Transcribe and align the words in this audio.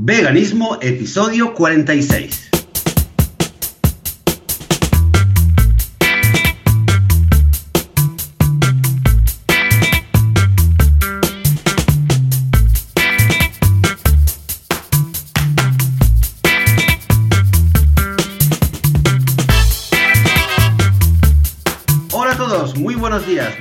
Veganismo, 0.00 0.78
episodio 0.80 1.54
46. 1.54 2.50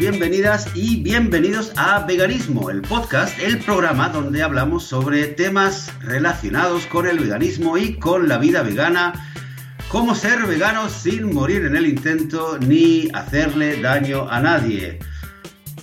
Bienvenidas 0.10 0.72
y 0.74 1.04
bienvenidos 1.04 1.74
a 1.76 2.06
Veganismo, 2.06 2.70
el 2.70 2.82
podcast, 2.82 3.38
el 3.40 3.60
programa 3.60 4.08
donde 4.08 4.42
hablamos 4.42 4.86
sobre 4.86 5.28
temas 5.28 5.92
relacionados 6.00 6.86
con 6.86 7.08
el 7.08 7.20
veganismo 7.20 7.78
y 7.78 7.96
con 7.96 8.30
la 8.30 8.38
vida 8.38 8.64
vegana, 8.64 9.12
cómo 9.90 10.16
ser 10.16 10.44
veganos 10.44 10.94
sin 10.94 11.34
morir 11.34 11.66
en 11.66 11.76
el 11.76 11.86
intento 11.86 12.58
ni 12.58 13.10
hacerle 13.14 13.82
daño 13.82 14.30
a 14.30 14.40
nadie. 14.40 15.00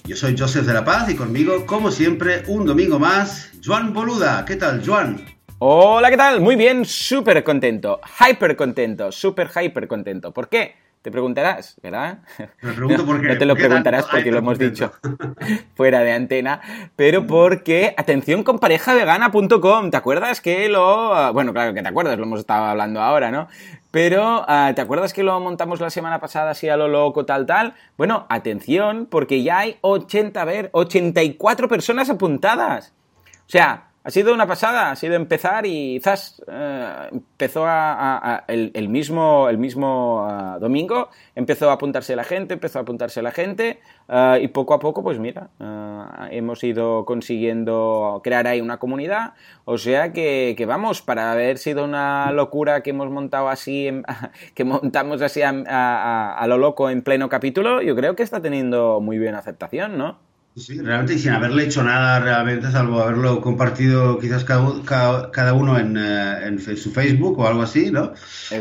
Yo 0.04 0.16
soy 0.16 0.34
Joseph 0.38 0.64
de 0.64 0.72
la 0.72 0.86
Paz 0.86 1.10
y 1.10 1.16
conmigo, 1.16 1.66
como 1.66 1.90
siempre, 1.90 2.44
un 2.46 2.64
domingo 2.64 2.98
más, 2.98 3.50
Joan 3.62 3.92
Boluda. 3.92 4.46
¿Qué 4.46 4.56
tal, 4.56 4.82
Joan? 4.86 5.22
Hola, 5.58 6.08
¿qué 6.08 6.16
tal? 6.16 6.40
Muy 6.40 6.56
bien, 6.56 6.86
súper 6.86 7.44
contento, 7.44 8.00
hyper 8.26 8.56
contento, 8.56 9.12
súper 9.12 9.50
hyper 9.54 9.86
contento. 9.86 10.32
¿Por 10.32 10.48
qué? 10.48 10.83
Te 11.04 11.10
preguntarás, 11.10 11.76
¿verdad? 11.82 12.20
Me 12.62 12.72
pregunto 12.72 13.04
por 13.04 13.20
qué. 13.20 13.28
No 13.28 13.36
te 13.36 13.44
lo 13.44 13.52
¿Por 13.52 13.60
qué 13.60 13.68
preguntarás 13.68 14.06
porque 14.06 14.30
lo 14.30 14.38
hemos 14.38 14.58
dicho 14.58 14.90
fuera 15.76 16.00
de 16.00 16.12
antena, 16.12 16.62
pero 16.96 17.26
porque, 17.26 17.92
atención 17.98 18.42
con 18.42 18.58
parejavegana.com, 18.58 19.90
¿te 19.90 19.98
acuerdas 19.98 20.40
que 20.40 20.66
lo... 20.70 21.30
Bueno, 21.34 21.52
claro 21.52 21.74
que 21.74 21.82
te 21.82 21.88
acuerdas, 21.88 22.16
lo 22.16 22.24
hemos 22.24 22.40
estado 22.40 22.64
hablando 22.64 23.02
ahora, 23.02 23.30
¿no? 23.30 23.48
Pero, 23.90 24.46
ah, 24.48 24.72
¿te 24.74 24.80
acuerdas 24.80 25.12
que 25.12 25.22
lo 25.22 25.38
montamos 25.40 25.78
la 25.78 25.90
semana 25.90 26.20
pasada 26.20 26.52
así 26.52 26.70
a 26.70 26.78
lo 26.78 26.88
loco, 26.88 27.26
tal, 27.26 27.44
tal? 27.44 27.74
Bueno, 27.98 28.24
atención, 28.30 29.06
porque 29.10 29.42
ya 29.42 29.58
hay 29.58 29.76
80, 29.82 30.40
a 30.40 30.44
ver, 30.46 30.70
84 30.72 31.68
personas 31.68 32.08
apuntadas. 32.08 32.94
O 33.40 33.50
sea, 33.50 33.88
ha 34.06 34.10
sido 34.10 34.34
una 34.34 34.46
pasada, 34.46 34.90
ha 34.90 34.96
sido 34.96 35.14
empezar 35.14 35.64
y 35.64 35.98
zas, 36.00 36.42
eh, 36.46 37.08
empezó 37.10 37.64
a, 37.66 38.44
el, 38.48 38.88
mismo, 38.90 39.48
el 39.48 39.56
mismo 39.56 40.26
ah, 40.28 40.58
domingo, 40.60 41.08
empezó 41.34 41.70
a 41.70 41.72
apuntarse 41.72 42.14
la 42.14 42.22
gente, 42.24 42.52
empezó 42.52 42.78
a 42.78 42.82
apuntarse 42.82 43.22
la 43.22 43.30
gente 43.30 43.80
ah, 44.08 44.38
y 44.38 44.48
poco 44.48 44.74
a 44.74 44.78
poco, 44.78 45.02
pues 45.02 45.18
mira, 45.18 45.48
ah, 45.58 46.28
hemos 46.30 46.62
ido 46.64 47.06
consiguiendo 47.06 48.20
crear 48.22 48.46
ahí 48.46 48.60
una 48.60 48.76
comunidad, 48.76 49.32
o 49.64 49.78
sea 49.78 50.12
que, 50.12 50.62
vamos, 50.68 51.00
para 51.00 51.32
haber 51.32 51.56
sido 51.56 51.82
una 51.84 52.30
locura 52.32 52.82
que 52.82 52.90
hemos 52.90 53.08
montado 53.10 53.48
así, 53.48 53.88
en- 53.88 54.04
que 54.54 54.64
montamos 54.64 55.22
así 55.22 55.40
a- 55.40 56.34
a 56.36 56.46
lo 56.46 56.58
loco 56.58 56.90
en 56.90 57.00
pleno 57.02 57.30
capítulo, 57.30 57.80
yo 57.80 57.96
creo 57.96 58.14
que 58.16 58.22
está 58.22 58.42
teniendo 58.42 59.00
muy 59.00 59.18
bien 59.18 59.34
aceptación, 59.34 59.96
¿no? 59.96 60.18
Sí, 60.56 60.78
realmente 60.78 61.14
y 61.14 61.18
sin 61.18 61.32
haberle 61.32 61.64
hecho 61.64 61.82
nada 61.82 62.20
realmente, 62.20 62.70
salvo 62.70 63.00
haberlo 63.02 63.40
compartido 63.40 64.20
quizás 64.20 64.44
cada, 64.44 64.82
cada- 65.32 65.52
uno 65.52 65.78
en, 65.80 65.96
eh, 65.98 66.46
en 66.46 66.60
su 66.76 66.92
Facebook 66.92 67.38
o 67.40 67.48
algo 67.48 67.62
así, 67.62 67.90
¿no? 67.90 68.12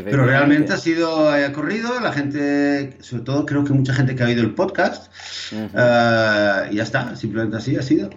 Pero 0.04 0.26
realmente 0.26 0.74
ha 0.74 0.78
sido 0.78 1.36
eh, 1.38 1.52
corrido, 1.52 2.00
la 2.00 2.12
gente, 2.12 2.98
sobre 3.02 3.24
todo 3.24 3.46
creo 3.46 3.64
que 3.64 3.74
mucha 3.74 3.94
gente 3.94 4.16
que 4.16 4.24
ha 4.24 4.26
oído 4.26 4.42
el 4.42 4.56
podcast, 4.56 5.12
eh, 5.52 6.70
y 6.72 6.76
ya 6.78 6.84
está, 6.84 7.16
simplemente 7.16 7.58
así 7.58 7.76
ha 7.76 7.84
sido. 7.84 8.10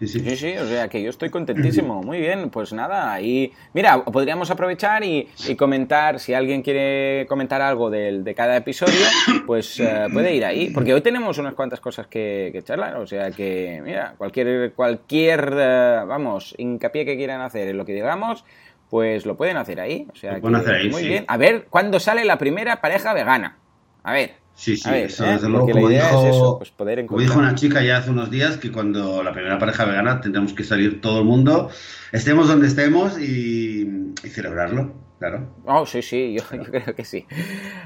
Sí, 0.00 0.08
sí. 0.08 0.20
Sí, 0.20 0.36
sí, 0.36 0.56
o 0.56 0.66
sea 0.66 0.88
que 0.88 1.02
yo 1.02 1.10
estoy 1.10 1.28
contentísimo. 1.28 2.02
Muy 2.02 2.18
bien, 2.20 2.48
pues 2.48 2.72
nada, 2.72 3.12
ahí. 3.12 3.52
Mira, 3.74 4.02
podríamos 4.02 4.50
aprovechar 4.50 5.04
y, 5.04 5.28
y 5.46 5.56
comentar, 5.56 6.18
si 6.18 6.32
alguien 6.32 6.62
quiere 6.62 7.26
comentar 7.28 7.60
algo 7.60 7.90
del- 7.90 8.24
de, 8.24 8.34
cada 8.34 8.56
episodio, 8.56 8.94
pues 9.46 9.78
eh, 9.78 10.06
puede 10.10 10.34
ir 10.34 10.44
ahí, 10.46 10.70
porque 10.70 10.94
hoy 10.94 11.02
tenemos 11.02 11.36
unas 11.36 11.52
cuantas 11.52 11.80
cosas 11.80 12.06
que, 12.06 12.48
que 12.50 12.62
charlar, 12.62 12.96
o 12.96 13.06
sea 13.06 13.30
que, 13.30 13.82
mira, 13.84 14.14
cualquier, 14.16 14.72
cualquier, 14.72 15.52
eh, 15.58 16.00
vamos, 16.06 16.54
hincapié 16.56 17.04
que 17.04 17.16
quieran 17.18 17.42
hacer 17.42 17.68
en 17.68 17.76
lo 17.76 17.84
que 17.84 17.92
digamos, 17.92 18.44
pues 18.88 19.26
lo 19.26 19.36
pueden 19.36 19.58
hacer 19.58 19.80
ahí. 19.82 20.08
O 20.10 20.16
sea 20.16 20.40
que, 20.40 20.56
hacer 20.56 20.74
ahí, 20.76 20.88
muy 20.88 21.02
sí. 21.02 21.08
bien. 21.08 21.24
A 21.28 21.36
ver, 21.36 21.66
¿cuándo 21.68 22.00
sale 22.00 22.24
la 22.24 22.38
primera 22.38 22.80
pareja 22.80 23.12
vegana? 23.12 23.58
A 24.02 24.14
ver. 24.14 24.39
Sí, 24.54 24.76
sí, 24.76 24.90
ver, 24.90 25.06
eso 25.06 25.24
¿eh? 25.24 25.32
desde 25.32 25.48
luego, 25.48 25.68
como 25.70 25.88
dijo, 25.88 26.04
es 26.04 26.34
eso, 26.34 26.58
pues 26.58 26.70
poder 26.70 27.06
como 27.06 27.20
dijo 27.20 27.38
una 27.38 27.54
chica 27.54 27.82
ya 27.82 27.96
hace 27.96 28.10
unos 28.10 28.30
días, 28.30 28.58
que 28.58 28.70
cuando 28.70 29.22
la 29.22 29.32
primera 29.32 29.58
pareja 29.58 29.86
vegana 29.86 30.20
tendremos 30.20 30.52
que 30.52 30.64
salir 30.64 31.00
todo 31.00 31.20
el 31.20 31.24
mundo, 31.24 31.70
estemos 32.12 32.46
donde 32.46 32.66
estemos 32.66 33.18
y, 33.18 34.12
y 34.22 34.28
celebrarlo, 34.28 34.92
claro. 35.18 35.48
Oh, 35.64 35.86
sí, 35.86 36.02
sí, 36.02 36.34
yo, 36.34 36.44
yo 36.56 36.70
creo 36.70 36.94
que 36.94 37.04
sí. 37.06 37.26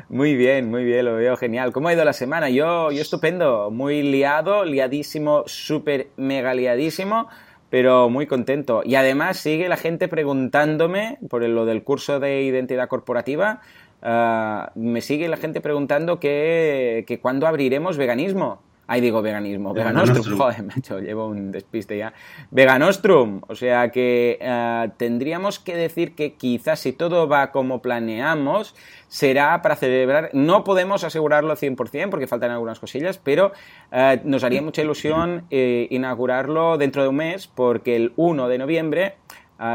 Muy 0.08 0.34
bien, 0.34 0.68
muy 0.68 0.84
bien, 0.84 1.04
lo 1.04 1.14
veo 1.14 1.36
genial. 1.36 1.72
¿Cómo 1.72 1.88
ha 1.88 1.92
ido 1.92 2.04
la 2.04 2.12
semana? 2.12 2.50
Yo, 2.50 2.90
yo 2.90 3.02
estupendo, 3.02 3.70
muy 3.70 4.02
liado, 4.02 4.64
liadísimo, 4.64 5.44
súper 5.46 6.08
mega 6.16 6.54
liadísimo, 6.54 7.28
pero 7.70 8.08
muy 8.08 8.26
contento. 8.26 8.82
Y 8.84 8.94
además 8.94 9.36
sigue 9.38 9.68
la 9.68 9.76
gente 9.76 10.08
preguntándome 10.08 11.18
por 11.28 11.42
lo 11.48 11.64
del 11.66 11.82
curso 11.82 12.20
de 12.20 12.42
identidad 12.42 12.88
corporativa. 12.88 13.60
Ah, 14.04 14.70
me 14.76 15.00
sigue 15.00 15.26
la 15.28 15.36
gente 15.36 15.60
preguntando 15.60 16.20
que, 16.20 17.04
que 17.06 17.18
cuándo 17.18 17.46
abriremos 17.46 17.96
veganismo. 17.96 18.60
Ahí 18.86 19.00
digo 19.00 19.22
veganismo, 19.22 19.72
veganostrum, 19.72 20.36
joder, 20.38 20.62
macho, 20.62 21.00
llevo 21.00 21.26
un 21.28 21.50
despiste 21.50 21.96
ya. 21.96 22.12
Veganostrum, 22.50 23.40
o 23.48 23.54
sea 23.54 23.90
que 23.90 24.38
eh, 24.40 24.90
tendríamos 24.98 25.58
que 25.58 25.74
decir 25.74 26.14
que 26.14 26.34
quizás 26.34 26.80
si 26.80 26.92
todo 26.92 27.26
va 27.26 27.50
como 27.50 27.80
planeamos, 27.80 28.74
será 29.08 29.62
para 29.62 29.76
celebrar, 29.76 30.28
no 30.34 30.64
podemos 30.64 31.02
asegurarlo 31.02 31.56
100% 31.56 32.10
porque 32.10 32.26
faltan 32.26 32.50
algunas 32.50 32.78
cosillas, 32.78 33.16
pero 33.16 33.52
eh, 33.90 34.20
nos 34.24 34.44
haría 34.44 34.60
mucha 34.60 34.82
ilusión 34.82 35.46
eh, 35.50 35.86
inaugurarlo 35.90 36.76
dentro 36.76 37.02
de 37.02 37.08
un 37.08 37.16
mes 37.16 37.46
porque 37.46 37.96
el 37.96 38.12
1 38.16 38.48
de 38.48 38.58
noviembre 38.58 39.14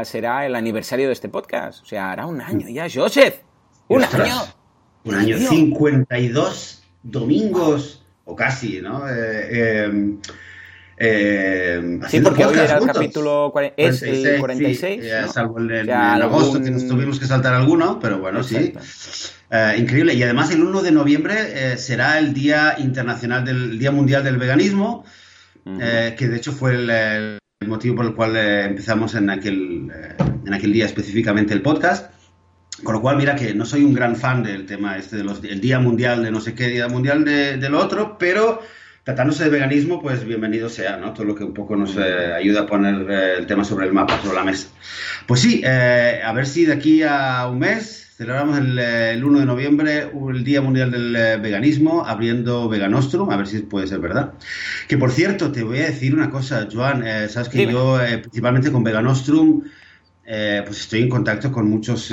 será 0.04 0.46
el 0.46 0.54
aniversario 0.54 1.08
de 1.08 1.14
este 1.14 1.28
podcast, 1.28 1.82
o 1.82 1.86
sea, 1.86 2.12
hará 2.12 2.26
un 2.26 2.40
año 2.40 2.68
ya, 2.68 2.86
Joseph, 2.92 3.40
un 3.96 4.02
Ostras, 4.02 4.28
año. 4.28 4.42
Un 5.04 5.14
año, 5.14 5.36
Tío. 5.36 5.48
52 5.50 6.82
domingos, 7.02 8.04
o 8.24 8.34
casi, 8.36 8.80
¿no? 8.80 9.08
Eh, 9.08 9.12
eh, 9.50 10.14
eh, 10.98 12.00
Sí, 12.08 12.20
porque 12.20 12.44
hoy 12.44 12.54
era 12.54 12.64
el 12.74 12.78
juntos. 12.80 12.96
capítulo 12.96 13.50
cuare- 13.52 13.72
es 13.76 14.02
el 14.02 14.38
46, 14.38 14.40
46, 14.40 15.00
sí, 15.02 15.08
eh, 15.10 15.18
¿no? 15.22 15.32
salvo 15.32 15.58
el, 15.58 15.66
O 15.66 15.84
sea, 15.84 16.16
en 16.16 16.22
agosto 16.22 16.46
algún- 16.52 16.64
que 16.64 16.70
nos 16.70 16.86
tuvimos 16.86 17.18
que 17.18 17.26
saltar 17.26 17.54
alguno, 17.54 17.98
pero 18.00 18.18
bueno, 18.18 18.42
sí. 18.42 18.72
Eh, 19.50 19.74
increíble. 19.78 20.14
Y 20.14 20.22
además 20.22 20.50
el 20.52 20.62
1 20.62 20.82
de 20.82 20.92
noviembre 20.92 21.72
eh, 21.72 21.76
será 21.78 22.18
el 22.18 22.34
Día 22.34 22.76
Internacional 22.78 23.44
del 23.44 23.70
el 23.72 23.78
Día 23.78 23.90
Mundial 23.90 24.22
del 24.22 24.36
Veganismo, 24.36 25.04
que 25.64 26.28
de 26.28 26.36
hecho 26.36 26.52
fue 26.52 26.74
el, 26.74 26.90
el 26.90 27.38
motivo 27.66 27.96
por 27.96 28.06
el 28.06 28.14
cual 28.14 28.36
empezamos 28.36 29.14
en 29.14 29.30
aquel, 29.30 29.90
en 30.46 30.54
aquel 30.54 30.72
día 30.72 30.84
específicamente 30.86 31.54
el 31.54 31.62
podcast. 31.62 32.10
Con 32.82 32.94
lo 32.94 33.00
cual, 33.00 33.16
mira 33.16 33.36
que 33.36 33.54
no 33.54 33.64
soy 33.66 33.84
un 33.84 33.94
gran 33.94 34.16
fan 34.16 34.42
del 34.42 34.66
tema 34.66 34.96
este 34.96 35.16
de 35.16 35.24
los 35.24 35.42
el 35.44 35.60
Día 35.60 35.78
Mundial 35.78 36.22
de 36.22 36.30
no 36.30 36.40
sé 36.40 36.54
qué, 36.54 36.68
Día 36.68 36.88
Mundial 36.88 37.24
de, 37.24 37.56
de 37.56 37.68
lo 37.68 37.78
otro, 37.78 38.16
pero 38.18 38.62
tratándose 39.04 39.44
de 39.44 39.50
veganismo, 39.50 40.00
pues 40.00 40.24
bienvenido 40.24 40.68
sea, 40.68 40.96
¿no? 40.96 41.12
Todo 41.12 41.24
lo 41.24 41.34
que 41.34 41.44
un 41.44 41.54
poco 41.54 41.74
nos 41.74 41.96
eh, 41.96 42.32
ayuda 42.34 42.62
a 42.62 42.66
poner 42.66 43.10
eh, 43.10 43.34
el 43.38 43.46
tema 43.46 43.64
sobre 43.64 43.86
el 43.86 43.92
mapa, 43.92 44.20
sobre 44.22 44.36
la 44.36 44.44
mesa. 44.44 44.68
Pues 45.26 45.40
sí, 45.40 45.62
eh, 45.64 46.20
a 46.24 46.32
ver 46.32 46.46
si 46.46 46.66
de 46.66 46.74
aquí 46.74 47.02
a 47.02 47.48
un 47.50 47.58
mes 47.58 48.14
celebramos 48.16 48.58
el, 48.58 48.78
eh, 48.78 49.12
el 49.14 49.24
1 49.24 49.40
de 49.40 49.46
noviembre 49.46 50.10
el 50.30 50.44
Día 50.44 50.60
Mundial 50.60 50.90
del 50.90 51.40
Veganismo, 51.40 52.04
abriendo 52.06 52.68
Veganostrum, 52.68 53.30
a 53.30 53.36
ver 53.36 53.46
si 53.46 53.60
puede 53.60 53.86
ser 53.86 54.00
verdad. 54.00 54.34
Que 54.86 54.98
por 54.98 55.10
cierto, 55.10 55.50
te 55.50 55.62
voy 55.62 55.78
a 55.78 55.86
decir 55.86 56.14
una 56.14 56.30
cosa, 56.30 56.68
Joan, 56.70 57.02
sabes 57.30 57.48
que 57.48 57.58
Dime. 57.58 57.72
yo, 57.72 57.98
principalmente 58.20 58.70
con 58.70 58.84
Veganostrum, 58.84 59.62
pues 60.24 60.80
estoy 60.80 61.02
en 61.02 61.08
contacto 61.08 61.50
con 61.50 61.70
muchos, 61.70 62.12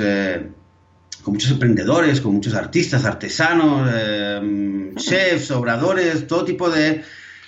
con 1.28 1.34
muchos 1.34 1.50
emprendedores, 1.50 2.22
con 2.22 2.32
muchos 2.32 2.54
artistas, 2.54 3.04
artesanos, 3.04 3.86
eh, 3.94 4.92
chefs, 4.96 5.50
obradores, 5.50 6.26
todo 6.26 6.42
tipo 6.46 6.70
de, 6.70 7.02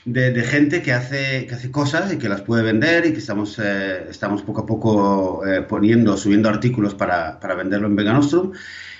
de- 0.04 0.32
de 0.32 0.42
gente 0.44 0.82
que 0.82 0.92
hace, 0.92 1.46
que 1.46 1.54
hace 1.54 1.70
cosas 1.70 2.12
y 2.12 2.18
que 2.18 2.28
las 2.28 2.42
puede 2.42 2.62
vender 2.62 3.06
y 3.06 3.12
que 3.14 3.20
estamos, 3.20 3.58
eh, 3.58 4.04
estamos 4.10 4.42
poco 4.42 4.60
a 4.60 4.66
poco 4.66 5.46
eh, 5.46 5.62
poniendo, 5.62 6.18
subiendo 6.18 6.50
artículos 6.50 6.94
para, 6.94 7.40
para 7.40 7.54
venderlo 7.54 7.86
en 7.86 7.96
Veganostrum. 7.96 8.52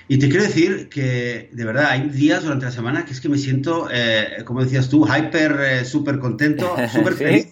Y 0.07 0.17
te 0.17 0.29
quiero 0.29 0.43
decir 0.45 0.89
que, 0.89 1.49
de 1.53 1.63
verdad, 1.63 1.85
hay 1.91 2.09
días 2.09 2.41
durante 2.41 2.65
la 2.65 2.71
semana 2.71 3.05
que 3.05 3.13
es 3.13 3.21
que 3.21 3.29
me 3.29 3.37
siento, 3.37 3.87
eh, 3.93 4.41
como 4.45 4.63
decías 4.63 4.89
tú, 4.89 5.05
hyper, 5.07 5.85
súper 5.85 6.17
contento, 6.17 6.75
súper 6.91 7.13
feliz. 7.13 7.50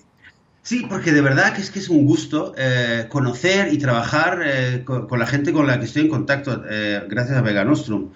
Sí, 0.62 0.86
porque 0.90 1.12
de 1.12 1.22
verdad 1.22 1.54
que 1.54 1.62
es 1.62 1.72
que 1.72 1.80
es 1.80 1.90
un 1.90 2.06
gusto 2.06 2.54
eh, 2.58 3.08
conocer 3.10 3.74
y 3.74 3.78
trabajar 3.78 4.42
eh, 4.46 4.84
con, 4.86 5.08
con 5.08 5.18
la 5.20 5.26
gente 5.26 5.52
con 5.52 5.66
la 5.66 5.80
que 5.80 5.86
estoy 5.86 6.04
en 6.04 6.10
contacto 6.10 6.64
eh, 6.70 7.04
gracias 7.10 7.38
a 7.38 7.42
Veganostrum. 7.42 8.12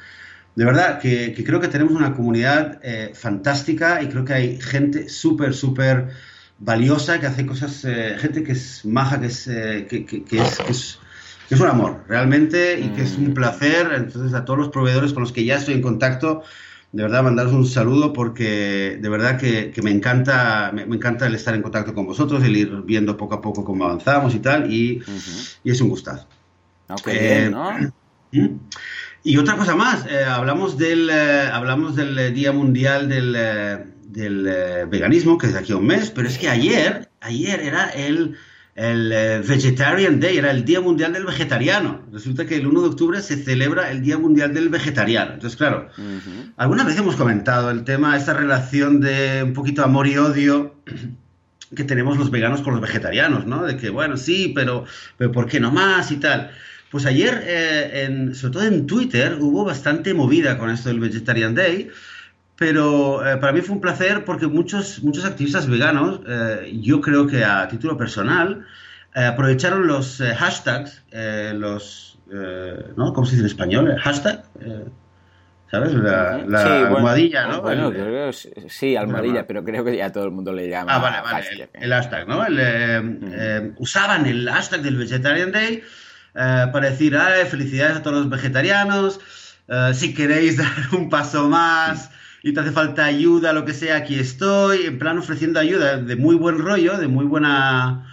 De 0.55 0.65
verdad 0.65 0.99
que, 0.99 1.33
que 1.33 1.43
creo 1.43 1.59
que 1.59 1.67
tenemos 1.67 1.93
una 1.93 2.13
comunidad 2.13 2.79
fantástica 3.15 4.03
y 4.03 4.07
creo 4.07 4.23
que 4.23 4.33
hay 4.33 4.61
gente 4.61 5.09
súper, 5.09 5.53
súper 5.55 6.09
valiosa 6.59 7.19
que 7.19 7.25
hace 7.25 7.45
cosas, 7.47 7.81
gente 8.19 8.43
que 8.43 8.51
es 8.51 8.85
maja, 8.85 9.19
que 9.19 9.25
es, 9.27 9.45
que, 9.89 10.05
que- 10.05 10.23
que 10.23 10.37
es, 10.41 10.99
es 11.49 11.59
un 11.59 11.67
amor, 11.67 12.03
realmente, 12.07 12.79
y 12.79 12.89
que 12.89 13.01
es 13.03 13.17
un 13.17 13.29
mm. 13.31 13.33
placer. 13.33 13.91
Entonces, 13.95 14.33
a 14.33 14.45
todos 14.45 14.59
los 14.59 14.69
proveedores 14.69 15.13
con 15.13 15.23
los 15.23 15.31
que 15.31 15.43
ya 15.43 15.55
estoy 15.57 15.73
en 15.75 15.81
contacto, 15.81 16.43
de 16.93 17.01
verdad 17.01 17.23
mandaros 17.23 17.53
un 17.53 17.65
saludo 17.65 18.13
porque 18.13 18.99
de 19.01 19.09
verdad 19.09 19.39
que, 19.39 19.73
me 19.81 19.89
encanta 19.89 20.71
me, 20.71 20.83
encanta 20.83 21.25
el 21.25 21.33
estar 21.33 21.55
en 21.55 21.63
contacto 21.63 21.95
con 21.95 22.05
vosotros, 22.05 22.43
el 22.43 22.55
ir 22.55 22.81
viendo 22.83 23.17
poco 23.17 23.33
a 23.33 23.41
poco 23.41 23.65
cómo 23.65 23.85
avanzamos 23.85 24.35
y 24.35 24.39
tal, 24.39 24.71
y, 24.71 25.01
es 25.63 25.81
un 25.81 25.89
gustazo. 25.89 26.27
Okay, 26.87 27.17
eh, 27.19 27.89
Y 29.25 29.37
otra 29.37 29.55
cosa 29.55 29.73
más, 29.75 30.05
eh, 30.05 30.25
hablamos, 30.25 30.77
del, 30.77 31.09
eh, 31.09 31.49
hablamos 31.51 31.95
del 31.95 32.33
Día 32.33 32.51
Mundial 32.51 33.07
del, 33.07 33.31
del 34.05 34.87
veganismo, 34.87 35.37
que 35.37 35.47
es 35.47 35.53
de 35.53 35.59
aquí 35.59 35.71
a 35.71 35.77
un 35.77 35.87
mes, 35.87 36.11
pero 36.11 36.27
es 36.27 36.37
que 36.37 36.49
ayer, 36.49 37.09
ayer 37.21 37.61
era 37.61 37.89
el 37.89 38.35
el 38.75 39.11
eh, 39.11 39.39
Vegetarian 39.47 40.19
Day, 40.19 40.37
era 40.37 40.49
el 40.49 40.65
Día 40.65 40.81
Mundial 40.81 41.13
del 41.13 41.25
Vegetariano. 41.25 42.01
Resulta 42.11 42.45
que 42.45 42.55
el 42.55 42.65
1 42.65 42.81
de 42.81 42.87
octubre 42.87 43.21
se 43.21 43.37
celebra 43.37 43.91
el 43.91 44.01
Día 44.01 44.17
Mundial 44.17 44.53
del 44.53 44.69
Vegetariano. 44.69 45.33
Entonces, 45.33 45.57
claro, 45.57 45.89
alguna 46.57 46.83
vez 46.83 46.97
hemos 46.97 47.15
comentado 47.15 47.69
el 47.69 47.83
tema, 47.83 48.17
esta 48.17 48.33
relación 48.33 48.99
de 48.99 49.43
un 49.43 49.53
poquito 49.53 49.83
amor 49.83 50.07
y 50.07 50.17
odio 50.17 50.75
que 51.75 51.83
tenemos 51.83 52.17
los 52.17 52.31
veganos 52.31 52.61
con 52.61 52.73
los 52.73 52.81
vegetarianos, 52.81 53.45
¿no? 53.45 53.63
De 53.63 53.77
que, 53.77 53.89
bueno, 53.89 54.17
sí, 54.17 54.51
pero, 54.55 54.85
pero 55.17 55.31
¿por 55.31 55.47
qué 55.47 55.59
no 55.59 55.71
más 55.71 56.11
y 56.11 56.17
tal? 56.17 56.51
Pues 56.89 57.05
ayer, 57.05 57.43
eh, 57.45 58.05
en, 58.05 58.35
sobre 58.35 58.53
todo 58.53 58.63
en 58.63 58.85
Twitter, 58.87 59.37
hubo 59.39 59.65
bastante 59.65 60.13
movida 60.13 60.57
con 60.57 60.69
esto 60.69 60.89
del 60.89 60.99
Vegetarian 60.99 61.55
Day 61.55 61.89
pero 62.63 63.27
eh, 63.27 63.35
para 63.35 63.51
mí 63.51 63.59
fue 63.59 63.75
un 63.75 63.81
placer 63.81 64.23
porque 64.23 64.47
muchos, 64.47 65.03
muchos 65.03 65.25
activistas 65.25 65.67
veganos, 65.67 66.21
eh, 66.25 66.79
yo 66.81 67.01
creo 67.01 67.27
que 67.27 67.43
a 67.43 67.67
título 67.67 67.97
personal, 67.97 68.65
eh, 69.13 69.25
aprovecharon 69.25 69.85
los 69.85 70.19
hashtags, 70.21 71.03
los, 71.55 72.17
¿no? 72.95 73.11
¿Cómo 73.11 73.25
se 73.25 73.31
dice 73.31 73.41
en 73.41 73.47
español? 73.47 73.97
Hashtag, 73.99 74.45
¿sabes? 75.69 75.93
La, 75.93 76.37
la 76.47 76.87
almohadilla, 76.87 77.47
¿no? 77.47 77.61
Bueno, 77.63 77.91
creo 77.91 78.31
que 78.31 78.69
sí, 78.69 78.95
almohadilla, 78.95 79.45
pero 79.45 79.65
creo 79.65 79.83
que 79.83 79.97
ya 79.97 80.13
todo 80.13 80.23
el 80.23 80.31
mundo 80.31 80.53
le 80.53 80.69
llama. 80.69 80.95
Ah, 80.95 80.99
vale, 80.99 81.17
vale, 81.21 81.69
el, 81.73 81.91
hashtag, 81.91 82.29
¿no? 82.29 82.45
usaban 83.77 84.25
el 84.25 84.49
hashtag 84.49 84.83
del 84.83 84.95
Vegetarian 84.95 85.51
Day 85.51 85.83
para 86.31 86.89
decir, 86.91 87.17
felicidades 87.49 87.97
a 87.97 88.03
todos 88.03 88.19
los 88.19 88.29
vegetarianos, 88.29 89.19
si 89.91 90.13
queréis 90.13 90.55
dar 90.59 90.93
un 90.93 91.09
paso 91.09 91.49
más 91.49 92.09
y 92.43 92.51
te 92.51 92.59
hace 92.59 92.71
falta 92.71 93.05
ayuda, 93.05 93.53
lo 93.53 93.63
que 93.63 93.73
sea, 93.73 93.95
aquí 93.95 94.15
estoy, 94.15 94.85
en 94.85 94.99
plan 94.99 95.17
ofreciendo 95.17 95.61
ayuda 95.61 95.95
de 95.97 96.15
muy 96.17 96.35
buen 96.35 96.59
rollo, 96.59 96.97
de 96.97 97.07
muy 97.07 97.23
buena, 97.25 98.05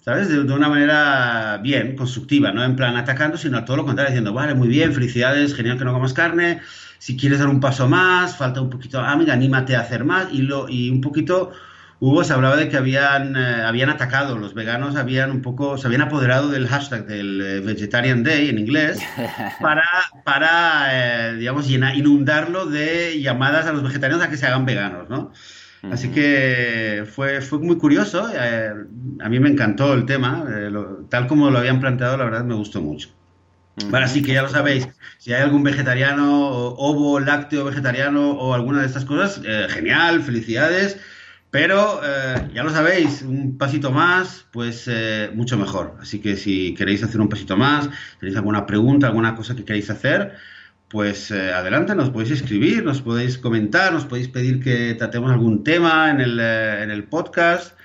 ¿sabes? 0.00 0.28
De, 0.28 0.40
una 0.40 0.68
manera 0.68 1.60
bien, 1.62 1.94
constructiva, 1.94 2.50
no 2.50 2.64
en 2.64 2.74
plan 2.74 2.96
atacando, 2.96 3.38
sino 3.38 3.56
a 3.56 3.64
todo 3.64 3.76
lo 3.76 3.84
contrario, 3.84 4.10
diciendo, 4.10 4.34
vale, 4.34 4.54
muy 4.54 4.66
bien, 4.66 4.92
felicidades, 4.92 5.54
genial 5.54 5.78
que 5.78 5.84
no 5.84 5.92
comas 5.92 6.12
carne, 6.12 6.60
si 6.98 7.16
quieres 7.16 7.38
dar 7.38 7.48
un 7.48 7.60
paso 7.60 7.88
más, 7.88 8.36
falta 8.36 8.60
un 8.60 8.68
poquito, 8.68 9.00
ah, 9.00 9.14
mira, 9.14 9.34
anímate 9.34 9.76
a 9.76 9.80
hacer 9.80 10.04
más, 10.04 10.26
y, 10.32 10.42
lo, 10.42 10.68
y 10.68 10.90
un 10.90 11.00
poquito 11.00 11.52
Hugo 12.00 12.22
se 12.22 12.32
hablaba 12.32 12.56
de 12.56 12.68
que 12.68 12.76
habían, 12.76 13.36
eh, 13.36 13.62
habían 13.64 13.90
atacado, 13.90 14.38
los 14.38 14.54
veganos 14.54 14.94
habían 14.94 15.32
un 15.32 15.42
poco, 15.42 15.76
se 15.78 15.86
habían 15.88 16.02
apoderado 16.02 16.48
del 16.48 16.68
hashtag 16.68 17.06
del 17.06 17.40
eh, 17.40 17.60
Vegetarian 17.60 18.22
Day 18.22 18.48
en 18.48 18.58
inglés 18.58 19.00
para, 19.60 19.82
para 20.24 21.30
eh, 21.30 21.34
digamos, 21.34 21.68
inundarlo 21.68 22.66
de 22.66 23.20
llamadas 23.20 23.66
a 23.66 23.72
los 23.72 23.82
vegetarianos 23.82 24.24
a 24.24 24.30
que 24.30 24.36
se 24.36 24.46
hagan 24.46 24.64
veganos, 24.64 25.08
¿no? 25.08 25.32
Así 25.92 26.08
que 26.08 27.04
fue, 27.08 27.40
fue 27.40 27.60
muy 27.60 27.78
curioso, 27.78 28.26
a 28.26 29.28
mí 29.28 29.38
me 29.38 29.48
encantó 29.48 29.94
el 29.94 30.06
tema, 30.06 30.44
tal 31.08 31.28
como 31.28 31.50
lo 31.52 31.58
habían 31.60 31.78
planteado, 31.78 32.16
la 32.16 32.24
verdad 32.24 32.42
me 32.42 32.56
gustó 32.56 32.82
mucho. 32.82 33.10
Ahora 33.92 34.08
sí 34.08 34.20
que 34.20 34.32
ya 34.32 34.42
lo 34.42 34.48
sabéis, 34.48 34.88
si 35.18 35.32
hay 35.32 35.40
algún 35.40 35.62
vegetariano, 35.62 36.48
ovo, 36.50 37.20
lácteo 37.20 37.64
vegetariano 37.64 38.32
o 38.32 38.54
alguna 38.54 38.80
de 38.80 38.86
estas 38.86 39.04
cosas, 39.04 39.40
genial, 39.68 40.20
felicidades. 40.20 40.98
Pero 41.50 42.00
eh, 42.04 42.50
ya 42.52 42.62
lo 42.62 42.70
sabéis, 42.70 43.22
un 43.22 43.56
pasito 43.56 43.90
más, 43.90 44.46
pues 44.52 44.86
eh, 44.86 45.30
mucho 45.34 45.56
mejor. 45.56 45.96
Así 46.00 46.20
que 46.20 46.36
si 46.36 46.74
queréis 46.74 47.02
hacer 47.02 47.20
un 47.20 47.28
pasito 47.28 47.56
más, 47.56 47.88
tenéis 48.20 48.36
alguna 48.36 48.66
pregunta, 48.66 49.06
alguna 49.06 49.34
cosa 49.34 49.56
que 49.56 49.64
queréis 49.64 49.88
hacer, 49.88 50.34
pues 50.88 51.30
eh, 51.30 51.52
adelante, 51.52 51.94
nos 51.94 52.10
podéis 52.10 52.32
escribir, 52.32 52.84
nos 52.84 53.00
podéis 53.00 53.38
comentar, 53.38 53.92
nos 53.94 54.04
podéis 54.04 54.28
pedir 54.28 54.62
que 54.62 54.94
tratemos 54.94 55.30
algún 55.30 55.64
tema 55.64 56.10
en 56.10 56.20
el, 56.20 56.38
en 56.38 56.90
el 56.90 57.04
podcast. 57.04 57.76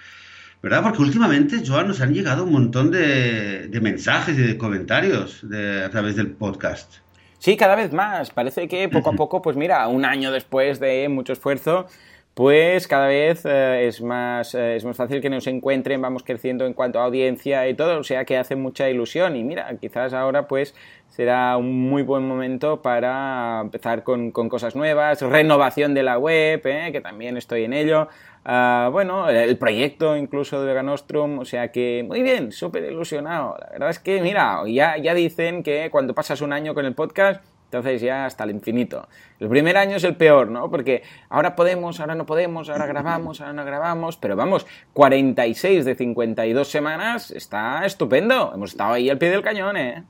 ¿Verdad? 0.61 0.81
Porque 0.81 1.01
últimamente, 1.01 1.61
Joan, 1.65 1.89
nos 1.89 1.99
han 1.99 2.13
llegado 2.13 2.45
un 2.45 2.53
montón 2.53 2.89
de, 2.89 3.69
mensajes 3.81 4.37
y 4.37 4.41
de 4.41 4.57
comentarios 4.57 5.43
a 5.43 5.89
través 5.89 6.15
del 6.15 6.31
podcast. 6.31 7.03
Sí, 7.37 7.57
cada 7.57 7.75
vez 7.75 7.91
más. 7.91 8.29
Parece 8.29 8.69
que 8.69 8.87
poco 8.87 9.09
a 9.09 9.13
poco, 9.13 9.41
pues 9.41 9.57
mira, 9.57 9.85
un 9.89 10.05
año 10.05 10.31
después 10.31 10.79
de 10.79 11.09
mucho 11.09 11.33
esfuerzo, 11.33 11.87
pues 12.33 12.87
cada 12.87 13.07
vez 13.07 13.45
eh, 13.45 13.87
es, 13.87 14.01
más, 14.01 14.55
eh, 14.55 14.75
es 14.75 14.83
más 14.85 14.97
fácil 14.97 15.21
que 15.21 15.29
nos 15.29 15.45
encuentren, 15.45 16.01
vamos 16.01 16.23
creciendo 16.23 16.65
en 16.65 16.73
cuanto 16.73 16.99
a 16.99 17.05
audiencia 17.05 17.67
y 17.69 17.75
todo, 17.75 17.99
o 17.99 18.03
sea 18.03 18.25
que 18.25 18.37
hace 18.37 18.55
mucha 18.55 18.89
ilusión. 18.89 19.35
Y 19.35 19.43
mira, 19.43 19.75
quizás 19.79 20.13
ahora 20.13 20.47
pues 20.47 20.73
será 21.09 21.55
un 21.57 21.89
muy 21.89 22.01
buen 22.01 22.27
momento 22.27 22.81
para 22.81 23.61
empezar 23.61 24.03
con, 24.03 24.31
cosas 24.31 24.75
nuevas, 24.75 25.21
renovación 25.21 25.93
de 25.93 26.01
la 26.01 26.17
web, 26.17 26.61
eh, 26.65 26.89
que 26.91 27.01
también 27.01 27.37
estoy 27.37 27.65
en 27.65 27.73
ello, 27.73 28.07
ah, 28.45 28.89
bueno, 28.91 29.29
el 29.29 29.55
proyecto 29.59 30.17
incluso 30.17 30.59
de 30.59 30.65
Veganostrum, 30.65 31.37
o 31.37 31.45
sea 31.45 31.71
que 31.71 32.03
muy 32.07 32.23
bien, 32.23 32.51
súper 32.51 32.85
ilusionado, 32.85 33.57
la 33.59 33.69
verdad 33.73 33.89
es 33.91 33.99
que 33.99 34.21
mira, 34.21 34.63
ya, 34.67 34.97
ya 34.97 35.13
dicen 35.13 35.61
que 35.61 35.89
cuando 35.91 36.15
pasas 36.15 36.41
un 36.41 36.51
año 36.51 36.73
con 36.73 36.85
el 36.87 36.95
podcast, 36.95 37.43
entonces 37.73 38.01
ya 38.01 38.25
hasta 38.25 38.43
el 38.43 38.51
infinito. 38.51 39.07
El 39.39 39.49
primer 39.49 39.77
año 39.77 39.97
es 39.97 40.03
el 40.03 40.15
peor, 40.15 40.49
¿no? 40.49 40.69
Porque 40.69 41.01
ahora 41.29 41.55
podemos, 41.55 41.99
ahora 41.99 42.13
no 42.13 42.25
podemos, 42.25 42.69
ahora 42.69 42.85
grabamos, 42.85 43.41
ahora 43.41 43.53
no 43.53 43.65
grabamos, 43.65 44.17
pero 44.17 44.35
vamos, 44.35 44.67
46 44.93 45.83
de 45.83 45.95
52 45.95 46.67
semanas 46.67 47.31
está 47.31 47.83
estupendo. 47.85 48.51
Hemos 48.53 48.71
estado 48.71 48.93
ahí 48.93 49.09
al 49.09 49.17
pie 49.17 49.31
del 49.31 49.41
cañón, 49.41 49.77
¿eh? 49.77 50.03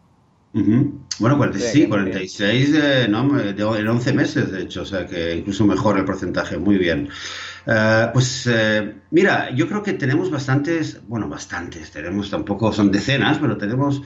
Bueno, 1.19 1.51
sí, 1.54 1.88
46 1.88 2.69
eh, 2.75 3.07
no, 3.10 3.39
en 3.39 3.88
11 3.88 4.13
meses, 4.13 4.51
de 4.51 4.63
hecho, 4.63 4.83
o 4.83 4.86
sea 4.86 5.07
que 5.07 5.36
incluso 5.38 5.65
mejor 5.65 5.98
el 5.98 6.06
porcentaje, 6.06 6.57
muy 6.57 6.77
bien. 6.77 7.10
Eh, 7.65 8.10
pues 8.13 8.45
eh, 8.51 8.94
mira, 9.10 9.50
yo 9.56 9.68
creo 9.68 9.81
que 9.81 9.94
tenemos 9.94 10.30
bastantes, 10.30 11.01
bueno, 11.07 11.27
bastantes, 11.30 11.89
tenemos 11.92 12.30
tampoco 12.30 12.71
son 12.74 12.92
decenas, 12.92 13.39
pero 13.39 13.57
tenemos 13.57 14.04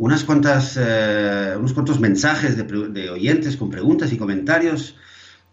unas 0.00 0.24
cuantas, 0.24 0.78
eh, 0.80 1.54
unos 1.58 1.74
cuantos 1.74 2.00
mensajes 2.00 2.56
de, 2.56 3.10
oyentes 3.10 3.58
con 3.58 3.68
preguntas 3.68 4.10
y 4.14 4.16
comentarios. 4.16 4.96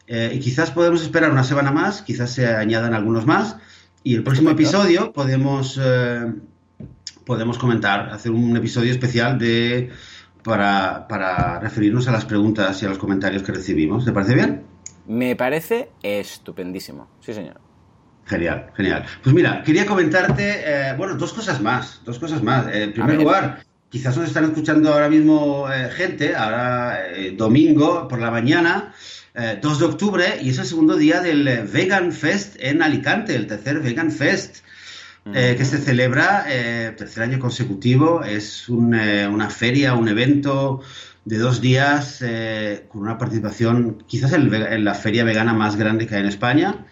Eh, 0.07 0.31
y 0.36 0.39
quizás 0.39 0.71
podemos 0.71 1.01
esperar 1.01 1.31
una 1.31 1.43
semana 1.43 1.74
más, 1.74 2.01
quizás 2.01 2.31
se 2.31 2.48
añadan 2.48 2.93
algunos 2.93 3.25
más. 3.25 3.57
Y 4.03 4.15
el 4.15 4.24
próximo 4.24 4.50
episodio 4.50 5.12
podemos, 5.12 5.77
eh, 5.83 6.31
podemos 7.25 7.57
comentar, 7.57 8.10
hacer 8.10 8.31
un 8.31 8.55
episodio 8.55 8.89
especial 8.89 9.38
de, 9.38 9.89
para, 10.45 11.10
para 11.10 11.60
referirnos 11.60 12.07
a 12.07 12.13
las 12.13 12.24
preguntas 12.24 12.81
y 12.81 12.86
a 12.86 12.89
los 12.89 12.98
comentarios 12.98 13.43
que 13.43 13.51
recibimos. 13.51 14.05
¿Te 14.05 14.13
parece 14.13 14.33
bien? 14.33 14.63
Me 15.07 15.36
parece 15.36 15.89
estupendísimo. 16.01 17.10
Sí, 17.19 17.33
señor. 17.33 17.60
Genial, 18.24 18.71
genial. 18.75 19.05
Pues 19.21 19.36
mira, 19.36 19.62
quería 19.63 19.86
comentarte, 19.86 20.93
bueno, 20.98 21.15
dos 21.15 21.33
cosas 21.33 21.62
más, 21.62 22.01
dos 22.05 22.17
cosas 22.17 22.41
más. 22.43 22.67
en 22.74 22.93
primer 22.93 23.15
lugar, 23.15 23.66
quizás 23.89 24.17
nos 24.17 24.27
están 24.27 24.46
escuchando 24.46 24.94
ahora 24.94 25.10
mismo 25.10 25.67
eh, 25.72 25.89
gente, 25.91 26.36
ahora 26.36 27.10
eh, 27.10 27.34
domingo 27.36 28.08
por 28.08 28.20
la 28.20 28.32
mañana, 28.32 28.94
2 29.34 29.44
eh, 29.46 29.79
de 29.79 29.86
octubre, 29.86 30.25
y 30.41 30.50
es 30.50 30.58
el 30.58 30.65
segundo 30.65 30.96
día 30.96 31.22
del 31.22 31.67
Vegan 31.72 32.12
Fest 32.12 32.56
en 32.60 32.82
Alicante, 32.82 33.36
el 33.36 33.48
tercer 33.48 33.79
Vegan 33.79 34.12
Fest. 34.12 34.58
que 35.34 35.65
se 35.65 35.77
celebra 35.77 36.46
tercer 36.96 37.22
año 37.22 37.38
consecutivo, 37.38 38.24
es 38.24 38.70
una 38.70 39.50
feria, 39.50 39.94
un 39.94 40.08
evento 40.08 40.82
de 41.25 41.38
dos 41.38 41.60
días 41.60 42.24
con 42.88 43.01
una 43.01 43.17
participación, 43.17 44.06
quizás 44.08 44.32
en 44.32 44.86
la 44.86 44.94
feria 44.94 45.25
vegana 45.25 45.53
más 45.53 45.75
grande 45.75 46.08
que 46.08 46.15
hay 46.15 46.22
en 46.22 46.29
España, 46.29 46.86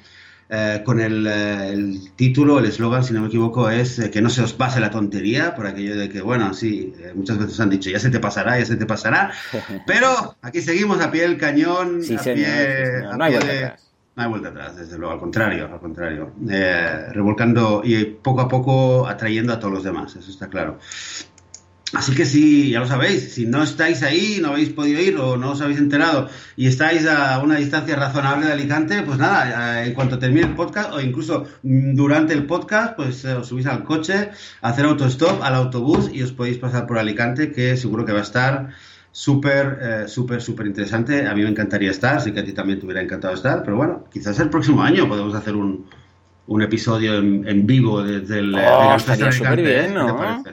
eh, 0.48 0.84
con 0.86 1.00
eh, 1.00 1.06
el, 1.06 2.12
título, 2.16 2.60
el 2.60 2.66
eslogan, 2.66 3.04
si 3.04 3.14
no 3.14 3.22
me 3.22 3.28
equivoco, 3.28 3.70
es 3.70 3.98
eh, 3.98 4.12
que 4.12 4.22
no 4.22 4.30
se 4.30 4.44
os 4.44 4.54
pase 4.54 4.80
la 4.80 4.92
tontería, 4.92 5.56
por 5.56 5.66
aquello 5.66 5.98
de 5.98 6.08
que, 6.08 6.22
bueno, 6.22 6.54
sí, 6.54 6.94
muchas 7.16 7.40
veces 7.40 7.60
han 7.60 7.72
dicho, 7.72 7.90
ya 7.90 8.00
se 8.00 8.12
te 8.12 8.20
pasará, 8.20 8.60
ya 8.60 8.66
se 8.66 8.76
te 8.76 8.86
pasará, 8.86 9.32
pero 9.88 10.36
aquí 10.44 10.62
seguimos 10.62 11.02
a 11.02 11.10
pie 11.10 11.24
del 11.24 11.38
cañón, 11.38 12.02
a 12.04 12.22
pie, 12.22 13.02
no 13.18 13.24
hay 13.24 13.32
vuelta 13.34 13.54
atrás. 13.54 13.82
No 14.16 14.24
hay 14.24 14.30
vuelta 14.30 14.48
atrás, 14.50 14.78
desde 14.78 14.98
luego, 14.98 15.14
al 15.14 15.20
contrario, 15.20 15.66
al 15.66 15.80
contrario, 15.80 16.32
revolcando 17.12 17.82
y 17.84 18.06
poco 18.06 18.42
a 18.42 18.48
poco 18.48 19.08
atrayendo 19.08 19.52
a 19.52 19.60
todos 19.60 19.74
los 19.74 19.84
demás, 19.84 20.16
eso 20.16 20.30
está 20.30 20.48
claro. 20.48 20.78
Así 21.94 22.16
que 22.16 22.26
si, 22.26 22.72
ya 22.72 22.80
lo 22.80 22.88
sabéis, 22.88 23.34
si 23.34 23.46
no 23.46 23.62
estáis 23.62 24.02
ahí, 24.02 24.40
no 24.42 24.50
habéis 24.50 24.70
podido 24.70 25.00
ir 25.00 25.18
o 25.18 25.38
no 25.38 25.52
os 25.52 25.62
habéis 25.62 25.78
enterado 25.78 26.28
y 26.58 26.68
estáis 26.68 27.08
a 27.08 27.40
una 27.44 27.58
distancia 27.58 27.96
razonable 27.96 28.48
de 28.48 28.54
Alicante, 28.54 29.04
pues 29.04 29.20
nada, 29.20 29.86
en 29.86 29.94
cuanto 29.94 30.18
termine 30.18 30.48
el 30.48 30.56
podcast 30.56 30.92
o 30.94 31.00
incluso 31.00 31.46
durante 31.62 32.34
el 32.34 32.48
podcast, 32.48 32.96
pues 32.96 33.24
eh, 33.24 33.34
os 33.34 33.48
subís 33.48 33.68
al 33.68 33.84
coche, 33.84 34.32
a 34.62 34.70
hacer 34.70 34.86
autostop 34.86 35.42
al 35.44 35.54
autobús 35.54 36.10
y 36.12 36.24
os 36.24 36.32
podéis 36.32 36.58
pasar 36.58 36.88
por 36.88 36.98
Alicante, 36.98 37.52
que 37.52 37.78
seguro 37.78 38.04
que 38.04 38.14
va 38.14 38.20
a 38.20 38.24
estar 38.24 38.70
súper, 39.12 39.80
eh, 39.82 40.08
súper, 40.08 40.42
súper 40.42 40.66
interesante. 40.66 41.28
A 41.28 41.36
mí 41.36 41.44
me 41.44 41.50
encantaría 41.50 41.92
estar, 41.92 42.20
sé 42.20 42.34
que 42.34 42.40
a 42.40 42.44
ti 42.44 42.52
también 42.52 42.80
te 42.80 42.86
hubiera 42.86 43.02
encantado 43.02 43.36
estar, 43.36 43.64
pero 43.64 43.78
bueno, 43.78 44.06
quizás 44.12 44.40
el 44.40 44.50
próximo 44.50 44.82
año 44.82 45.08
podemos 45.08 45.36
hacer 45.36 45.56
un, 45.56 45.86
un 46.48 46.62
episodio 46.64 47.20
en, 47.20 47.68
vivo 47.68 48.04
desde 48.04 48.40
el... 48.40 48.56
Oh, 48.56 48.96
estaría 48.96 49.32
súper 49.32 49.62
bien, 49.62 49.94
¿no? 49.94 50.44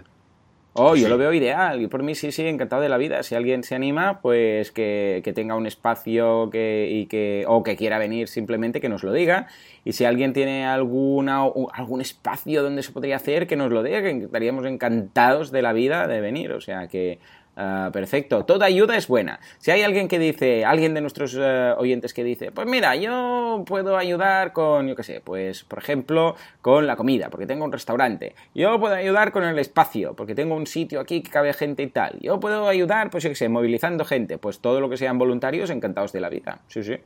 Oh, 0.75 0.97
yo 0.97 1.09
lo 1.09 1.19
veo 1.19 1.35
ideal. 1.35 1.83
Y 1.83 1.87
por 1.87 2.03
mí 2.03 2.15
sí, 2.15 2.33
sí, 2.33 2.47
encantado 2.47 2.81
de 2.81 2.89
la 2.89 2.97
vida. 2.97 3.23
Si 3.23 3.35
alguien 3.35 3.63
se 3.63 3.75
anima, 3.75 4.21
pues 4.23 4.73
que, 4.73 5.21
que, 5.23 5.35
tenga 5.35 5.55
un 5.55 5.67
espacio 5.67 6.49
que, 6.51 6.89
y 6.91 7.07
que, 7.07 7.45
o 7.47 7.63
que 7.63 7.77
quiera 7.77 7.99
venir 7.99 8.27
simplemente, 8.27 8.81
que 8.81 8.89
nos 8.89 9.03
lo 9.03 9.13
diga. 9.13 9.49
Y 9.85 9.93
si 9.93 10.07
alguien 10.07 10.33
tiene 10.33 10.65
alguna, 10.65 11.43
algún 11.73 12.01
espacio 12.01 12.63
donde 12.63 12.83
se 12.83 12.91
podría 12.91 13.17
hacer, 13.17 13.47
que 13.47 13.57
nos 13.57 13.71
lo 13.71 13.83
diga, 13.83 14.01
que 14.01 14.25
estaríamos 14.25 14.65
encantados 14.65 15.51
de 15.53 15.61
la 15.61 15.75
vida 15.75 16.07
de 16.07 16.23
venir. 16.23 16.53
O 16.53 16.61
sea 16.63 16.89
que 16.89 17.19
Ah, 17.55 17.91
perfecto, 17.93 18.47
toda 18.47 18.65
ayuda 18.65 18.97
es 18.97 19.09
buena. 19.09 19.39
Si 19.59 19.71
hay 19.71 19.83
alguien 19.83 20.09
que 20.09 20.19
dice, 20.19 20.65
alguien 20.65 20.95
de 20.95 21.03
nuestros 21.03 21.37
eh, 21.39 21.75
oyentes 21.77 22.15
que 22.15 22.25
dice, 22.25 22.51
pues 22.51 22.67
mira, 22.67 22.97
yo 22.97 23.63
puedo 23.67 23.99
ayudar 23.99 24.55
con, 24.55 24.89
yo 24.89 24.97
qué 24.97 25.03
sé, 25.03 25.21
pues 25.23 25.63
por 25.65 25.79
ejemplo, 25.79 26.35
con 26.63 26.87
la 26.87 26.97
comida, 26.97 27.29
porque 27.29 27.47
tengo 27.47 27.67
un 27.67 27.73
restaurante. 27.73 28.35
Yo 28.55 28.81
puedo 28.81 28.95
ayudar 28.95 29.33
con 29.33 29.45
el 29.45 29.59
espacio, 29.59 30.15
porque 30.15 30.35
tengo 30.35 30.55
un 30.55 30.67
sitio 30.67 30.99
aquí 30.99 31.23
que 31.23 31.31
cabe 31.31 31.53
gente 31.53 31.83
y 31.83 31.89
tal. 31.89 32.19
Yo 32.21 32.41
puedo 32.41 32.69
ayudar, 32.69 33.11
pues 33.11 33.23
yo 33.25 33.31
qué 33.31 33.37
sé, 33.37 33.51
movilizando 33.51 34.07
gente. 34.07 34.39
Pues 34.39 34.61
todo 34.61 34.81
lo 34.81 34.89
que 34.89 34.97
sean 34.97 35.19
voluntarios, 35.19 35.69
encantados 35.69 36.13
de 36.13 36.21
la 36.21 36.31
vida. 36.31 36.61
Sí, 36.69 36.83
sí. 36.83 36.97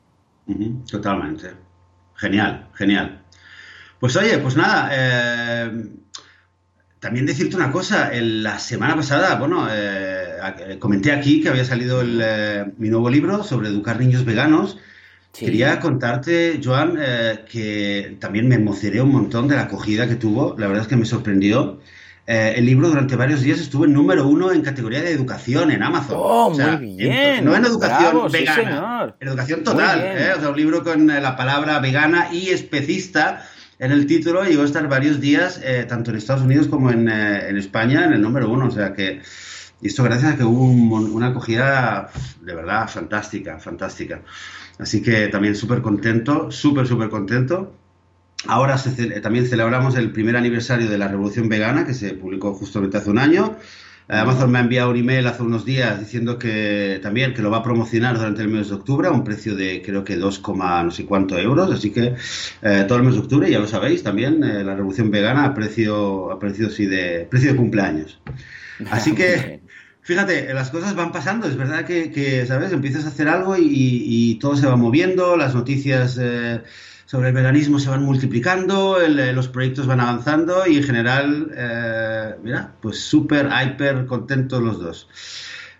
totalmente. 0.88 1.50
Genial, 2.14 2.68
genial. 2.74 3.22
Pues 3.98 4.14
oye, 4.16 4.38
pues 4.38 4.56
nada, 4.56 4.90
eh 4.92 5.88
también 7.06 7.24
decirte 7.24 7.54
una 7.54 7.70
cosa, 7.70 8.10
la 8.12 8.58
semana 8.58 8.96
pasada, 8.96 9.36
bueno, 9.36 9.68
eh, 9.70 10.25
comenté 10.78 11.12
aquí 11.12 11.40
que 11.40 11.48
había 11.48 11.64
salido 11.64 12.02
eh, 12.04 12.64
mi 12.78 12.88
nuevo 12.88 13.10
libro 13.10 13.42
sobre 13.42 13.68
educar 13.68 13.98
niños 13.98 14.24
veganos. 14.24 14.78
Quería 15.32 15.80
contarte, 15.80 16.60
Joan, 16.64 16.98
que 17.50 18.16
también 18.20 18.48
me 18.48 18.54
emocioné 18.54 19.02
un 19.02 19.12
montón 19.12 19.48
de 19.48 19.56
la 19.56 19.62
acogida 19.62 20.08
que 20.08 20.14
tuvo. 20.14 20.56
La 20.58 20.66
verdad 20.66 20.84
es 20.84 20.88
que 20.88 20.96
me 20.96 21.04
sorprendió. 21.04 21.78
el 22.26 22.64
libro 22.64 22.88
durante 22.88 23.16
varios 23.16 23.42
días 23.42 23.60
estuvo 23.60 23.84
en 23.84 23.92
número 23.92 24.26
uno 24.26 24.50
en 24.50 24.62
categoría 24.62 25.02
de 25.02 25.10
educación 25.10 25.70
en 25.70 25.82
Amazon. 25.82 26.16
¡Oh, 26.18 26.48
muy 26.48 26.96
bien! 26.96 27.44
no 27.44 27.54
en 27.54 27.66
educación 27.66 28.32
vegana, 28.32 29.14
en 29.20 29.28
educación 29.28 29.62
total. 29.62 29.98
O 30.38 30.40
sea, 30.40 30.48
un 30.48 30.56
libro 30.56 30.82
con 30.82 31.06
la 31.06 31.36
palabra 31.36 31.80
vegana 31.80 32.28
y 32.32 32.48
especista 32.48 33.44
en 33.78 33.92
el 33.92 34.06
título 34.06 34.42
llegó 34.44 34.62
a 34.62 34.64
estar 34.64 34.88
varios 34.88 35.20
días, 35.20 35.60
eh, 35.62 35.84
tanto 35.86 36.10
en 36.10 36.16
Estados 36.16 36.42
Unidos 36.42 36.66
como 36.66 36.90
en, 36.90 37.08
eh, 37.08 37.48
en, 37.48 37.58
España, 37.58 38.06
en 38.06 38.14
el 38.14 38.22
número 38.22 38.48
uno. 38.50 38.68
O 38.68 38.70
sea 38.70 38.94
que, 38.94 39.20
y 39.80 39.88
esto 39.88 40.02
gracias 40.02 40.34
a 40.34 40.36
que 40.36 40.44
hubo 40.44 40.64
una 40.64 41.28
acogida 41.28 42.10
de 42.40 42.54
verdad 42.54 42.88
fantástica, 42.88 43.58
fantástica. 43.58 44.22
Así 44.78 45.02
que 45.02 45.28
también 45.28 45.54
súper 45.54 45.82
contento, 45.82 46.50
súper, 46.50 46.86
súper 46.86 47.08
contento. 47.08 47.74
Ahora 48.46 48.76
también 49.22 49.46
celebramos 49.46 49.96
el 49.96 50.12
primer 50.12 50.36
aniversario 50.36 50.88
de 50.88 50.98
la 50.98 51.08
Revolución 51.08 51.48
Vegana, 51.48 51.84
que 51.84 51.94
se 51.94 52.14
publicó 52.14 52.54
justamente 52.54 52.96
hace 52.96 53.10
un 53.10 53.18
año. 53.18 53.56
Amazon 54.08 54.52
me 54.52 54.58
ha 54.58 54.60
enviado 54.62 54.90
un 54.90 54.96
email 54.96 55.26
hace 55.26 55.42
unos 55.42 55.64
días 55.64 55.98
diciendo 55.98 56.38
que 56.38 57.00
también 57.02 57.34
que 57.34 57.42
lo 57.42 57.50
va 57.50 57.58
a 57.58 57.62
promocionar 57.62 58.16
durante 58.16 58.42
el 58.42 58.48
mes 58.48 58.68
de 58.68 58.76
octubre 58.76 59.08
a 59.08 59.10
un 59.10 59.24
precio 59.24 59.56
de 59.56 59.82
creo 59.82 60.04
que 60.04 60.16
2, 60.16 60.42
no 60.84 60.90
sé 60.92 61.04
cuánto 61.04 61.36
euros. 61.36 61.72
Así 61.72 61.90
que 61.90 62.14
eh, 62.62 62.84
todo 62.86 62.98
el 62.98 63.04
mes 63.04 63.14
de 63.14 63.20
octubre, 63.20 63.50
ya 63.50 63.58
lo 63.58 63.66
sabéis, 63.66 64.04
también 64.04 64.44
eh, 64.44 64.62
la 64.62 64.76
revolución 64.76 65.10
vegana 65.10 65.44
a 65.44 65.54
precio, 65.54 66.30
a 66.30 66.38
precio, 66.38 66.70
sí 66.70 66.86
de, 66.86 67.26
precio 67.28 67.50
de 67.50 67.56
cumpleaños. 67.56 68.20
Así 68.90 69.12
que 69.12 69.65
fíjate, 70.06 70.54
las 70.54 70.70
cosas 70.70 70.94
van 70.94 71.10
pasando. 71.10 71.48
Es 71.48 71.56
verdad 71.56 71.84
que, 71.84 72.44
¿sabes? 72.46 72.72
Empiezas 72.72 73.04
a 73.04 73.08
hacer 73.08 73.28
algo 73.28 73.56
y, 73.58 74.38
todo 74.40 74.56
se 74.56 74.66
va 74.66 74.76
moviendo, 74.76 75.36
las 75.36 75.54
noticias... 75.54 76.16
Eh, 76.20 76.62
sobre 77.08 77.28
el 77.28 77.34
veganismo 77.34 77.78
se 77.78 77.88
van 77.88 78.02
multiplicando, 78.02 79.00
eh, 79.00 79.32
los 79.32 79.46
proyectos 79.46 79.86
van 79.86 80.00
avanzando 80.00 80.66
y 80.66 80.78
en 80.78 80.82
general, 80.82 81.52
eh, 81.56 82.34
mira, 82.42 82.72
pues 82.82 82.98
súper, 82.98 83.48
hiper 83.64 84.06
contentos 84.06 84.60
los 84.60 84.80
dos. 84.80 85.08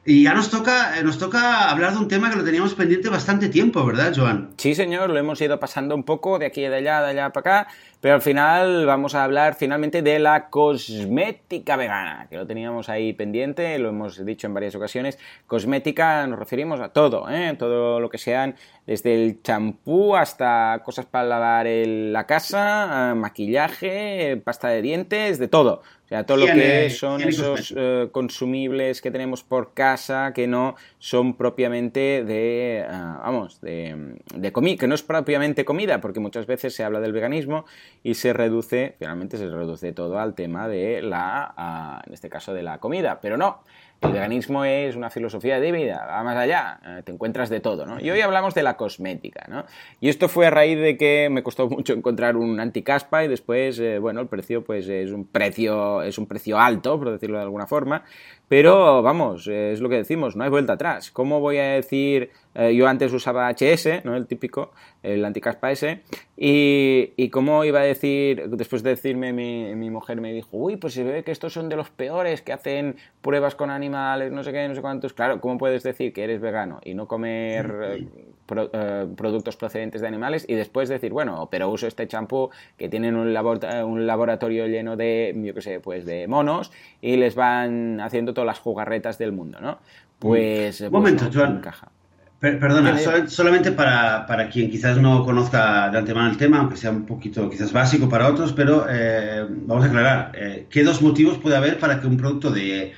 Y 0.08 0.22
ya 0.22 0.34
nos 0.34 0.50
toca, 0.50 0.96
eh, 0.96 1.02
nos 1.02 1.18
toca 1.18 1.68
hablar 1.68 1.92
de 1.92 1.98
un 1.98 2.06
tema 2.06 2.30
que 2.30 2.36
lo 2.36 2.44
teníamos 2.44 2.74
pendiente 2.74 3.08
bastante 3.08 3.48
tiempo, 3.48 3.84
¿verdad, 3.84 4.12
Joan? 4.14 4.50
Sí, 4.56 4.76
señor, 4.76 5.10
lo 5.10 5.18
hemos 5.18 5.40
ido 5.40 5.58
pasando 5.58 5.96
un 5.96 6.04
poco 6.04 6.38
de 6.38 6.46
aquí 6.46 6.64
y 6.64 6.68
de 6.68 6.76
allá, 6.76 7.02
de 7.02 7.10
allá 7.10 7.30
para 7.30 7.62
acá, 7.62 7.72
pero 8.00 8.14
al 8.14 8.22
final 8.22 8.86
vamos 8.86 9.16
a 9.16 9.24
hablar 9.24 9.56
finalmente 9.56 10.02
de 10.02 10.20
la 10.20 10.48
cosmética 10.48 11.76
vegana, 11.76 12.28
que 12.30 12.36
lo 12.36 12.46
teníamos 12.46 12.88
ahí 12.88 13.14
pendiente, 13.14 13.80
lo 13.80 13.88
hemos 13.88 14.24
dicho 14.24 14.46
en 14.46 14.54
varias 14.54 14.76
ocasiones. 14.76 15.18
Cosmética 15.48 16.24
nos 16.28 16.38
referimos 16.38 16.78
a 16.78 16.90
todo, 16.90 17.28
¿eh? 17.28 17.56
todo 17.58 17.98
lo 17.98 18.08
que 18.08 18.18
sean 18.18 18.54
desde 18.86 19.12
el 19.12 19.42
champú 19.42 20.14
hasta 20.14 20.82
cosas 20.84 21.06
para 21.06 21.26
lavar 21.26 21.66
la 21.66 22.26
casa, 22.26 23.12
maquillaje, 23.16 24.40
pasta 24.44 24.68
de 24.68 24.82
dientes, 24.82 25.40
de 25.40 25.48
todo. 25.48 25.82
O 26.06 26.08
sea, 26.08 26.24
todo 26.24 26.36
lo 26.36 26.46
que 26.46 26.88
son 26.90 27.20
esos 27.20 27.74
eh, 27.76 28.08
consumibles 28.12 29.02
que 29.02 29.10
tenemos 29.10 29.42
por 29.42 29.74
casa 29.74 30.32
que 30.32 30.46
no 30.46 30.76
son 31.00 31.36
propiamente 31.36 32.22
de, 32.24 32.86
ah, 32.88 33.20
vamos, 33.24 33.60
de, 33.60 34.14
de 34.32 34.52
comida, 34.52 34.76
que 34.76 34.86
no 34.86 34.94
es 34.94 35.02
propiamente 35.02 35.64
comida, 35.64 36.00
porque 36.00 36.20
muchas 36.20 36.46
veces 36.46 36.76
se 36.76 36.84
habla 36.84 37.00
del 37.00 37.12
veganismo 37.12 37.66
y 38.04 38.14
se 38.14 38.32
reduce, 38.32 38.94
finalmente 39.00 39.36
se 39.36 39.48
reduce 39.48 39.92
todo 39.92 40.20
al 40.20 40.36
tema 40.36 40.68
de 40.68 41.02
la, 41.02 41.52
ah, 41.56 42.02
en 42.06 42.14
este 42.14 42.28
caso, 42.28 42.54
de 42.54 42.62
la 42.62 42.78
comida, 42.78 43.18
pero 43.20 43.36
no. 43.36 43.64
El 44.02 44.12
veganismo 44.12 44.64
es 44.64 44.94
una 44.94 45.08
filosofía 45.08 45.58
de 45.58 45.72
vida, 45.72 46.06
va 46.06 46.22
más 46.22 46.36
allá, 46.36 46.80
eh, 46.84 47.02
te 47.02 47.12
encuentras 47.12 47.48
de 47.48 47.60
todo, 47.60 47.86
¿no? 47.86 47.98
Y 47.98 48.10
hoy 48.10 48.20
hablamos 48.20 48.54
de 48.54 48.62
la 48.62 48.76
cosmética, 48.76 49.46
¿no? 49.48 49.64
Y 50.00 50.10
esto 50.10 50.28
fue 50.28 50.46
a 50.46 50.50
raíz 50.50 50.78
de 50.78 50.98
que 50.98 51.28
me 51.30 51.42
costó 51.42 51.68
mucho 51.70 51.94
encontrar 51.94 52.36
un 52.36 52.60
anticaspa 52.60 53.24
y 53.24 53.28
después, 53.28 53.78
eh, 53.78 53.98
bueno, 53.98 54.20
el 54.20 54.28
precio 54.28 54.62
pues 54.64 54.86
es 54.88 55.10
un 55.12 55.26
precio, 55.26 56.02
es 56.02 56.18
un 56.18 56.26
precio 56.26 56.58
alto, 56.58 56.98
por 56.98 57.10
decirlo 57.10 57.38
de 57.38 57.44
alguna 57.44 57.66
forma, 57.66 58.04
pero 58.48 59.02
vamos, 59.02 59.48
es 59.48 59.80
lo 59.80 59.88
que 59.88 59.96
decimos, 59.96 60.36
no 60.36 60.44
hay 60.44 60.50
vuelta 60.50 60.74
atrás. 60.74 61.10
¿Cómo 61.10 61.40
voy 61.40 61.58
a 61.58 61.64
decir 61.64 62.30
eh, 62.54 62.74
yo 62.74 62.86
antes 62.86 63.12
usaba 63.12 63.50
HS, 63.50 64.04
¿no? 64.04 64.16
El 64.16 64.26
típico, 64.26 64.70
el 65.02 65.24
anticaspa 65.24 65.72
S. 65.72 66.00
Y, 66.36 67.12
y 67.16 67.28
cómo 67.30 67.64
iba 67.64 67.80
a 67.80 67.82
decir, 67.82 68.48
después 68.50 68.82
de 68.82 68.90
decirme 68.90 69.32
mi, 69.32 69.74
mi, 69.74 69.90
mujer 69.90 70.20
me 70.20 70.32
dijo, 70.32 70.48
uy, 70.52 70.76
pues 70.76 70.94
se 70.94 71.02
ve 71.02 71.24
que 71.24 71.32
estos 71.32 71.52
son 71.52 71.68
de 71.68 71.76
los 71.76 71.90
peores, 71.90 72.40
que 72.40 72.52
hacen 72.52 72.96
pruebas 73.20 73.54
con 73.56 73.70
animales, 73.70 74.32
no 74.32 74.42
sé 74.42 74.52
qué, 74.52 74.68
no 74.68 74.74
sé 74.74 74.80
cuántos. 74.80 75.12
Claro, 75.12 75.40
¿cómo 75.40 75.58
puedes 75.58 75.82
decir 75.82 76.12
que 76.12 76.24
eres 76.24 76.40
vegano 76.40 76.80
y 76.84 76.94
no 76.94 77.08
comer 77.08 77.98
eh, 77.98 78.06
eh, 78.48 79.06
productos 79.16 79.56
procedentes 79.56 80.00
de 80.00 80.06
animales 80.06 80.44
y 80.48 80.54
después 80.54 80.88
decir, 80.88 81.12
bueno, 81.12 81.48
pero 81.50 81.68
uso 81.68 81.86
este 81.86 82.06
champú 82.06 82.50
que 82.78 82.88
tienen 82.88 83.16
un, 83.16 83.36
un 83.36 84.06
laboratorio 84.06 84.66
lleno 84.66 84.96
de, 84.96 85.34
yo 85.36 85.52
qué 85.52 85.62
sé, 85.62 85.80
pues 85.80 86.06
de 86.06 86.28
monos 86.28 86.70
y 87.00 87.16
les 87.16 87.34
van 87.34 88.00
haciendo 88.00 88.34
todas 88.36 88.46
las 88.46 88.60
jugarretas 88.60 89.18
del 89.18 89.32
mundo, 89.32 89.58
¿no? 89.60 89.80
Pues... 90.20 90.80
Un 90.80 90.92
momento, 90.92 91.28
pues, 91.28 91.50
Encaja 91.50 91.90
perdona, 92.38 93.28
solamente 93.28 93.72
para, 93.72 94.48
quien 94.52 94.70
quizás 94.70 94.98
no 94.98 95.24
conozca 95.24 95.88
de 95.90 95.98
antemano 95.98 96.30
el 96.30 96.36
tema, 96.36 96.58
aunque 96.58 96.76
sea 96.76 96.90
un 96.90 97.06
poquito 97.06 97.48
quizás 97.48 97.72
básico 97.72 98.08
para 98.08 98.28
otros, 98.28 98.52
pero 98.52 98.86
eh, 98.88 99.46
vamos 99.48 99.84
a 99.84 99.88
aclarar, 99.88 100.32
eh, 100.34 100.66
¿qué 100.68 100.84
dos 100.84 101.00
motivos 101.00 101.38
puede 101.38 101.56
haber 101.56 101.78
para 101.78 102.00
que 102.00 102.06
un 102.06 102.16
producto 102.16 102.50
de, 102.50 102.92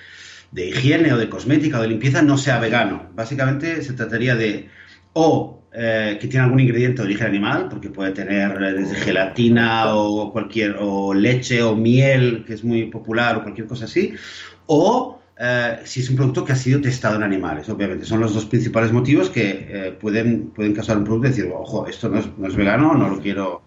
higiene 0.54 1.12
o 1.12 1.16
de 1.16 1.28
cosmética 1.28 1.78
o 1.78 1.82
de 1.82 1.88
limpieza 1.88 2.20
no 2.22 2.36
sea 2.36 2.58
vegano? 2.58 3.10
Básicamente 3.14 3.82
se 3.82 3.92
trataría 3.92 4.34
de 4.34 4.68
o 5.12 5.62
eh, 5.72 6.18
que 6.20 6.26
tiene 6.26 6.44
algún 6.44 6.60
ingrediente 6.60 7.02
de 7.02 7.08
origen 7.08 7.28
animal, 7.28 7.68
porque 7.70 7.90
puede 7.90 8.10
tener 8.10 8.58
desde 8.58 8.96
gelatina 8.96 9.94
o 9.94 10.32
cualquier, 10.32 10.76
o 10.80 11.14
leche 11.14 11.62
o 11.62 11.76
miel, 11.76 12.44
que 12.46 12.54
es 12.54 12.64
muy 12.64 12.86
popular, 12.86 13.36
o 13.36 13.42
cualquier 13.42 13.66
cosa 13.66 13.84
así, 13.84 14.14
o 14.66 15.17
eh, 15.40 15.80
si 15.84 16.00
es 16.00 16.10
un 16.10 16.16
producto 16.16 16.44
que 16.44 16.52
ha 16.52 16.56
sido 16.56 16.80
testado 16.80 17.16
en 17.16 17.22
animales, 17.22 17.68
obviamente. 17.68 18.04
Son 18.04 18.20
los 18.20 18.34
dos 18.34 18.46
principales 18.46 18.92
motivos 18.92 19.30
que 19.30 19.66
eh, 19.68 19.92
pueden, 19.92 20.50
pueden 20.50 20.74
causar 20.74 20.98
un 20.98 21.04
producto 21.04 21.28
y 21.28 21.30
decir, 21.30 21.52
ojo, 21.54 21.86
esto 21.86 22.08
no 22.08 22.18
es, 22.18 22.26
no 22.36 22.48
es, 22.48 22.56
vegano, 22.56 22.94
no 22.94 23.08
lo, 23.08 23.20
quiero, 23.20 23.62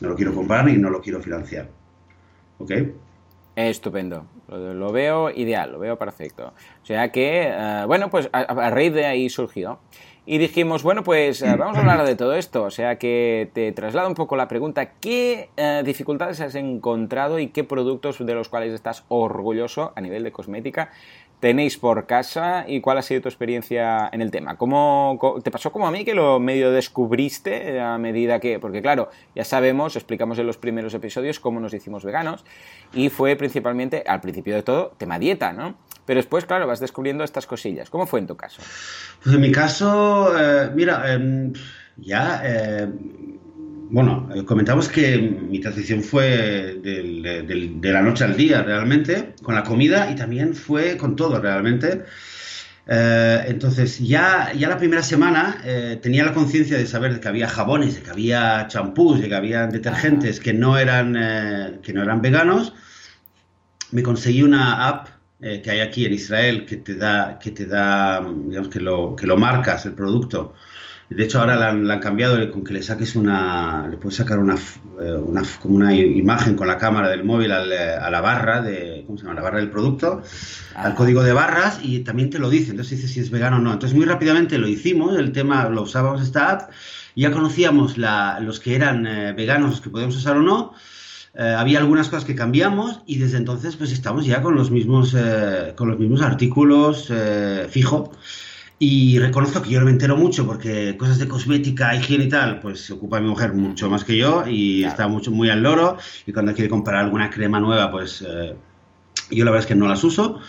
no 0.00 0.08
lo 0.08 0.16
quiero 0.16 0.34
comprar 0.34 0.68
y 0.68 0.78
no 0.78 0.90
lo 0.90 1.00
quiero 1.00 1.22
financiar. 1.22 1.68
¿Ok? 2.58 2.72
Estupendo, 3.54 4.26
lo, 4.56 4.92
veo 4.92 5.30
ideal, 5.30 5.72
lo 5.72 5.78
veo 5.78 5.96
perfecto. 5.98 6.52
O 6.82 6.86
sea 6.86 7.10
que, 7.10 7.48
eh, 7.48 7.84
bueno, 7.86 8.10
pues 8.10 8.28
a, 8.32 8.70
raíz 8.70 8.92
de 8.92 9.06
ahí 9.06 9.28
surgió. 9.28 9.78
Y 10.24 10.38
dijimos, 10.38 10.84
bueno, 10.84 11.02
pues 11.02 11.42
eh, 11.42 11.56
vamos 11.56 11.76
a 11.76 11.80
hablar 11.80 12.04
de 12.04 12.14
todo 12.14 12.34
esto. 12.34 12.62
O 12.62 12.70
sea 12.70 12.96
que 12.96 13.50
te 13.54 13.72
traslado 13.72 14.08
un 14.08 14.14
poco 14.14 14.36
la 14.36 14.46
pregunta, 14.46 14.92
¿qué 15.00 15.50
eh, 15.56 15.82
dificultades 15.84 16.40
has 16.40 16.54
encontrado 16.54 17.40
y 17.40 17.48
qué 17.48 17.64
productos 17.64 18.24
de 18.24 18.34
los 18.34 18.48
cuales 18.48 18.72
estás 18.72 19.04
orgulloso 19.08 19.92
a 19.96 20.00
nivel 20.00 20.22
de 20.22 20.30
cosmética 20.30 20.90
tenéis 21.42 21.76
por 21.76 22.06
casa 22.06 22.64
y 22.68 22.80
cuál 22.80 22.98
ha 22.98 23.02
sido 23.02 23.22
tu 23.22 23.28
experiencia 23.28 24.08
en 24.12 24.22
el 24.22 24.30
tema. 24.30 24.56
¿Cómo, 24.56 25.18
¿Te 25.42 25.50
pasó 25.50 25.72
como 25.72 25.88
a 25.88 25.90
mí 25.90 26.04
que 26.04 26.14
lo 26.14 26.38
medio 26.38 26.70
descubriste 26.70 27.80
a 27.80 27.98
medida 27.98 28.38
que, 28.38 28.60
porque 28.60 28.80
claro, 28.80 29.10
ya 29.34 29.42
sabemos, 29.42 29.96
explicamos 29.96 30.38
en 30.38 30.46
los 30.46 30.56
primeros 30.56 30.94
episodios 30.94 31.40
cómo 31.40 31.58
nos 31.58 31.74
hicimos 31.74 32.04
veganos 32.04 32.44
y 32.92 33.08
fue 33.08 33.34
principalmente, 33.34 34.04
al 34.06 34.20
principio 34.20 34.54
de 34.54 34.62
todo, 34.62 34.92
tema 34.98 35.18
dieta, 35.18 35.52
¿no? 35.52 35.74
Pero 36.06 36.18
después, 36.18 36.44
claro, 36.44 36.68
vas 36.68 36.78
descubriendo 36.78 37.24
estas 37.24 37.48
cosillas. 37.48 37.90
¿Cómo 37.90 38.06
fue 38.06 38.20
en 38.20 38.28
tu 38.28 38.36
caso? 38.36 38.62
Pues 39.24 39.34
en 39.34 39.40
mi 39.40 39.50
caso, 39.50 40.38
eh, 40.38 40.70
mira, 40.72 41.12
em, 41.12 41.52
ya... 41.96 42.40
Eh, 42.44 42.88
bueno, 43.92 44.30
eh, 44.34 44.44
comentamos 44.46 44.88
que 44.88 45.18
mi 45.18 45.60
transición 45.60 46.02
fue 46.02 46.80
de 46.82 47.92
la 47.92 48.00
noche 48.00 48.24
al 48.24 48.34
día 48.38 48.62
realmente, 48.62 49.34
con 49.42 49.54
la 49.54 49.62
comida 49.62 50.10
y 50.10 50.14
también 50.14 50.54
fue 50.54 50.96
con 50.96 51.14
todo 51.14 51.38
realmente. 51.38 52.02
Eh, 52.86 53.44
entonces, 53.48 53.98
ya, 53.98 54.50
ya 54.54 54.70
la 54.70 54.78
primera 54.78 55.02
semana 55.02 55.60
eh, 55.62 55.98
tenía 56.00 56.24
la 56.24 56.32
conciencia 56.32 56.78
de 56.78 56.86
saber 56.86 57.20
que 57.20 57.28
había 57.28 57.46
jabones, 57.48 57.96
de 57.96 58.02
que 58.02 58.10
había 58.10 58.66
champús, 58.68 59.20
de 59.20 59.28
que 59.28 59.34
había 59.34 59.66
detergentes 59.66 60.40
que 60.40 60.54
no 60.54 60.78
eran, 60.78 61.12
que 61.82 61.92
no 61.92 62.02
eran 62.02 62.22
veganos. 62.22 62.72
Me 63.90 64.02
conseguí 64.02 64.42
una 64.42 64.88
app 64.88 65.08
que 65.38 65.70
hay 65.70 65.80
aquí 65.80 66.06
en 66.06 66.14
Israel 66.14 66.64
que 66.64 66.78
te 66.78 66.94
da, 66.94 67.38
que 67.38 67.50
te 67.50 67.66
da 67.66 68.22
digamos, 68.22 68.68
que 68.68 68.80
lo, 68.80 69.14
que 69.16 69.26
lo 69.26 69.36
marcas 69.36 69.84
el 69.84 69.92
producto 69.92 70.54
de 71.14 71.24
hecho, 71.24 71.40
ahora 71.40 71.56
la 71.56 71.70
han, 71.94 72.00
cambiado 72.00 72.50
con 72.50 72.64
que 72.64 72.74
le 72.74 72.82
saques 72.82 73.16
una. 73.16 73.88
Le 73.88 73.96
puedes 73.96 74.16
sacar 74.16 74.38
una, 74.38 74.54
eh, 74.54 75.14
una, 75.14 75.42
como 75.60 75.76
una 75.76 75.94
imagen 75.94 76.56
con 76.56 76.66
la 76.68 76.78
cámara 76.78 77.08
del 77.08 77.24
móvil 77.24 77.50
eh, 77.50 77.94
a 78.00 78.10
la 78.10 78.20
barra 78.20 78.62
de. 78.62 79.04
¿Cómo 79.06 79.18
se 79.18 79.24
llama? 79.24 79.34
La 79.36 79.42
barra 79.42 79.58
del 79.58 79.70
producto, 79.70 80.22
al 80.74 80.94
código 80.94 81.22
de 81.22 81.32
barras 81.32 81.80
y 81.82 82.00
también 82.00 82.30
te 82.30 82.38
lo 82.38 82.50
dice. 82.50 82.70
Entonces 82.70 83.00
dice 83.00 83.12
si 83.12 83.20
es 83.20 83.30
vegano 83.30 83.56
o 83.56 83.60
no. 83.60 83.72
Entonces, 83.72 83.96
muy 83.96 84.06
rápidamente 84.06 84.58
lo 84.58 84.68
hicimos. 84.68 85.16
El 85.18 85.32
tema, 85.32 85.68
lo 85.68 85.82
usábamos 85.82 86.22
esta 86.22 86.50
app. 86.50 86.70
Ya 87.16 87.30
conocíamos 87.30 87.98
la, 87.98 88.40
los 88.40 88.60
que 88.60 88.74
eran 88.74 89.06
eh, 89.06 89.32
veganos, 89.32 89.70
los 89.70 89.80
que 89.80 89.90
podíamos 89.90 90.16
usar 90.16 90.36
o 90.36 90.42
no. 90.42 90.72
había 91.34 91.78
algunas 91.78 92.08
cosas 92.08 92.24
que 92.24 92.34
cambiamos 92.34 93.00
y 93.06 93.18
desde 93.18 93.38
entonces 93.38 93.76
pues 93.76 93.90
estamos 93.90 94.26
ya 94.26 94.42
con 94.42 94.54
los 94.54 94.70
mismos, 94.70 95.16
con 95.76 95.88
los 95.88 95.98
mismos 95.98 96.20
artículos 96.22 97.10
fijo. 97.70 98.12
Y 98.78 99.18
reconozco 99.18 99.62
que 99.62 99.70
yo 99.70 99.78
no 99.78 99.86
me 99.86 99.92
entero 99.92 100.16
mucho 100.16 100.44
porque 100.46 100.96
cosas 100.96 101.18
de 101.18 101.28
cosmética, 101.28 101.94
higiene 101.94 102.24
y 102.24 102.28
tal, 102.28 102.58
pues 102.60 102.80
se 102.80 102.92
ocupa 102.92 103.20
mi 103.20 103.28
mujer 103.28 103.52
mucho 103.52 103.88
más 103.88 104.02
que 104.02 104.16
yo 104.16 104.44
y 104.46 104.82
está 104.84 105.06
mucho, 105.06 105.30
muy 105.30 105.50
al 105.50 105.62
loro. 105.62 105.98
Y 106.26 106.32
cuando 106.32 106.52
quiere 106.52 106.68
comprar 106.68 107.04
alguna 107.04 107.30
crema 107.30 107.60
nueva, 107.60 107.90
pues 107.90 108.24
eh, 108.26 108.56
yo 109.30 109.44
la 109.44 109.50
verdad 109.52 109.64
es 109.64 109.66
que 109.66 109.74
no 109.76 109.86
las 109.86 110.02
uso. 110.02 110.40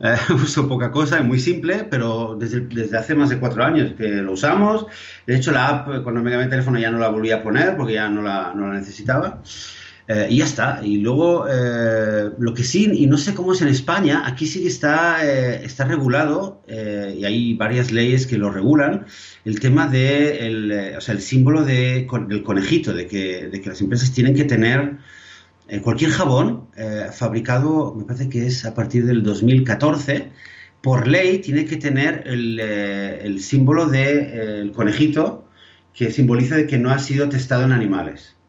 Eh, 0.00 0.16
uso 0.34 0.68
poca 0.68 0.90
cosa, 0.90 1.18
es 1.18 1.24
muy 1.24 1.38
simple, 1.38 1.86
pero 1.90 2.36
desde, 2.38 2.60
desde, 2.60 2.96
hace 2.96 3.14
más 3.14 3.28
de 3.28 3.38
cuatro 3.38 3.64
años 3.64 3.92
que 3.96 4.08
lo 4.08 4.32
usamos. 4.32 4.86
De 5.26 5.36
hecho, 5.36 5.52
la 5.52 5.68
app, 5.68 6.02
cuando 6.02 6.22
me 6.22 6.30
cambié 6.30 6.44
el 6.44 6.50
teléfono, 6.50 6.78
ya 6.78 6.90
no 6.90 6.98
la 6.98 7.08
volví 7.08 7.30
a 7.30 7.42
poner 7.42 7.76
porque 7.76 7.94
ya 7.94 8.08
no 8.08 8.22
la, 8.22 8.52
no 8.54 8.68
la 8.68 8.74
necesitaba. 8.74 9.42
Eh, 10.12 10.26
y 10.28 10.38
ya 10.38 10.44
está. 10.44 10.80
Y 10.82 10.96
luego, 10.98 11.46
eh, 11.48 12.30
lo 12.36 12.52
que 12.52 12.64
sí, 12.64 12.90
y 12.92 13.06
no 13.06 13.16
sé 13.16 13.32
cómo 13.32 13.52
es 13.52 13.62
en 13.62 13.68
España, 13.68 14.24
aquí 14.26 14.44
sí 14.48 14.60
que 14.62 14.66
está, 14.66 15.24
eh, 15.24 15.64
está 15.64 15.84
regulado, 15.84 16.62
y 16.66 17.24
hay 17.24 17.54
varias 17.54 17.92
leyes 17.92 18.26
que 18.26 18.36
lo 18.36 18.50
regulan, 18.50 19.06
el 19.44 19.60
tema 19.60 19.86
de 19.86 20.46
el, 20.46 20.96
o 20.96 21.00
sea, 21.00 21.14
el 21.14 21.20
símbolo 21.20 21.64
de, 21.64 22.08
del 22.28 22.42
conejito, 22.42 22.92
de 22.92 23.06
que, 23.06 23.48
de 23.52 23.60
que 23.60 23.68
las 23.68 23.80
empresas 23.80 24.12
tienen 24.12 24.34
que 24.34 24.44
tener 24.44 24.98
cualquier 25.82 26.10
jabón 26.10 26.68
fabricado, 27.12 27.94
me 27.94 28.04
parece 28.04 28.28
que 28.28 28.46
es 28.46 28.64
a 28.64 28.74
partir 28.74 29.06
del 29.06 29.22
2014, 29.22 30.30
por 30.82 31.06
ley 31.06 31.38
tiene 31.38 31.66
que 31.66 31.76
tener 31.76 32.24
el, 32.26 32.58
el 32.58 33.40
símbolo 33.40 33.86
del 33.86 34.72
conejito 34.72 35.48
que 35.94 36.10
simboliza 36.10 36.56
de 36.56 36.66
que 36.66 36.78
no 36.78 36.90
ha 36.90 36.98
sido 36.98 37.28
testado 37.28 37.64
en 37.64 37.72
animales. 37.72 38.39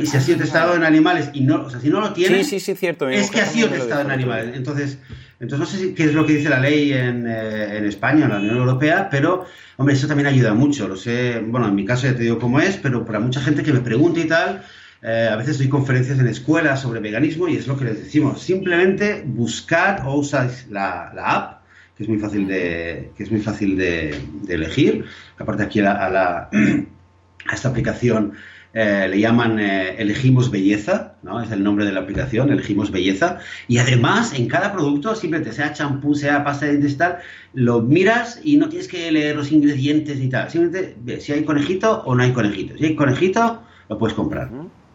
Y 0.00 0.06
si 0.06 0.16
ha 0.16 0.20
sido 0.20 0.38
testado 0.38 0.76
en 0.76 0.84
animales 0.84 1.30
y 1.32 1.40
no, 1.40 1.62
o 1.64 1.70
sea, 1.70 1.80
si 1.80 1.88
no 1.88 2.00
lo 2.00 2.12
tiene, 2.12 2.44
sí, 2.44 2.60
sí, 2.60 2.74
cierto, 2.76 3.08
es 3.08 3.30
que 3.30 3.40
ha 3.40 3.46
sido 3.46 3.68
testado 3.68 4.02
en 4.02 4.12
animales. 4.12 4.56
Entonces, 4.56 4.98
entonces 5.40 5.58
no 5.58 5.66
sé 5.66 5.94
qué 5.94 6.04
es 6.04 6.14
lo 6.14 6.24
que 6.24 6.34
dice 6.34 6.48
la 6.48 6.60
ley 6.60 6.92
en, 6.92 7.26
eh, 7.26 7.78
en, 7.78 7.84
España, 7.86 8.26
en 8.26 8.30
la 8.30 8.38
Unión 8.38 8.58
Europea, 8.58 9.08
pero, 9.10 9.44
hombre, 9.76 9.96
eso 9.96 10.06
también 10.06 10.28
ayuda 10.28 10.54
mucho. 10.54 10.86
Lo 10.86 10.96
sé, 10.96 11.42
bueno, 11.44 11.66
en 11.66 11.74
mi 11.74 11.84
caso 11.84 12.06
ya 12.06 12.14
te 12.14 12.22
digo 12.22 12.38
cómo 12.38 12.60
es, 12.60 12.76
pero 12.76 13.04
para 13.04 13.18
mucha 13.18 13.40
gente 13.40 13.64
que 13.64 13.72
me 13.72 13.80
pregunta 13.80 14.20
y 14.20 14.28
tal, 14.28 14.62
eh, 15.02 15.28
a 15.28 15.34
veces 15.34 15.58
doy 15.58 15.68
conferencias 15.68 16.20
en 16.20 16.28
escuelas 16.28 16.82
sobre 16.82 17.00
veganismo 17.00 17.48
y 17.48 17.56
es 17.56 17.66
lo 17.66 17.76
que 17.76 17.86
les 17.86 18.04
decimos. 18.04 18.40
Simplemente 18.40 19.24
buscar 19.26 20.04
o 20.06 20.14
usar 20.14 20.48
la, 20.70 21.10
la 21.12 21.30
app, 21.32 21.62
que 21.96 22.04
es 22.04 22.08
muy 22.08 22.18
fácil 22.18 22.46
de, 22.46 23.10
que 23.16 23.24
es 23.24 23.32
muy 23.32 23.40
fácil 23.40 23.76
de, 23.76 24.16
de 24.42 24.54
elegir. 24.54 25.04
Aparte 25.38 25.64
aquí 25.64 25.80
a, 25.80 26.08
la, 26.08 26.48
a 26.50 26.50
esta 27.52 27.68
aplicación 27.68 28.34
eh, 28.74 29.06
le 29.10 29.20
llaman 29.20 29.58
eh, 29.60 29.96
Elegimos 29.98 30.50
Belleza, 30.50 31.16
¿no? 31.22 31.42
Es 31.42 31.50
el 31.50 31.62
nombre 31.62 31.84
de 31.84 31.92
la 31.92 32.00
aplicación, 32.00 32.50
Elegimos 32.50 32.90
Belleza. 32.90 33.38
Y 33.68 33.78
además, 33.78 34.32
en 34.32 34.48
cada 34.48 34.72
producto, 34.72 35.14
simplemente 35.14 35.52
sea 35.52 35.74
champú, 35.74 36.14
sea 36.14 36.42
pasta 36.42 36.66
de 36.66 36.72
dientes 36.72 36.96
tal, 36.96 37.18
lo 37.52 37.82
miras 37.82 38.40
y 38.42 38.56
no 38.56 38.70
tienes 38.70 38.88
que 38.88 39.12
leer 39.12 39.36
los 39.36 39.52
ingredientes 39.52 40.18
y 40.20 40.28
tal. 40.28 40.50
Simplemente 40.50 40.96
ves 41.00 41.24
si 41.24 41.32
hay 41.32 41.44
conejito 41.44 42.02
o 42.06 42.14
no 42.14 42.22
hay 42.22 42.32
conejito. 42.32 42.76
Si 42.78 42.86
hay 42.86 42.94
conejito, 42.96 43.62
lo 43.90 43.98
puedes 43.98 44.14
comprar. 44.14 44.50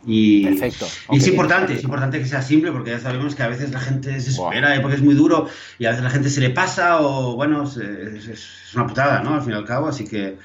Y, 0.07 0.45
Perfecto. 0.45 0.87
y 1.11 1.17
es 1.17 1.27
importante, 1.27 1.73
es 1.73 1.83
importante 1.83 2.17
que 2.19 2.25
sea 2.25 2.41
simple 2.41 2.71
porque 2.71 2.91
ya 2.91 2.99
sabemos 2.99 3.35
que 3.35 3.43
a 3.43 3.47
veces 3.47 3.71
la 3.71 3.81
gente 3.81 4.19
se 4.21 4.29
espera 4.31 4.79
porque 4.81 4.95
es 4.95 5.03
muy 5.03 5.15
duro 5.15 5.49
y 5.77 5.85
a 5.85 5.89
veces 5.89 6.03
la 6.03 6.09
gente 6.09 6.29
se 6.29 6.39
le 6.39 6.49
pasa 6.49 7.01
o 7.01 7.35
bueno, 7.35 7.63
es, 7.63 7.77
es 7.77 8.73
una 8.73 8.87
putada, 8.87 9.21
¿no? 9.21 9.35
Al 9.35 9.41
fin 9.41 9.51
y 9.51 9.55
al 9.55 9.65
cabo, 9.65 9.87
así 9.87 10.05
que 10.05 10.37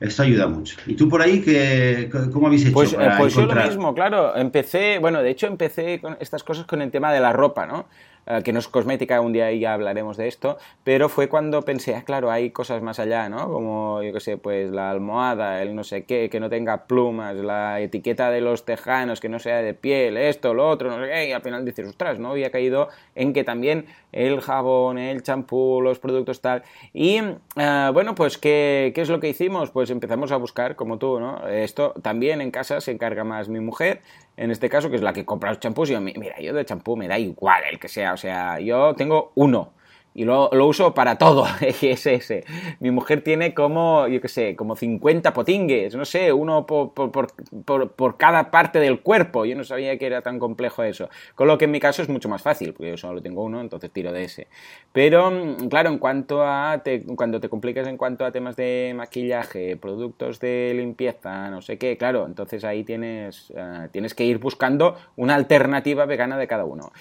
esto 0.00 0.22
ayuda 0.22 0.46
mucho. 0.48 0.76
¿Y 0.86 0.94
tú 0.94 1.08
por 1.08 1.20
ahí 1.20 1.42
qué, 1.42 2.10
cómo 2.32 2.46
habéis 2.46 2.62
hecho? 2.62 2.72
Pues, 2.72 2.94
para 2.94 3.18
pues 3.18 3.34
yo 3.34 3.44
lo 3.44 3.54
mismo, 3.54 3.94
claro. 3.94 4.34
Empecé, 4.34 4.98
bueno, 4.98 5.22
de 5.22 5.30
hecho 5.30 5.46
empecé 5.46 6.00
con 6.00 6.16
estas 6.20 6.42
cosas 6.42 6.64
con 6.64 6.80
el 6.80 6.90
tema 6.90 7.12
de 7.12 7.20
la 7.20 7.32
ropa, 7.32 7.66
¿no? 7.66 7.86
Eh, 8.26 8.42
que 8.44 8.52
no 8.52 8.58
es 8.58 8.68
cosmética, 8.68 9.20
un 9.20 9.32
día 9.32 9.50
ya 9.52 9.72
hablaremos 9.72 10.16
de 10.16 10.28
esto, 10.28 10.58
pero 10.84 11.08
fue 11.08 11.28
cuando 11.28 11.62
pensé, 11.62 11.94
ah, 11.94 12.02
claro, 12.04 12.30
hay 12.30 12.50
cosas 12.50 12.82
más 12.82 12.98
allá, 13.00 13.28
¿no? 13.28 13.50
Como, 13.50 14.02
yo 14.02 14.12
qué 14.12 14.20
sé, 14.20 14.36
pues 14.36 14.70
la 14.70 14.90
almohada, 14.90 15.62
el 15.62 15.74
no 15.74 15.84
sé 15.84 16.04
qué, 16.04 16.28
que 16.28 16.38
no 16.38 16.50
tenga 16.50 16.84
plumas, 16.86 17.34
la 17.36 17.80
etiqueta 17.80 18.30
de 18.30 18.40
los 18.40 18.64
tejanos, 18.64 19.20
que 19.20 19.28
no 19.28 19.38
sea 19.38 19.62
de 19.62 19.74
piel, 19.74 20.16
esto, 20.16 20.54
lo 20.54 20.68
otro, 20.68 20.90
no 20.90 21.04
sé 21.04 21.10
qué, 21.10 21.28
y 21.28 21.32
al 21.32 21.42
final 21.42 21.64
dices, 21.64 21.88
ostras, 21.88 22.18
¿no? 22.18 22.30
Había 22.30 22.50
caído 22.50 22.88
en 23.14 23.32
que 23.32 23.42
también 23.42 23.86
el 24.12 24.40
jabón, 24.40 24.98
el 24.98 25.22
champú, 25.22 25.80
los 25.82 25.98
productos 25.98 26.40
tal. 26.40 26.62
Y, 26.92 27.20
eh, 27.56 27.90
bueno, 27.92 28.14
pues, 28.14 28.38
¿qué, 28.38 28.92
¿qué 28.94 29.00
es 29.00 29.08
lo 29.08 29.20
que 29.20 29.28
hicimos? 29.28 29.70
Pues 29.70 29.90
empezamos 29.90 30.30
a 30.30 30.36
buscar, 30.36 30.76
como 30.76 30.98
tú, 30.98 31.20
¿no? 31.20 31.48
Esto 31.48 31.94
también 32.02 32.40
en 32.40 32.50
casa 32.50 32.80
se 32.80 32.90
encarga 32.92 33.24
más 33.24 33.48
mi 33.48 33.60
mujer, 33.60 34.02
en 34.40 34.50
este 34.50 34.70
caso, 34.70 34.88
que 34.88 34.96
es 34.96 35.02
la 35.02 35.12
que 35.12 35.26
compra 35.26 35.50
los 35.50 35.60
champús, 35.60 35.90
y 35.90 35.92
yo, 35.92 36.00
mira, 36.00 36.40
yo 36.40 36.54
de 36.54 36.64
champú 36.64 36.96
me 36.96 37.06
da 37.06 37.18
igual 37.18 37.62
el 37.70 37.78
que 37.78 37.88
sea, 37.88 38.14
o 38.14 38.16
sea, 38.16 38.58
yo 38.58 38.94
tengo 38.94 39.32
uno 39.34 39.74
y 40.12 40.24
lo, 40.24 40.50
uso 40.66 40.92
para 40.92 41.18
todo, 41.18 41.46
es 41.60 42.06
ese. 42.06 42.44
Mi 42.80 42.90
mujer 42.90 43.22
tiene 43.22 43.54
como, 43.54 44.08
yo 44.08 44.20
qué 44.20 44.28
sé, 44.28 44.56
como 44.56 44.74
50 44.74 45.32
potingues, 45.32 45.94
no 45.94 46.04
sé, 46.04 46.32
uno 46.32 46.66
por, 46.66 46.92
por, 46.92 48.16
cada 48.16 48.50
parte 48.50 48.80
del 48.80 49.00
cuerpo. 49.00 49.44
Yo 49.44 49.56
no 49.56 49.64
sabía 49.64 49.96
que 49.98 50.06
era 50.06 50.22
tan 50.22 50.38
complejo 50.38 50.82
eso. 50.82 51.08
Con 51.34 51.46
lo 51.46 51.58
que 51.58 51.66
en 51.66 51.70
mi 51.70 51.80
caso 51.80 52.02
es 52.02 52.08
mucho 52.08 52.28
más 52.28 52.42
fácil, 52.42 52.72
porque 52.72 52.90
yo 52.90 52.96
solo 52.96 53.22
tengo 53.22 53.44
uno, 53.44 53.60
entonces 53.60 53.90
tiro 53.92 54.12
de 54.12 54.24
ese. 54.24 54.48
Pero, 54.92 55.30
mm, 55.30 55.68
claro, 55.68 55.90
en 55.90 55.98
cuanto 55.98 56.42
a, 56.42 56.82
cuando 57.16 57.40
te 57.40 57.48
complicas 57.48 57.86
en 57.86 57.96
cuanto 57.96 58.24
a 58.24 58.32
temas 58.32 58.56
de 58.56 58.92
maquillaje, 58.96 59.76
productos 59.76 60.40
de 60.40 60.72
limpieza, 60.74 61.50
no 61.50 61.62
sé 61.62 61.78
qué, 61.78 61.96
claro, 61.96 62.26
entonces 62.26 62.64
ahí 62.64 62.82
tienes, 62.84 63.52
eh, 63.56 63.88
tienes 63.92 64.14
que 64.14 64.24
ir 64.24 64.38
buscando 64.38 64.96
una 65.16 65.34
alternativa 65.36 66.04
vegana 66.06 66.36
de 66.36 66.46
cada 66.48 66.64
uno. 66.64 66.92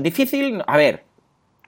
difícil, 0.00 0.62
a 0.66 0.76
ver, 0.76 1.07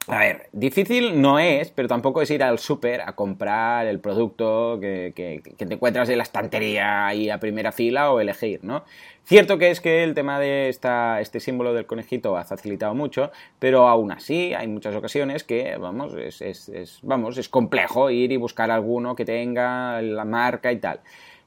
a 0.07 0.19
ver, 0.19 0.49
difícil 0.53 1.21
no 1.21 1.39
es, 1.39 1.71
pero 1.71 1.87
tampoco 1.87 2.23
es 2.23 2.31
ir 2.31 2.43
al 2.43 2.59
súper 2.59 3.03
a 3.03 3.13
comprar 3.13 3.87
el 3.87 4.01
producto 4.01 4.79
que, 4.81 5.13
te 5.57 5.75
encuentras 5.75 6.09
en 6.09 6.19
la 6.19 6.25
estantería 6.25 7.07
ahí 7.07 7.29
a 7.29 7.39
primera 7.39 7.71
fila 7.71 8.11
o 8.11 8.19
elegir, 8.19 8.65
¿no? 8.65 8.85
Cierto 9.25 9.59
que 9.59 9.71
es 9.71 9.81
que 9.81 10.03
el 10.03 10.15
tema 10.15 10.41
de 10.41 10.69
esta, 10.71 11.21
este 11.21 11.39
símbolo 11.39 11.75
del 11.75 11.87
conejito 11.87 12.37
ha 12.37 12.45
facilitado 12.45 12.95
mucho, 12.95 13.31
pero 13.59 13.89
aún 13.89 14.11
así 14.11 14.55
hay 14.55 14.67
muchas 14.67 14.97
ocasiones 14.97 15.45
que, 15.45 15.77
vamos, 15.77 16.15
es, 16.15 16.41
es, 16.41 16.99
vamos, 17.03 17.37
es 17.37 17.49
complejo 17.49 18.11
ir 18.11 18.33
y 18.33 18.37
buscar 18.39 18.71
alguno 18.71 19.15
que 19.15 19.27
tenga 19.27 20.01
la 20.01 20.25
marca 20.25 20.73
y 20.73 20.79
tal. 20.79 21.01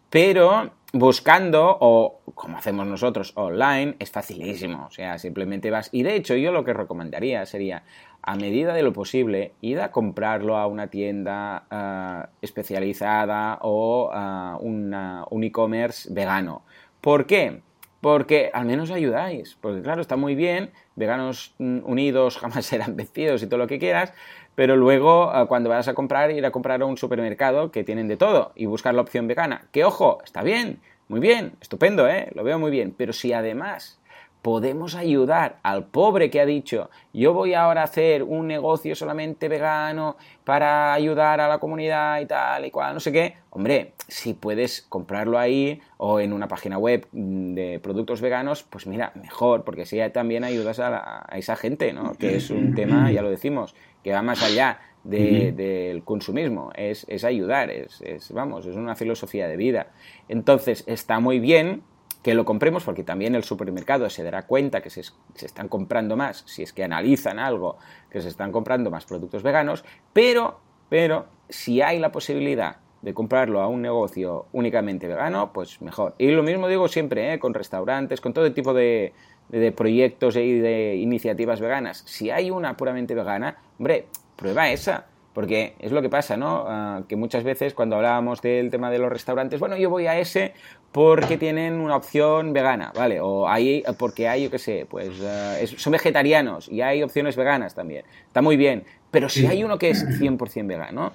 Pero 0.09 0.71
buscando 0.93 1.75
o 1.81 2.21
como 2.35 2.59
hacemos 2.59 2.85
nosotros 2.85 3.33
online 3.35 3.95
es 3.97 4.11
facilísimo, 4.11 4.85
o 4.85 4.91
sea, 4.91 5.17
simplemente 5.17 5.71
vas 5.71 5.89
y 5.91 6.03
de 6.03 6.15
hecho 6.15 6.35
yo 6.35 6.51
lo 6.51 6.63
que 6.63 6.73
recomendaría 6.73 7.43
sería 7.47 7.83
a 8.23 8.35
medida 8.35 8.73
de 8.73 8.83
lo 8.83 8.93
posible, 8.93 9.53
id 9.61 9.77
a 9.77 9.91
comprarlo 9.91 10.57
a 10.57 10.65
una 10.67 10.87
tienda 10.87 11.65
eh, 11.69 12.27
especializada 12.41 13.59
o 13.61 14.09
a 14.11 14.57
un 14.59 15.43
e-commerce 15.43 16.11
vegano. 16.11 16.63
¿Por 17.01 17.25
qué? 17.25 17.61
porque 18.03 18.51
al 18.53 18.65
menos 18.65 18.91
ayudáis. 18.91 19.57
Porque 19.61 19.81
claro, 19.81 20.01
está 20.01 20.17
muy 20.17 20.35
bien, 20.35 20.71
veganos 20.95 21.55
mm, 21.57 21.79
unidos 21.85 22.37
jamás 22.41 22.65
serán 22.65 22.97
vencidos 22.97 23.41
y 23.41 23.47
todo 23.47 23.57
lo 23.57 23.67
que 23.67 23.79
quieras, 23.79 24.13
pero 24.55 24.75
luego 24.75 25.31
ah, 25.31 25.47
cuando 25.47 25.69
vayas 25.69 25.87
a 25.87 25.93
comprar, 25.93 26.29
ir 26.29 26.45
a 26.45 26.51
comprar 26.51 26.81
a 26.81 26.85
un 26.85 26.97
supermercado 26.97 27.71
que 27.71 27.85
tienen 27.85 28.09
de 28.09 28.17
todo 28.17 28.51
y 28.55 28.65
buscar 28.65 28.93
la 28.93 29.01
opción 29.01 29.27
vegana. 29.27 29.67
Que 29.71 29.85
ojo, 29.85 30.19
está 30.25 30.43
bien, 30.43 30.81
muy 31.07 31.21
bien, 31.21 31.53
estupendo, 31.61 32.07
¿eh? 32.09 32.29
Lo 32.35 32.43
veo 32.43 32.59
muy 32.59 32.71
bien, 32.71 32.93
pero 32.95 33.13
si 33.13 33.31
además 33.31 34.01
podemos 34.43 34.93
ayudar 34.95 35.59
al 35.63 35.85
pobre 35.85 36.29
que 36.29 36.41
ha 36.41 36.45
dicho, 36.45 36.89
yo 37.13 37.33
voy 37.33 37.53
ahora 37.53 37.79
a 37.79 37.85
hacer 37.85 38.23
un 38.23 38.45
negocio 38.45 38.93
solamente 38.93 39.47
vegano 39.47 40.17
para 40.43 40.93
ayudar 40.93 41.39
a 41.39 41.47
la 41.47 41.59
comunidad 41.59 42.19
y 42.19 42.25
tal 42.25 42.65
y 42.65 42.69
cual, 42.69 42.93
no 42.93 42.99
sé 42.99 43.13
qué, 43.13 43.35
hombre, 43.51 43.93
si 44.09 44.33
puedes 44.33 44.81
comprarlo 44.81 45.39
ahí 45.39 45.79
o 45.95 46.19
en 46.19 46.33
una 46.33 46.49
página 46.49 46.77
web 46.77 47.07
de 47.13 47.79
productos 47.81 48.19
veganos, 48.19 48.63
pues 48.63 48.85
mira, 48.85 49.13
mejor, 49.15 49.63
porque 49.63 49.83
así 49.83 49.97
también 50.13 50.43
ayudas 50.43 50.77
a, 50.81 51.25
esa 51.33 51.55
gente, 51.55 51.93
¿no? 51.93 52.13
Que 52.15 52.35
es 52.35 52.49
un 52.49 52.75
tema, 52.75 53.09
ya 53.13 53.21
lo 53.21 53.29
decimos, 53.29 53.73
que 54.03 54.11
va 54.11 54.21
más 54.21 54.43
allá 54.43 54.81
del 55.05 56.03
consumismo, 56.03 56.73
es, 56.75 57.23
ayudar, 57.23 57.69
es, 57.69 58.01
es, 58.01 58.29
vamos, 58.33 58.65
es 58.65 58.75
una 58.75 58.95
filosofía 58.95 59.47
de 59.47 59.55
vida. 59.55 59.87
Entonces, 60.27 60.83
está 60.85 61.21
muy 61.21 61.39
bien 61.39 61.83
que 62.23 62.33
lo 62.33 62.45
compremos 62.45 62.83
porque 62.83 63.03
también 63.03 63.35
el 63.35 63.43
supermercado 63.43 64.09
se 64.09 64.23
dará 64.23 64.47
cuenta 64.47 64.81
que 64.81 64.89
se, 64.89 65.01
están 65.41 65.67
comprando 65.67 66.15
más, 66.15 66.43
si 66.47 66.63
es 66.63 66.71
que 66.71 66.83
analizan 66.83 67.37
algo, 67.37 67.77
que 68.09 68.21
se 68.21 68.29
están 68.29 68.51
comprando 68.51 68.89
más 68.89 69.05
productos 69.05 69.43
veganos, 69.43 69.83
pero, 70.13 70.59
pero 70.89 71.25
si 71.49 71.81
hay 71.81 71.99
la 71.99 72.11
posibilidad 72.11 72.77
de 73.01 73.13
comprarlo 73.13 73.61
a 73.61 73.67
un 73.67 73.81
negocio 73.81 74.45
únicamente 74.53 75.09
vegano, 75.09 75.51
pues 75.51 75.81
mejor. 75.81 76.15
Y 76.17 76.31
lo 76.31 76.41
mismo 76.41 76.69
digo 76.69 76.87
siempre, 76.87 77.33
¿eh? 77.33 77.39
con 77.39 77.53
restaurantes, 77.53 78.21
con 78.21 78.31
todo 78.31 78.51
tipo 78.53 78.73
de, 78.73 79.13
de 79.49 79.71
proyectos 79.73 80.37
y 80.37 80.59
de 80.59 80.95
iniciativas 80.95 81.59
veganas. 81.59 82.03
Si 82.05 82.29
hay 82.29 82.49
una 82.49 82.77
puramente 82.77 83.13
vegana, 83.13 83.57
hombre, 83.77 84.07
prueba 84.37 84.69
esa 84.69 85.07
porque 85.33 85.73
es 85.79 85.91
lo 85.91 86.01
que 86.01 86.09
pasa, 86.09 86.37
¿no? 86.37 86.65
Ah, 86.67 87.01
que 87.07 87.15
muchas 87.15 87.43
veces 87.43 87.73
cuando 87.73 87.95
hablábamos 87.95 88.41
del 88.41 88.69
tema 88.69 88.91
de 88.91 88.99
los 88.99 89.11
restaurantes, 89.11 89.59
bueno, 89.59 89.77
yo 89.77 89.89
voy 89.89 90.07
a 90.07 90.19
ese 90.19 90.53
porque 90.91 91.37
tienen 91.37 91.75
una 91.75 91.95
opción 91.95 92.53
vegana, 92.53 92.91
¿vale? 92.95 93.19
O 93.19 93.47
hay, 93.47 93.83
porque 93.97 94.27
hay, 94.27 94.43
yo 94.43 94.51
qué 94.51 94.59
sé, 94.59 94.85
pues 94.89 95.09
ah, 95.23 95.55
son 95.77 95.91
vegetarianos 95.91 96.69
y 96.69 96.81
hay 96.81 97.01
opciones 97.01 97.35
veganas 97.35 97.73
también. 97.73 98.05
Está 98.27 98.41
muy 98.41 98.57
bien. 98.57 98.83
Pero 99.09 99.29
si 99.29 99.45
hay 99.45 99.63
uno 99.63 99.77
que 99.77 99.91
es 99.91 100.05
100% 100.19 100.65
vegano, 100.65 101.13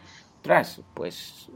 pues 0.94 1.50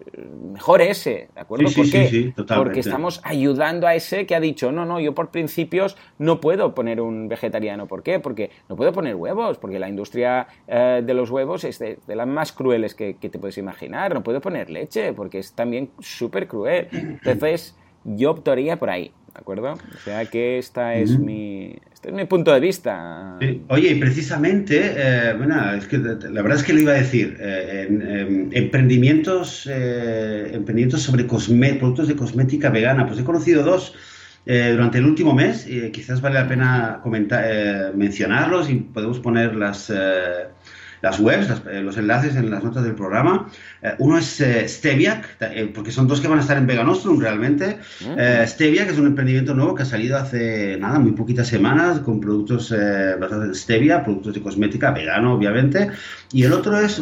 mejor 0.52 0.82
ese, 0.82 1.28
¿de 1.34 1.40
acuerdo? 1.40 1.68
Sí, 1.68 1.84
sí, 1.84 2.34
Porque 2.54 2.80
estamos 2.80 3.20
ayudando 3.24 3.86
a 3.86 3.94
ese 3.94 4.26
que 4.26 4.34
ha 4.34 4.40
dicho, 4.40 4.72
no, 4.72 4.84
no, 4.84 5.00
yo 5.00 5.14
por 5.14 5.30
principios 5.30 5.96
no 6.18 6.40
puedo 6.40 6.74
poner 6.74 7.00
un 7.00 7.28
vegetariano. 7.28 7.86
¿Por 7.86 8.02
qué? 8.02 8.20
Porque 8.20 8.50
no 8.68 8.76
puedo 8.76 8.92
poner 8.92 9.14
huevos, 9.14 9.58
porque 9.58 9.78
la 9.78 9.88
industria 9.88 10.46
eh, 10.66 11.02
de 11.04 11.14
los 11.14 11.30
huevos 11.30 11.64
es 11.64 11.78
de, 11.78 11.98
las 12.06 12.26
más 12.26 12.52
crueles 12.52 12.94
que, 12.94 13.16
que, 13.16 13.28
te 13.28 13.38
puedes 13.38 13.58
imaginar. 13.58 14.14
No 14.14 14.22
puedo 14.22 14.40
poner 14.40 14.70
leche, 14.70 15.12
porque 15.12 15.38
es 15.38 15.52
también 15.54 15.90
súper 16.00 16.46
cruel. 16.46 16.88
Entonces, 16.92 17.76
yo 18.04 18.30
optaría 18.30 18.78
por 18.78 18.90
ahí. 18.90 19.12
¿De 19.34 19.40
acuerdo? 19.40 19.72
O 19.72 19.98
sea 20.04 20.26
que 20.26 20.58
esta 20.58 20.94
es 20.94 21.18
mi, 21.18 21.74
este 21.94 22.08
es 22.08 22.14
mi 22.14 22.26
punto 22.26 22.52
de 22.52 22.60
vista. 22.60 23.38
Oye, 23.68 23.92
y 23.92 23.94
precisamente, 23.94 24.92
eh, 24.94 25.34
bueno, 25.38 25.72
es 25.72 25.86
que 25.86 25.96
la 25.96 26.42
verdad 26.42 26.58
es 26.58 26.64
que 26.64 26.74
lo 26.74 26.80
iba 26.80 26.92
a 26.92 26.96
decir, 26.96 27.38
eh, 27.40 27.86
en, 27.88 28.50
emprendimientos, 28.52 29.66
eh, 29.70 30.50
emprendimientos 30.52 31.02
sobre 31.02 31.24
productos 31.24 32.08
de 32.08 32.16
cosmética 32.16 32.68
vegana, 32.68 33.06
pues 33.06 33.20
he 33.20 33.24
conocido 33.24 33.62
dos 33.62 33.94
durante 34.44 34.98
el 34.98 35.06
último 35.06 35.32
mes, 35.34 35.68
y 35.68 35.92
quizás 35.92 36.20
vale 36.20 36.34
la 36.34 36.48
pena 36.48 36.98
comentar, 37.00 37.94
mencionarlos 37.94 38.68
y 38.68 38.74
podemos 38.74 39.20
poner 39.20 39.54
las 39.54 39.92
las 41.02 41.18
webs, 41.18 41.48
eh, 41.70 41.82
los 41.82 41.98
enlaces 41.98 42.36
en 42.36 42.50
las 42.50 42.64
notas 42.64 42.84
del 42.84 42.94
programa. 42.94 43.50
Eh, 43.82 43.94
uno 43.98 44.18
es 44.18 44.40
eh, 44.40 44.66
Steviak, 44.68 45.72
porque 45.74 45.90
son 45.90 46.06
dos 46.06 46.20
que 46.20 46.28
van 46.28 46.38
a 46.38 46.42
estar 46.42 46.56
en 46.56 46.66
Veganostrum 46.66 47.20
realmente. 47.20 47.78
Uh 48.00 48.46
Steviak 48.46 48.90
es 48.90 48.98
un 48.98 49.08
emprendimiento 49.08 49.52
nuevo 49.54 49.74
que 49.74 49.82
ha 49.82 49.86
salido 49.86 50.16
hace 50.16 50.76
nada, 50.78 50.98
muy 50.98 51.12
poquitas 51.12 51.48
semanas, 51.48 52.00
con 52.00 52.20
productos 52.20 52.72
basados 53.18 53.46
en 53.46 53.54
stevia, 53.54 54.04
productos 54.04 54.34
de 54.34 54.42
cosmética, 54.42 54.92
vegano 54.92 55.34
obviamente. 55.34 55.90
Y 56.32 56.44
el 56.44 56.52
otro 56.52 56.78
es 56.78 57.00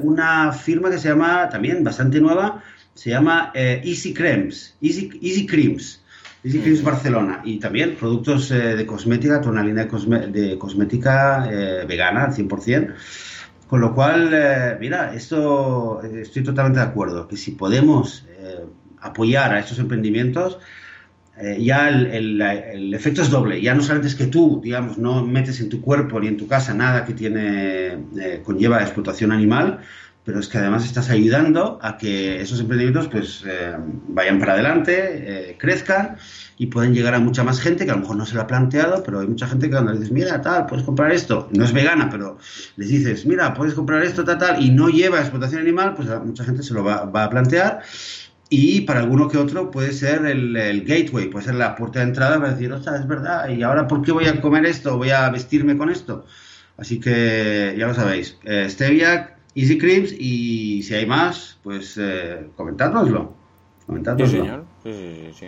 una 0.00 0.52
firma 0.52 0.90
que 0.90 0.98
se 0.98 1.08
llama, 1.08 1.48
también 1.48 1.82
bastante 1.82 2.20
nueva, 2.20 2.62
se 2.94 3.10
llama 3.10 3.50
Easy 3.54 4.14
Creams. 4.14 4.76
Easy, 4.80 5.10
Easy 5.22 5.46
Creams. 5.46 6.00
Easy 6.44 6.60
Creams 6.60 6.82
Barcelona 6.82 7.42
y 7.44 7.58
también 7.58 7.96
productos 7.96 8.48
de 8.48 8.86
cosmética, 8.86 9.40
toda 9.40 9.52
una 9.52 9.64
línea 9.64 9.84
de, 9.84 10.58
cosmética 10.58 11.48
vegana 11.86 12.24
al 12.24 12.32
100%. 12.32 12.94
Con 13.70 13.80
lo 13.80 13.94
cual, 13.94 14.30
eh, 14.32 14.76
mira, 14.80 15.14
esto 15.14 16.02
eh, 16.02 16.22
estoy 16.22 16.42
totalmente 16.42 16.80
de 16.80 16.86
acuerdo, 16.86 17.28
que 17.28 17.36
si 17.36 17.52
podemos 17.52 18.26
eh, 18.28 18.64
apoyar 19.00 19.54
a 19.54 19.60
estos 19.60 19.78
emprendimientos, 19.78 20.58
ya 21.58 21.88
el, 21.88 22.92
efecto 22.92 23.22
es 23.22 23.30
doble. 23.30 23.62
Ya 23.62 23.74
no 23.74 23.80
solamente 23.80 24.08
es 24.08 24.16
que 24.16 24.26
tú, 24.26 24.60
digamos, 24.62 24.98
no 24.98 25.24
metes 25.24 25.60
en 25.60 25.70
tu 25.70 25.80
cuerpo 25.80 26.20
ni 26.20 26.26
en 26.26 26.36
tu 26.36 26.46
casa 26.46 26.74
nada 26.74 27.06
que 27.06 27.14
tiene 27.14 27.96
conlleva 28.44 28.82
explotación 28.82 29.32
animal, 29.32 29.78
pero 30.24 30.38
es 30.38 30.48
que 30.48 30.58
además 30.58 30.84
estás 30.84 31.10
ayudando 31.10 31.78
a 31.82 31.96
que 31.96 32.40
esos 32.40 32.60
emprendimientos 32.60 33.08
pues 33.08 33.44
vayan 34.08 34.38
para 34.38 34.52
adelante, 34.52 35.56
crezcan 35.58 36.16
y 36.60 36.66
pueden 36.66 36.92
llegar 36.92 37.14
a 37.14 37.20
mucha 37.20 37.42
más 37.42 37.58
gente 37.58 37.86
que 37.86 37.90
a 37.90 37.94
lo 37.94 38.02
mejor 38.02 38.16
no 38.16 38.26
se 38.26 38.34
lo 38.34 38.42
ha 38.42 38.46
planteado, 38.46 39.02
pero 39.02 39.20
hay 39.20 39.26
mucha 39.26 39.46
gente 39.46 39.68
que 39.68 39.72
cuando 39.72 39.92
le 39.92 39.98
dices, 39.98 40.12
mira, 40.12 40.42
tal, 40.42 40.66
puedes 40.66 40.84
comprar 40.84 41.10
esto, 41.10 41.48
no 41.52 41.64
es 41.64 41.72
vegana, 41.72 42.10
pero 42.10 42.36
les 42.76 42.90
dices, 42.90 43.24
mira, 43.24 43.54
puedes 43.54 43.72
comprar 43.72 44.02
esto, 44.02 44.24
tal, 44.24 44.36
tal, 44.36 44.62
y 44.62 44.70
no 44.70 44.90
lleva 44.90 45.20
explotación 45.20 45.62
animal, 45.62 45.94
pues 45.94 46.10
a 46.10 46.20
mucha 46.20 46.44
gente 46.44 46.62
se 46.62 46.74
lo 46.74 46.84
va, 46.84 46.96
a 46.96 47.30
plantear. 47.30 47.80
Y 48.50 48.82
para 48.82 49.00
alguno 49.00 49.26
que 49.26 49.38
otro 49.38 49.70
puede 49.70 49.94
ser 49.94 50.26
el, 50.26 50.84
gateway, 50.84 51.30
puede 51.30 51.46
ser 51.46 51.54
la 51.54 51.74
puerta 51.76 52.00
de 52.00 52.04
entrada 52.04 52.38
para 52.38 52.52
decir, 52.52 52.70
ostras, 52.70 53.00
es 53.00 53.08
verdad, 53.08 53.48
¿y 53.48 53.62
ahora 53.62 53.88
por 53.88 54.02
qué 54.02 54.12
voy 54.12 54.26
a 54.26 54.38
comer 54.38 54.66
esto? 54.66 54.98
¿Voy 54.98 55.08
a 55.08 55.30
vestirme 55.30 55.78
con 55.78 55.88
esto? 55.88 56.26
Así 56.76 57.00
que 57.00 57.74
ya 57.78 57.86
lo 57.86 57.94
sabéis, 57.94 58.36
eh, 58.44 58.66
Stevia, 58.68 59.38
Easy 59.54 59.78
Creams 59.78 60.12
y 60.12 60.82
si 60.82 60.94
hay 60.94 61.06
más, 61.06 61.58
pues 61.62 61.96
eh, 62.00 62.48
comentádnoslo. 62.56 63.40
Sí, 64.18 64.26
señor. 64.26 64.64
Sí, 64.84 65.30
sí, 65.34 65.46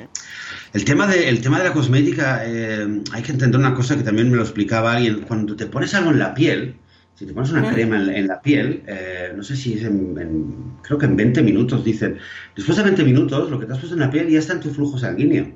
el, 0.72 0.84
tema 0.84 1.06
de, 1.06 1.28
el 1.28 1.40
tema 1.40 1.58
de 1.58 1.68
la 1.68 1.72
cosmética, 1.72 2.42
eh, 2.44 3.02
hay 3.12 3.22
que 3.22 3.32
entender 3.32 3.60
una 3.60 3.74
cosa 3.74 3.96
que 3.96 4.02
también 4.02 4.30
me 4.30 4.36
lo 4.36 4.42
explicaba 4.42 4.94
alguien. 4.94 5.20
Cuando 5.20 5.54
te 5.54 5.66
pones 5.66 5.94
algo 5.94 6.10
en 6.10 6.18
la 6.18 6.34
piel, 6.34 6.74
si 7.14 7.24
te 7.24 7.32
pones 7.32 7.52
una 7.52 7.72
crema 7.72 7.96
en, 7.96 8.26
la 8.26 8.40
piel, 8.40 8.82
eh, 8.88 9.32
no 9.36 9.44
sé 9.44 9.56
si 9.56 9.74
es 9.74 9.84
en, 9.84 10.74
creo 10.82 10.98
que 10.98 11.06
en 11.06 11.16
20 11.16 11.40
minutos, 11.42 11.84
dicen, 11.84 12.18
después 12.56 12.76
de 12.76 12.82
20 12.82 13.04
minutos, 13.04 13.48
lo 13.48 13.60
que 13.60 13.66
te 13.66 13.74
has 13.74 13.78
puesto 13.78 13.94
en 13.94 14.00
la 14.00 14.10
piel 14.10 14.28
ya 14.28 14.40
está 14.40 14.54
en 14.54 14.60
tu 14.60 14.70
flujo 14.70 14.98
sanguíneo. 14.98 15.52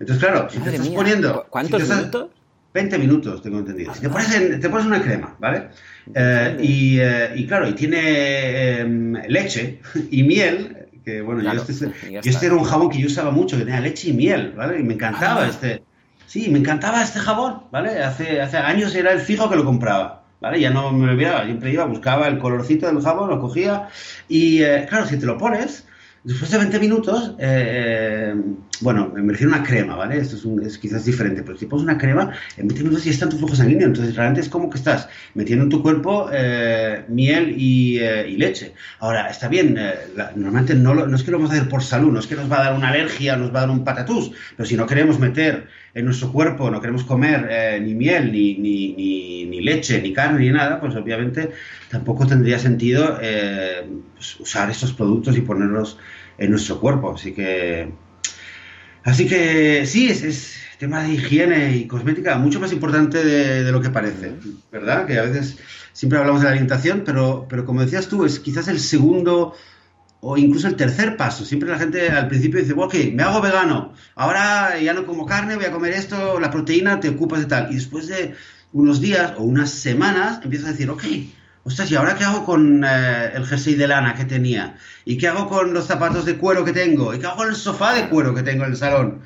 Entonces, 0.00 0.24
claro, 0.24 0.50
si 0.50 0.58
te 0.58 0.70
estás 0.70 0.88
poniendo... 0.88 1.46
¿Cuántos 1.48 1.88
minutos? 1.88 2.30
20 2.72 2.98
minutos, 2.98 3.42
tengo 3.42 3.58
entendido. 3.58 3.92
Si 3.94 4.00
te 4.00 4.08
pones, 4.08 4.60
te 4.60 4.68
pones 4.68 4.86
una 4.86 5.02
crema, 5.02 5.34
¿vale? 5.38 5.68
Eh, 6.14 6.56
y, 6.60 7.40
y, 7.40 7.46
claro, 7.46 7.68
y 7.68 7.72
tiene 7.72 8.80
em, 8.80 9.14
leche 9.28 9.80
y 10.10 10.22
miel, 10.22 10.88
que 11.04 11.20
bueno, 11.20 11.42
yo, 11.42 11.62
este, 11.62 11.92
este, 12.22 12.46
era 12.46 12.54
un 12.54 12.64
jabón 12.64 12.90
que 12.90 13.00
yo 13.00 13.06
usaba 13.06 13.30
mucho, 13.30 13.56
que 13.56 13.64
tenía 13.64 13.80
leche 13.80 14.10
y 14.10 14.12
miel, 14.12 14.52
¿vale? 14.56 14.80
Y 14.80 14.82
me 14.82 14.94
encantaba 14.94 15.44
ah. 15.44 15.48
este. 15.48 15.82
Sí, 16.26 16.48
me 16.48 16.60
encantaba 16.60 17.02
este 17.02 17.18
jabón, 17.18 17.64
¿vale? 17.72 18.02
Hace, 18.02 18.40
hace 18.40 18.56
años 18.56 18.94
era 18.94 19.10
el 19.10 19.20
fijo 19.20 19.50
que 19.50 19.56
lo 19.56 19.64
compraba, 19.64 20.22
¿vale? 20.40 20.60
Ya 20.60 20.70
no 20.70 20.92
me 20.92 21.10
olvidaba, 21.10 21.44
siempre 21.44 21.72
iba, 21.72 21.84
buscaba 21.86 22.28
el 22.28 22.38
colorcito 22.38 22.86
del 22.86 23.02
jabón, 23.02 23.30
lo 23.30 23.40
cogía 23.40 23.88
y, 24.28 24.62
eh, 24.62 24.86
claro, 24.88 25.06
si 25.06 25.18
te 25.18 25.26
lo 25.26 25.36
pones, 25.36 25.86
Después 26.22 26.50
de 26.50 26.58
20 26.58 26.78
minutos, 26.80 27.34
eh, 27.38 28.34
eh, 28.34 28.42
bueno, 28.80 29.12
me 29.14 29.32
refiero 29.32 29.52
a 29.52 29.58
una 29.58 29.66
crema, 29.66 29.96
¿vale? 29.96 30.18
Esto 30.18 30.36
es, 30.62 30.78
quizás 30.78 31.04
diferente, 31.04 31.42
pero 31.42 31.58
si 31.58 31.66
pones 31.66 31.84
una 31.84 31.98
crema, 31.98 32.32
en 32.56 32.66
20 32.68 32.84
minutos 32.84 33.04
ya 33.04 33.10
está 33.10 33.24
en 33.26 33.30
tu 33.30 33.38
flujo 33.38 33.54
sanguíneo, 33.54 33.86
entonces 33.86 34.16
realmente 34.16 34.40
es 34.40 34.48
como 34.48 34.70
que 34.70 34.78
estás 34.78 35.08
metiendo 35.34 35.64
en 35.64 35.70
tu 35.70 35.82
cuerpo 35.82 36.28
eh, 36.32 37.04
miel 37.08 37.54
y, 37.56 37.98
leche. 38.36 38.72
Ahora, 39.00 39.28
está 39.28 39.48
bien, 39.48 39.78
normalmente 40.34 40.74
no, 40.74 40.94
no, 40.94 41.14
es 41.14 41.22
que 41.22 41.30
lo 41.30 41.38
vamos 41.38 41.50
a 41.50 41.56
hacer 41.56 41.68
por 41.68 41.82
salud, 41.82 42.10
no 42.10 42.20
es 42.20 42.26
que 42.26 42.36
nos 42.36 42.50
va 42.50 42.60
a 42.60 42.64
dar 42.64 42.74
una 42.74 42.88
alergia, 42.88 43.36
nos 43.36 43.54
va 43.54 43.58
a 43.58 43.60
dar 43.62 43.70
un 43.70 43.84
patatús, 43.84 44.32
pero 44.56 44.66
si 44.66 44.76
no 44.76 44.86
queremos 44.86 45.18
meter 45.18 45.68
en 45.92 46.04
nuestro 46.06 46.32
cuerpo, 46.32 46.70
no 46.70 46.80
queremos 46.80 47.04
comer 47.04 47.82
ni 47.82 47.94
miel, 47.94 48.32
ni, 48.32 48.56
ni, 48.56 49.46
ni, 49.46 49.60
leche, 49.60 50.00
ni 50.00 50.12
carne, 50.14 50.40
ni 50.40 50.50
nada, 50.50 50.80
pues 50.80 50.94
obviamente 50.96 51.50
tampoco 51.90 52.26
tendría 52.26 52.58
sentido 52.58 53.18
pues, 54.14 54.40
usar 54.40 54.70
estos 54.70 54.92
productos 54.94 55.36
y 55.36 55.42
ponerlos 55.42 55.98
en 56.40 56.50
nuestro 56.50 56.80
cuerpo. 56.80 57.14
Así 57.14 57.32
que, 57.32 57.92
así 59.04 59.26
que 59.26 59.86
sí, 59.86 60.08
es, 60.08 60.22
es 60.22 60.56
tema 60.78 61.02
de 61.02 61.12
higiene 61.12 61.76
y 61.76 61.86
cosmética 61.86 62.38
mucho 62.38 62.58
más 62.58 62.72
importante 62.72 63.22
de, 63.22 63.70
lo 63.70 63.82
que 63.82 63.90
parece, 63.90 64.32
¿verdad? 64.72 65.06
Que 65.06 65.18
a 65.18 65.22
veces 65.22 65.58
siempre 65.92 66.18
hablamos 66.18 66.40
de 66.40 66.46
la 66.46 66.52
alimentación, 66.52 67.02
pero, 67.04 67.46
pero 67.48 67.66
como 67.66 67.82
decías 67.82 68.08
tú, 68.08 68.24
es 68.24 68.40
quizás 68.40 68.66
el 68.68 68.80
segundo 68.80 69.54
o 70.20 70.38
incluso 70.38 70.68
el 70.68 70.76
tercer 70.76 71.18
paso. 71.18 71.44
Siempre 71.44 71.68
la 71.68 71.78
gente 71.78 72.08
al 72.08 72.28
principio 72.28 72.60
dice, 72.60 72.74
ok, 72.74 72.94
me 73.12 73.22
hago 73.22 73.42
vegano, 73.42 73.92
ahora 74.14 74.78
ya 74.80 74.94
no 74.94 75.06
como 75.06 75.26
carne, 75.26 75.56
voy 75.56 75.66
a 75.66 75.72
comer 75.72 75.92
esto, 75.92 76.40
la 76.40 76.50
proteína 76.50 76.98
te 76.98 77.10
ocupas 77.10 77.40
de 77.40 77.46
tal. 77.46 77.70
Y 77.70 77.74
después 77.74 78.06
de 78.06 78.34
unos 78.72 79.02
días 79.02 79.34
o 79.36 79.42
unas 79.42 79.70
semanas 79.70 80.40
empiezas 80.42 80.68
a 80.68 80.72
decir, 80.72 80.88
ok, 80.88 81.04
ostras, 81.64 81.90
¿y 81.90 81.96
ahora 81.96 82.16
qué 82.16 82.24
hago 82.24 82.44
con 82.44 82.84
eh, 82.84 83.32
el 83.34 83.46
jersey 83.46 83.74
de 83.74 83.88
lana 83.88 84.14
que 84.14 84.24
tenía? 84.24 84.76
¿Y 85.04 85.18
qué 85.18 85.28
hago 85.28 85.48
con 85.48 85.72
los 85.72 85.86
zapatos 85.86 86.24
de 86.24 86.36
cuero 86.36 86.64
que 86.64 86.72
tengo? 86.72 87.14
¿Y 87.14 87.18
qué 87.18 87.26
hago 87.26 87.36
con 87.36 87.48
el 87.48 87.56
sofá 87.56 87.94
de 87.94 88.08
cuero 88.08 88.34
que 88.34 88.42
tengo 88.42 88.64
en 88.64 88.70
el 88.70 88.76
salón? 88.76 89.20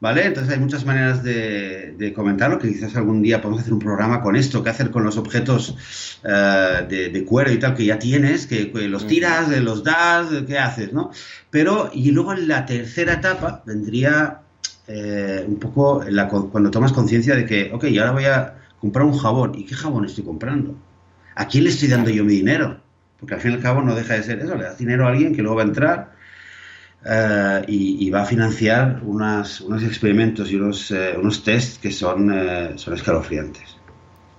¿Vale? 0.00 0.26
Entonces 0.26 0.52
hay 0.52 0.60
muchas 0.60 0.84
maneras 0.84 1.24
de, 1.24 2.12
comentarlo, 2.14 2.60
que 2.60 2.68
quizás 2.68 2.94
algún 2.94 3.20
día 3.20 3.42
podemos 3.42 3.62
hacer 3.62 3.72
un 3.72 3.80
programa 3.80 4.20
con 4.20 4.36
esto, 4.36 4.62
qué 4.62 4.70
hacer 4.70 4.92
con 4.92 5.02
los 5.02 5.16
objetos 5.16 5.76
eh, 6.22 7.10
de, 7.12 7.24
cuero 7.24 7.50
y 7.50 7.58
tal 7.58 7.74
que 7.74 7.84
ya 7.84 7.98
tienes, 7.98 8.46
que, 8.46 8.70
los 8.88 9.08
tiras, 9.08 9.48
los 9.60 9.82
das, 9.82 10.28
qué 10.46 10.56
haces, 10.56 10.92
¿no? 10.92 11.10
Pero, 11.50 11.90
y 11.92 12.12
luego 12.12 12.32
en 12.32 12.46
la 12.46 12.64
tercera 12.64 13.14
etapa 13.14 13.64
vendría 13.66 14.42
eh, 14.86 15.44
un 15.48 15.58
poco 15.58 16.04
cuando 16.52 16.70
tomas 16.70 16.92
conciencia 16.92 17.34
de 17.34 17.44
que, 17.44 17.72
ok, 17.72 17.84
ahora 17.98 18.12
voy 18.12 18.24
a 18.26 18.54
comprar 18.80 19.04
un 19.04 19.18
jabón, 19.18 19.56
¿y 19.56 19.64
qué 19.64 19.74
jabón 19.74 20.04
estoy 20.04 20.22
comprando? 20.22 20.76
¿A 21.38 21.46
quién 21.46 21.62
le 21.62 21.70
estoy 21.70 21.86
dando 21.86 22.10
yo 22.10 22.24
mi 22.24 22.34
dinero? 22.34 22.80
Porque 23.20 23.34
al 23.34 23.40
fin 23.40 23.52
y 23.52 23.54
al 23.54 23.62
cabo 23.62 23.80
no 23.80 23.94
deja 23.94 24.14
de 24.14 24.24
ser 24.24 24.40
eso, 24.40 24.56
le 24.56 24.64
das 24.64 24.76
dinero 24.76 25.06
a 25.06 25.10
alguien 25.10 25.36
que 25.36 25.40
luego 25.40 25.54
va 25.58 25.62
a 25.62 25.66
entrar 25.66 26.12
eh, 27.06 27.62
y, 27.68 28.10
va 28.10 28.22
a 28.22 28.24
financiar 28.24 29.00
unos 29.04 29.62
experimentos 29.84 30.50
y 30.50 30.56
unos, 30.56 30.90
uh, 30.90 31.16
unos 31.16 31.44
test 31.44 31.80
que 31.80 31.92
son, 31.92 32.32
uh, 32.32 32.76
son 32.76 32.94
escalofriantes. 32.94 33.76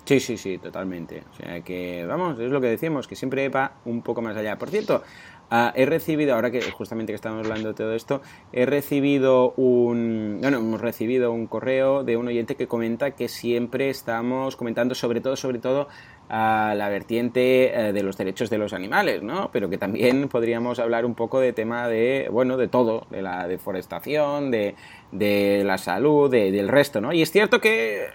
Sí, 0.03 0.19
sí, 0.19 0.35
sí, 0.35 0.57
totalmente. 0.57 1.23
O 1.31 1.35
sea 1.37 1.61
que, 1.61 2.05
vamos, 2.05 2.37
es 2.37 2.51
lo 2.51 2.59
que 2.59 2.67
decimos, 2.67 3.07
que 3.07 3.15
siempre 3.15 3.47
va 3.47 3.75
un 3.85 4.01
poco 4.01 4.21
más 4.21 4.35
allá. 4.35 4.57
Por 4.57 4.69
cierto, 4.69 5.03
uh, 5.51 5.71
he 5.75 5.85
recibido, 5.85 6.35
ahora 6.35 6.51
que 6.51 6.61
justamente 6.71 7.11
que 7.11 7.15
estamos 7.15 7.45
hablando 7.45 7.69
de 7.69 7.73
todo 7.73 7.93
esto, 7.93 8.21
he 8.51 8.65
recibido 8.65 9.53
un, 9.57 10.39
bueno, 10.41 10.57
hemos 10.57 10.81
recibido 10.81 11.31
un 11.31 11.47
correo 11.47 12.03
de 12.03 12.17
un 12.17 12.27
oyente 12.27 12.55
que 12.55 12.67
comenta 12.67 13.11
que 13.11 13.27
siempre 13.27 13.89
estamos 13.89 14.55
comentando 14.55 14.95
sobre 14.95 15.21
todo, 15.21 15.35
sobre 15.35 15.59
todo, 15.59 15.87
a 16.29 16.75
la 16.75 16.89
vertiente 16.89 17.73
eh, 17.73 17.91
de 17.91 18.03
los 18.03 18.15
derechos 18.15 18.51
de 18.51 18.59
los 18.59 18.73
animales, 18.73 19.23
¿no? 19.23 19.49
Pero 19.51 19.69
que 19.69 19.79
también 19.79 20.27
podríamos 20.29 20.77
hablar 20.77 21.05
un 21.05 21.15
poco 21.15 21.39
de 21.39 21.53
tema 21.53 21.87
de, 21.87 22.29
bueno, 22.31 22.55
de 22.55 22.67
todo, 22.67 23.07
de 23.09 23.23
la 23.23 23.47
deforestación, 23.47 24.51
de, 24.51 24.75
de 25.11 25.63
la 25.65 25.79
salud, 25.79 26.29
del 26.29 26.67
resto, 26.67 27.01
¿no? 27.01 27.11
Y 27.13 27.23
es 27.23 27.31
cierto 27.31 27.59
que, 27.59 28.05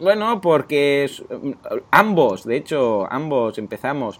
bueno, 0.00 0.40
porque 0.40 1.10
ambos, 1.90 2.44
de 2.44 2.56
hecho, 2.56 3.06
ambos 3.12 3.58
empezamos 3.58 4.18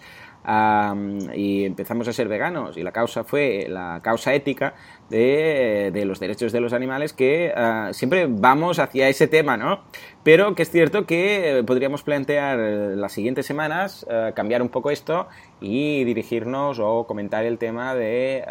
y 1.34 1.64
empezamos 1.64 2.08
a 2.08 2.12
ser 2.12 2.28
veganos 2.28 2.76
y 2.76 2.82
la 2.82 2.92
causa 2.92 3.24
fue 3.24 3.66
la 3.68 4.00
causa 4.02 4.32
ética 4.32 4.74
de, 5.10 6.02
los 6.06 6.20
derechos 6.20 6.52
de 6.52 6.60
los 6.60 6.72
animales 6.72 7.12
que 7.12 7.52
ah, 7.54 7.90
siempre 7.92 8.26
vamos 8.28 8.78
hacia 8.78 9.08
ese 9.08 9.26
tema, 9.26 9.56
¿no? 9.56 9.82
Pero 10.22 10.54
que 10.54 10.62
es 10.62 10.70
cierto 10.70 11.06
que 11.06 11.62
podríamos 11.66 12.02
plantear 12.02 12.58
las 12.58 13.12
siguientes 13.12 13.46
semanas 13.46 14.06
eh, 14.10 14.32
cambiar 14.34 14.62
un 14.62 14.68
poco 14.68 14.90
esto 14.90 15.28
y 15.60 16.04
dirigirnos 16.04 16.78
o 16.78 17.06
comentar 17.06 17.44
el 17.44 17.58
tema 17.58 17.94
de 17.94 18.44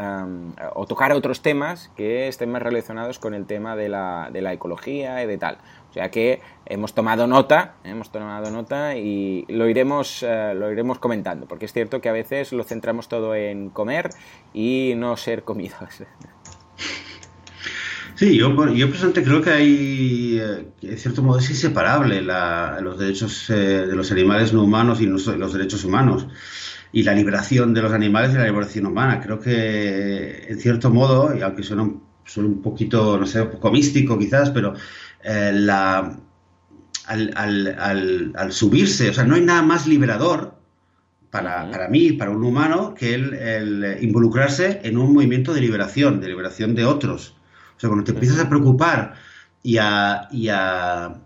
o 0.73 0.85
tocar 0.85 1.11
otros 1.13 1.41
temas 1.41 1.89
que 1.95 2.27
estén 2.27 2.51
más 2.51 2.61
relacionados 2.61 3.19
con 3.19 3.33
el 3.33 3.45
tema 3.45 3.75
de 3.75 3.89
la, 3.89 4.29
de 4.31 4.41
la 4.41 4.53
ecología 4.53 5.23
y 5.23 5.27
de 5.27 5.37
tal. 5.37 5.57
O 5.89 5.93
sea 5.93 6.11
que 6.11 6.41
hemos 6.65 6.93
tomado 6.93 7.27
nota, 7.27 7.75
hemos 7.83 8.11
tomado 8.11 8.51
nota 8.51 8.97
y 8.97 9.45
lo 9.47 9.67
iremos, 9.67 10.23
eh, 10.23 10.53
lo 10.55 10.71
iremos 10.71 10.99
comentando, 10.99 11.47
porque 11.47 11.65
es 11.65 11.73
cierto 11.73 12.01
que 12.01 12.09
a 12.09 12.13
veces 12.13 12.51
lo 12.51 12.63
centramos 12.63 13.07
todo 13.07 13.33
en 13.35 13.69
comer 13.69 14.09
y 14.53 14.93
no 14.95 15.17
ser 15.17 15.43
comidos. 15.43 16.03
Sí, 18.17 18.35
yo, 18.35 18.49
yo 18.73 18.89
personalmente 18.89 19.23
creo 19.23 19.41
que 19.43 19.51
hay, 19.51 20.39
eh, 20.41 20.69
en 20.81 20.97
cierto 20.97 21.21
modo, 21.21 21.37
es 21.37 21.51
inseparable 21.51 22.23
la, 22.23 22.79
los 22.81 22.97
derechos 22.97 23.47
eh, 23.51 23.85
de 23.85 23.95
los 23.95 24.11
animales 24.11 24.53
no 24.53 24.63
humanos 24.63 24.99
y 25.01 25.05
los, 25.05 25.53
derechos 25.53 25.83
humanos 25.83 26.27
y 26.91 27.03
la 27.03 27.13
liberación 27.13 27.75
de 27.75 27.83
los 27.83 27.93
animales 27.93 28.31
y 28.33 28.37
la 28.37 28.45
liberación 28.45 28.87
humana. 28.87 29.21
Creo 29.21 29.39
que, 29.39 30.47
en 30.49 30.59
cierto 30.59 30.89
modo, 30.89 31.37
y 31.37 31.43
aunque 31.43 31.61
suena 31.61 31.83
un, 31.83 32.01
un 32.37 32.61
poquito, 32.63 33.19
no 33.19 33.27
sé, 33.27 33.39
un 33.39 33.51
poco 33.51 33.69
místico 33.69 34.17
quizás, 34.17 34.49
pero 34.49 34.73
eh, 35.29 35.51
la, 35.53 36.17
al, 37.05 37.33
al, 37.35 38.33
al, 38.33 38.51
subirse, 38.53 39.09
o 39.09 39.13
sea, 39.13 39.25
no 39.25 39.35
hay 39.35 39.41
nada 39.41 39.61
más 39.61 39.85
liberador 39.85 40.55
para, 41.29 41.69
para 41.69 41.89
mí, 41.89 42.13
para 42.13 42.31
un 42.31 42.45
humano, 42.45 42.95
que 42.95 43.13
el, 43.13 43.33
el 43.33 43.97
involucrarse 44.01 44.79
en 44.85 44.97
un 44.97 45.13
movimiento 45.13 45.53
de 45.53 45.59
liberación, 45.59 46.21
de 46.21 46.29
liberación 46.29 46.75
de 46.75 46.85
otros. 46.85 47.35
O 47.75 47.79
sea, 47.79 47.89
cuando 47.89 48.05
te 48.05 48.13
empiezas 48.13 48.39
a 48.39 48.47
preocupar 48.47 49.15
y 49.61 49.77
a, 49.79 50.29
y 50.31 50.47
a, 50.47 51.19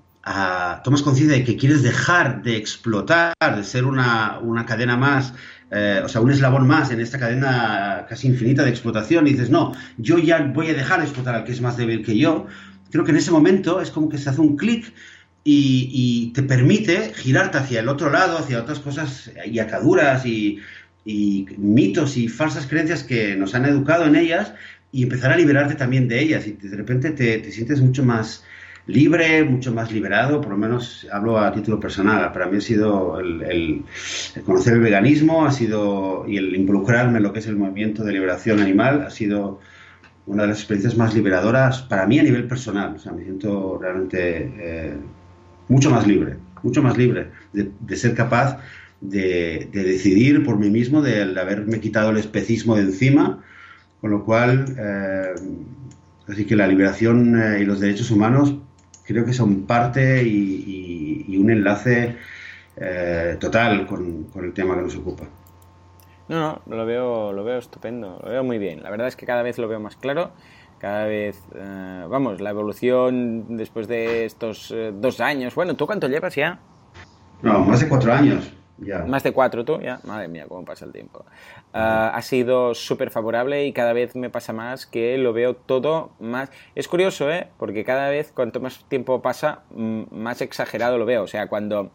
tomas 0.84 1.04
conciencia 1.04 1.38
de 1.38 1.44
que 1.44 1.56
quieres 1.56 1.84
dejar 1.84 2.42
de 2.42 2.58
explotar, 2.58 3.36
de 3.56 3.64
ser 3.64 3.86
una, 3.86 4.40
una 4.40 4.66
cadena 4.66 4.98
más, 4.98 5.36
eh, 5.70 6.02
o 6.04 6.10
sea, 6.10 6.22
un 6.22 6.32
eslabón 6.32 6.66
más 6.66 6.90
en 6.90 7.02
esta 7.02 7.20
cadena 7.20 8.08
casi 8.10 8.28
infinita 8.28 8.64
de 8.64 8.72
explotación, 8.72 9.28
y 9.28 9.34
dices, 9.34 9.52
no, 9.52 9.74
yo 9.98 10.18
ya 10.18 10.42
voy 10.42 10.70
a 10.70 10.74
dejar 10.74 11.02
de 11.02 11.06
explotar 11.06 11.36
al 11.36 11.44
que 11.44 11.52
es 11.52 11.62
más 11.62 11.78
débil 11.78 12.04
que 12.04 12.18
yo, 12.18 12.48
creo 12.92 13.04
que 13.04 13.12
en 13.12 13.18
ese 13.18 13.32
momento 13.32 13.82
es 13.82 13.90
como 13.90 14.10
que 14.10 14.18
se 14.18 14.30
hace 14.30 14.42
un 14.42 14.58
clic 14.58 14.94
y, 15.44 16.32
te 16.34 16.44
permite 16.44 17.14
girarte 17.16 17.58
hacia 17.58 17.80
el 17.80 17.90
otro 17.90 18.12
lado, 18.12 18.38
hacia 18.38 18.60
otras 18.60 18.80
cosas 18.80 19.32
y 19.46 19.60
ataduras 19.60 20.26
y, 20.26 20.60
mitos 21.04 22.16
y 22.18 22.28
falsas 22.28 22.68
creencias 22.68 23.04
que 23.04 23.36
nos 23.36 23.56
han 23.56 23.66
educado 23.66 24.06
en 24.06 24.16
ellas 24.16 24.54
y 24.92 25.02
empezar 25.04 25.32
a 25.32 25.38
liberarte 25.38 25.74
también 25.74 26.08
de 26.08 26.20
ellas 26.22 26.46
y 26.46 26.52
de 26.52 26.78
repente 26.78 27.10
te, 27.12 27.52
sientes 27.52 27.82
mucho 27.82 28.06
más 28.06 28.44
libre, 28.86 29.44
mucho 29.44 29.74
más 29.74 29.92
liberado, 29.92 30.42
por 30.42 30.52
lo 30.52 30.58
menos 30.58 31.08
hablo 31.12 31.40
a 31.40 31.52
título 31.52 31.80
personal. 31.80 32.32
Para 32.32 32.46
mí 32.48 32.58
ha 32.58 32.62
sido 32.62 33.20
el, 33.20 33.84
conocer 34.46 34.74
el 34.74 34.82
veganismo, 34.82 35.46
ha 35.46 35.52
sido 35.52 36.26
y 36.28 36.38
el 36.38 36.56
involucrarme 36.56 37.18
en 37.18 37.24
lo 37.24 37.34
que 37.34 37.40
es 37.40 37.48
el 37.48 37.56
movimiento 37.56 38.04
de 38.04 38.14
liberación 38.14 38.60
animal, 38.60 39.02
ha 39.02 39.10
sido 39.10 39.60
una 40.26 40.44
de 40.44 40.50
las 40.50 40.60
experiencias 40.60 40.98
más 40.98 41.14
liberadoras 41.14 41.82
para 41.84 42.06
mí 42.06 42.20
a 42.20 42.24
nivel 42.24 42.48
personal. 42.48 42.96
O 42.96 43.00
sea, 43.00 43.12
me 43.12 43.24
siento 43.24 43.78
realmente 43.82 44.52
eh, 44.58 44.96
mucho 45.68 45.90
más 45.90 46.08
libre, 46.08 46.38
mucho 46.64 46.82
más 46.82 46.98
libre 46.98 47.30
de, 47.54 47.96
ser 47.96 48.14
capaz 48.16 48.60
de, 49.00 49.70
decidir 49.72 50.44
por 50.44 50.58
mí 50.58 50.70
mismo, 50.70 51.02
de 51.02 51.22
haberme 51.40 51.80
quitado 51.80 52.12
el 52.12 52.18
especismo 52.18 52.76
de 52.76 52.84
encima 52.84 53.44
con 54.02 54.10
lo 54.10 54.26
cual, 54.26 54.66
eh, 54.78 55.36
así 56.28 56.46
que 56.46 56.56
la 56.56 56.68
liberación 56.68 57.40
eh, 57.40 57.60
y 57.62 57.66
los 57.66 57.80
derechos 57.80 58.10
humanos 58.10 58.56
creo 59.06 59.24
que 59.24 59.34
son 59.34 59.68
parte 59.68 60.24
y, 60.24 61.38
un 61.38 61.50
enlace 61.50 62.18
eh, 62.78 63.36
total 63.40 63.88
con, 63.88 64.28
el 64.44 64.54
tema 64.54 64.76
que 64.76 64.82
nos 64.82 64.96
ocupa. 64.96 65.24
No, 66.32 66.62
no, 66.66 66.76
lo 66.76 66.86
veo, 66.86 67.34
lo 67.34 67.44
veo 67.44 67.60
estupendo, 67.60 68.20
lo 68.24 68.30
veo 68.30 68.44
muy 68.44 68.58
bien. 68.58 68.82
La 68.82 68.90
verdad 68.90 69.08
es 69.08 69.16
que 69.16 69.26
cada 69.26 69.44
vez 69.44 69.58
lo 69.58 69.68
veo 69.68 69.80
más 69.80 69.96
claro 69.96 70.32
cada 70.80 71.06
vez, 71.06 71.40
vamos, 72.10 72.42
la 72.42 72.50
evolución 72.50 73.56
después 73.56 73.88
de 73.88 74.26
estos 74.26 74.74
dos 74.94 75.20
años. 75.20 75.54
Bueno, 75.54 75.76
¿tú 75.76 75.86
cuánto 75.86 76.08
llevas 76.08 76.34
ya? 76.34 76.58
No, 77.44 77.60
más 77.60 77.82
de 77.82 77.88
cuatro 77.88 78.12
años. 78.12 78.52
Más 79.08 79.22
de 79.22 79.32
cuatro 79.32 79.64
tú, 79.64 79.80
ya. 79.80 80.00
Madre 80.06 80.28
mía, 80.28 80.46
cómo 80.48 80.66
pasa 80.66 80.86
el 80.86 80.92
tiempo. 80.92 81.24
Ah, 81.72 82.12
ha 82.16 82.22
sido 82.24 82.74
súper 82.74 83.12
favorable 83.12 83.68
y 83.68 83.74
cada 83.74 83.94
vez 83.94 84.16
me 84.16 84.32
pasa 84.32 84.54
más 84.54 84.88
que 84.88 85.20
lo 85.20 85.34
veo 85.34 85.56
todo 85.56 86.14
más... 86.20 86.50
Es 86.74 86.88
curioso, 86.88 87.30
¿eh? 87.30 87.50
Porque 87.60 87.84
cada 87.84 88.10
vez, 88.10 88.32
cuanto 88.32 88.60
más 88.60 88.84
tiempo 88.86 89.22
pasa, 89.22 89.60
más 89.70 90.42
exagerado 90.42 90.98
lo 90.98 91.06
veo. 91.06 91.22
O 91.22 91.28
sea, 91.28 91.48
cuando... 91.48 91.92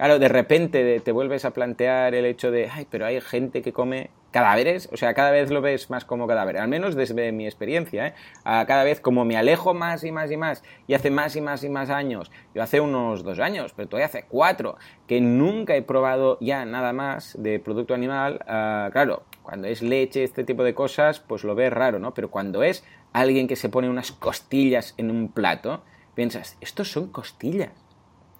Claro, 0.00 0.18
de 0.18 0.28
repente 0.28 0.98
te 1.00 1.12
vuelves 1.12 1.44
a 1.44 1.50
plantear 1.50 2.14
el 2.14 2.24
hecho 2.24 2.50
de, 2.50 2.70
ay, 2.72 2.86
pero 2.88 3.04
hay 3.04 3.20
gente 3.20 3.60
que 3.60 3.74
come 3.74 4.08
cadáveres, 4.30 4.88
o 4.90 4.96
sea, 4.96 5.12
cada 5.12 5.30
vez 5.30 5.50
lo 5.50 5.60
ves 5.60 5.90
más 5.90 6.06
como 6.06 6.26
cadáver, 6.26 6.56
al 6.56 6.68
menos 6.68 6.94
desde 6.94 7.32
mi 7.32 7.44
experiencia, 7.44 8.06
¿eh? 8.06 8.14
cada 8.42 8.82
vez 8.82 8.98
como 8.98 9.26
me 9.26 9.36
alejo 9.36 9.74
más 9.74 10.02
y 10.02 10.10
más 10.10 10.30
y 10.30 10.38
más, 10.38 10.62
y 10.86 10.94
hace 10.94 11.10
más 11.10 11.36
y 11.36 11.42
más 11.42 11.64
y 11.64 11.68
más 11.68 11.90
años, 11.90 12.32
yo 12.54 12.62
hace 12.62 12.80
unos 12.80 13.24
dos 13.24 13.40
años, 13.40 13.74
pero 13.76 13.90
todavía 13.90 14.06
hace 14.06 14.24
cuatro, 14.26 14.78
que 15.06 15.20
nunca 15.20 15.76
he 15.76 15.82
probado 15.82 16.38
ya 16.40 16.64
nada 16.64 16.94
más 16.94 17.36
de 17.38 17.58
producto 17.58 17.92
animal, 17.92 18.42
ah, 18.48 18.88
claro, 18.92 19.24
cuando 19.42 19.68
es 19.68 19.82
leche, 19.82 20.24
este 20.24 20.44
tipo 20.44 20.64
de 20.64 20.72
cosas, 20.72 21.20
pues 21.20 21.44
lo 21.44 21.54
ves 21.54 21.74
raro, 21.74 21.98
¿no? 21.98 22.14
Pero 22.14 22.30
cuando 22.30 22.62
es 22.62 22.86
alguien 23.12 23.46
que 23.46 23.56
se 23.56 23.68
pone 23.68 23.90
unas 23.90 24.12
costillas 24.12 24.94
en 24.96 25.10
un 25.10 25.30
plato, 25.30 25.82
piensas, 26.14 26.56
estos 26.62 26.90
son 26.90 27.08
costillas, 27.08 27.72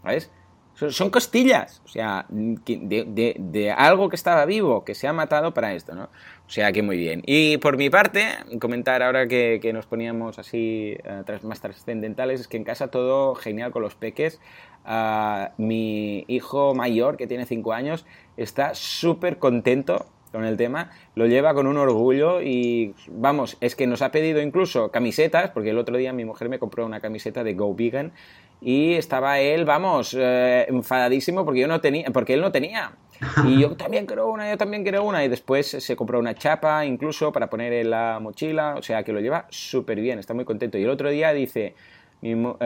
¿sabes? 0.02 0.30
Son 0.88 1.10
costillas, 1.10 1.82
o 1.84 1.88
sea, 1.88 2.24
de, 2.30 3.74
algo 3.76 4.08
que 4.08 4.16
estaba 4.16 4.46
vivo, 4.46 4.84
que 4.84 4.94
se 4.94 5.06
ha 5.06 5.12
matado 5.12 5.52
para 5.52 5.74
esto, 5.74 5.94
¿no? 5.94 6.04
O 6.04 6.50
sea 6.50 6.72
que 6.72 6.82
muy 6.82 6.96
bien. 6.96 7.22
Y 7.26 7.58
por 7.58 7.76
mi 7.76 7.90
parte, 7.90 8.26
comentar 8.60 9.02
ahora 9.02 9.28
que, 9.28 9.70
nos 9.74 9.86
poníamos 9.86 10.38
así 10.38 10.96
eh, 11.04 11.38
más 11.42 11.60
trascendentales, 11.60 12.40
es 12.40 12.48
que 12.48 12.56
en 12.56 12.64
casa 12.64 12.88
todo 12.88 13.34
genial 13.34 13.72
con 13.72 13.82
los 13.82 13.94
peques. 13.94 14.40
Ah, 14.84 15.52
mi 15.58 16.24
hijo 16.28 16.74
mayor, 16.74 17.18
que 17.18 17.26
tiene 17.26 17.44
5 17.44 17.72
años, 17.72 18.06
está 18.36 18.74
súper 18.74 19.38
contento 19.38 20.06
con 20.32 20.44
el 20.44 20.56
tema, 20.56 20.90
lo 21.14 21.26
lleva 21.26 21.54
con 21.54 21.66
un 21.66 21.76
orgullo 21.76 22.40
y 22.40 22.94
vamos, 23.08 23.56
es 23.60 23.74
que 23.74 23.86
nos 23.86 24.00
ha 24.00 24.10
pedido 24.10 24.40
incluso 24.40 24.90
camisetas, 24.90 25.50
porque 25.50 25.70
el 25.70 25.78
otro 25.78 25.96
día 25.96 26.12
mi 26.12 26.24
mujer 26.24 26.48
me 26.48 26.58
compró 26.58 26.86
una 26.86 27.00
camiseta 27.00 27.44
de 27.44 27.54
Go 27.54 27.74
Vegan 27.74 28.12
y 28.60 28.94
estaba 28.94 29.38
él, 29.40 29.64
vamos, 29.64 30.14
eh, 30.18 30.66
enfadadísimo 30.68 31.44
porque 31.44 31.60
yo 31.60 31.68
no 31.68 31.80
tenía, 31.80 32.10
porque 32.10 32.34
él 32.34 32.40
no 32.40 32.52
tenía. 32.52 32.92
Y 33.44 33.60
yo 33.60 33.76
también 33.76 34.06
quiero 34.06 34.30
una, 34.30 34.50
yo 34.50 34.56
también 34.56 34.82
quiero 34.82 35.04
una. 35.04 35.24
Y 35.24 35.28
después 35.28 35.66
se 35.66 35.96
compró 35.96 36.18
una 36.18 36.34
chapa 36.34 36.84
incluso 36.84 37.32
para 37.32 37.48
poner 37.50 37.72
en 37.72 37.90
la 37.90 38.18
mochila. 38.20 38.74
O 38.76 38.82
sea 38.82 39.02
que 39.02 39.12
lo 39.12 39.20
lleva 39.20 39.46
súper 39.50 40.00
bien, 40.00 40.18
está 40.18 40.34
muy 40.34 40.44
contento. 40.44 40.78
Y 40.78 40.84
el 40.84 40.90
otro 40.90 41.10
día 41.10 41.32
dice, 41.32 41.74
mi, 42.22 42.34
uh, 42.34 42.56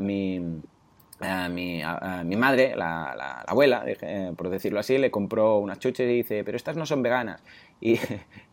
mi, 0.00 0.38
uh, 0.40 1.50
mi, 1.50 1.82
mi, 2.24 2.36
madre, 2.36 2.74
la, 2.76 3.14
la, 3.16 3.44
la 3.44 3.44
abuela, 3.46 3.84
eh, 3.86 4.32
por 4.36 4.48
decirlo 4.48 4.80
así, 4.80 4.98
le 4.98 5.10
compró 5.10 5.58
unas 5.58 5.78
chuches 5.78 6.08
y 6.08 6.14
dice, 6.14 6.44
pero 6.44 6.56
estas 6.56 6.76
no 6.76 6.86
son 6.86 7.02
veganas. 7.02 7.42
Y, 7.78 7.98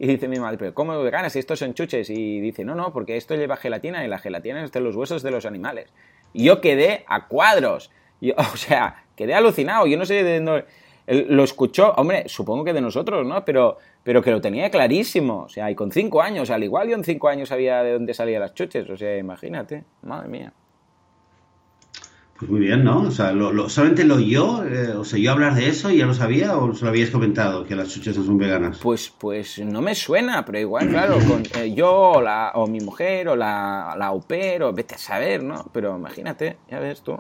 dice 0.06 0.28
mi 0.28 0.38
madre, 0.38 0.58
pero 0.58 0.74
¿cómo 0.74 1.02
veganas 1.02 1.32
si 1.32 1.40
estos 1.40 1.60
son 1.60 1.74
chuches? 1.74 2.10
Y 2.10 2.42
dice, 2.42 2.66
no, 2.66 2.76
no, 2.76 2.92
porque 2.92 3.16
esto 3.16 3.36
lleva 3.36 3.56
gelatina 3.56 4.04
y 4.04 4.10
la 4.10 4.20
gelatina 4.20 4.62
es 4.66 4.72
de 4.74 4.82
los 4.82 4.98
huesos 4.98 5.24
de 5.24 5.32
los 5.32 5.46
animales. 5.46 5.94
Yo 6.34 6.62
quedé 6.62 7.04
a 7.08 7.28
cuadros. 7.28 7.92
Yo, 8.22 8.34
o 8.54 8.58
sea, 8.58 9.04
quedé 9.16 9.34
alucinado. 9.34 9.88
Yo 9.88 9.98
no 9.98 10.06
sé 10.06 10.24
de 10.24 10.40
dónde 10.40 10.66
lo 11.08 11.44
escuchó, 11.44 11.94
hombre, 11.98 12.24
supongo 12.28 12.64
que 12.64 12.74
de 12.74 12.82
nosotros, 12.82 13.26
¿no? 13.26 13.44
Pero, 13.44 13.78
pero 14.04 14.22
que 14.22 14.32
lo 14.32 14.40
tenía 14.40 14.70
clarísimo. 14.70 15.44
O 15.44 15.50
sea, 15.50 15.70
y 15.70 15.76
con 15.76 15.92
cinco 15.92 16.22
años, 16.22 16.50
al 16.50 16.64
igual 16.64 16.90
yo 16.90 16.96
en 16.96 17.04
cinco 17.04 17.28
años 17.28 17.50
sabía 17.50 17.84
de 17.84 17.94
dónde 17.94 18.14
salían 18.14 18.42
las 18.42 18.54
chuches. 18.54 18.90
O 18.90 18.98
sea, 18.98 19.18
imagínate, 19.18 19.84
madre 20.02 20.30
mía. 20.30 20.54
Pues 22.44 22.52
muy 22.52 22.68
bien, 22.68 22.84
¿no? 22.84 23.04
O 23.04 23.12
sea, 23.12 23.32
lo, 23.32 23.54
lo, 23.54 23.70
¿solamente 23.70 24.04
lo 24.04 24.16
oyó? 24.16 24.66
Eh, 24.66 24.92
¿O 24.98 25.06
se 25.06 25.16
oyó 25.16 25.32
hablar 25.32 25.56
de 25.56 25.70
eso 25.70 25.90
y 25.90 26.00
ya 26.00 26.06
lo 26.06 26.14
sabía? 26.14 26.58
¿O 26.58 26.68
lo 26.68 26.88
habías 26.90 27.10
comentado, 27.10 27.64
que 27.66 27.74
las 27.74 27.88
chuches 27.88 28.18
no 28.18 28.26
son 28.26 28.38
veganas? 28.38 28.80
Pues, 28.80 29.10
pues 29.18 29.60
no 29.60 29.82
me 29.82 29.96
suena, 29.96 30.44
pero 30.44 30.60
igual, 30.60 30.90
claro, 30.90 31.20
con, 31.26 31.44
eh, 31.56 31.74
yo 31.74 31.90
o, 31.90 32.22
la, 32.22 32.52
o 32.56 32.68
mi 32.68 32.82
mujer 32.82 33.30
o 33.30 33.38
la, 33.38 33.96
la 33.98 34.08
au 34.08 34.20
pair, 34.20 34.62
o 34.64 34.74
vete 34.74 34.96
a 34.96 34.98
saber, 34.98 35.42
¿no? 35.42 35.70
Pero 35.72 35.96
imagínate, 35.96 36.58
ya 36.70 36.80
ves 36.80 37.02
tú. 37.02 37.18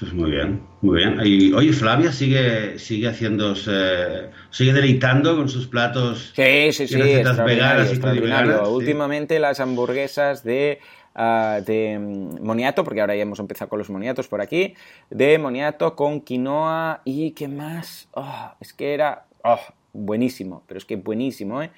Pues 0.00 0.12
muy 0.14 0.30
bien, 0.30 0.62
muy 0.80 0.96
bien. 0.96 1.20
Y, 1.24 1.52
oye, 1.52 1.74
Flavia 1.74 2.10
sigue, 2.10 2.78
sigue 2.78 3.06
haciendo, 3.06 3.54
eh, 3.66 4.30
sigue 4.48 4.72
deleitando 4.72 5.36
con 5.36 5.50
sus 5.50 5.66
platos. 5.66 6.32
Sí, 6.34 6.72
sí, 6.72 6.88
sí, 6.88 7.00
extraordinario, 7.00 7.84
extraordinario. 7.84 8.64
¿sí? 8.64 8.70
Últimamente 8.72 9.38
las 9.38 9.60
hamburguesas 9.60 10.42
de, 10.42 10.80
uh, 11.14 11.62
de 11.64 11.98
moniato, 12.40 12.84
porque 12.84 13.00
ahora 13.00 13.16
ya 13.16 13.22
hemos 13.22 13.38
empezado 13.38 13.68
con 13.68 13.78
los 13.78 13.90
moniatos 13.90 14.28
por 14.28 14.40
aquí, 14.40 14.74
de 15.10 15.38
moniato 15.38 15.96
con 15.96 16.20
quinoa 16.20 17.00
y 17.04 17.32
qué 17.32 17.48
más. 17.48 18.08
Oh, 18.12 18.52
es 18.60 18.72
que 18.72 18.94
era 18.94 19.26
oh, 19.42 19.60
buenísimo, 19.92 20.62
pero 20.66 20.78
es 20.78 20.84
que 20.84 20.96
buenísimo, 20.96 21.62
¿eh? 21.62 21.70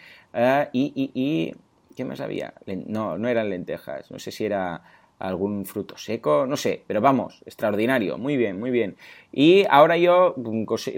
Y, 0.72 0.92
y, 0.94 1.11
y, 1.14 1.55
¿qué 1.94 2.05
más 2.05 2.20
había? 2.20 2.55
No, 2.87 3.18
no 3.18 3.29
eran 3.29 3.51
lentejas, 3.51 4.11
no 4.11 4.18
sé 4.18 4.31
si 4.31 4.44
era 4.44 4.83
algún 5.18 5.64
fruto 5.64 5.96
seco, 5.96 6.46
no 6.46 6.57
sé, 6.57 6.83
pero 6.87 7.00
vamos, 7.00 7.42
extraordinario, 7.46 8.18
muy 8.18 8.37
bien, 8.37 8.59
muy 8.59 8.70
bien. 8.70 8.96
Y 9.33 9.64
ahora 9.70 9.96
yo 9.96 10.35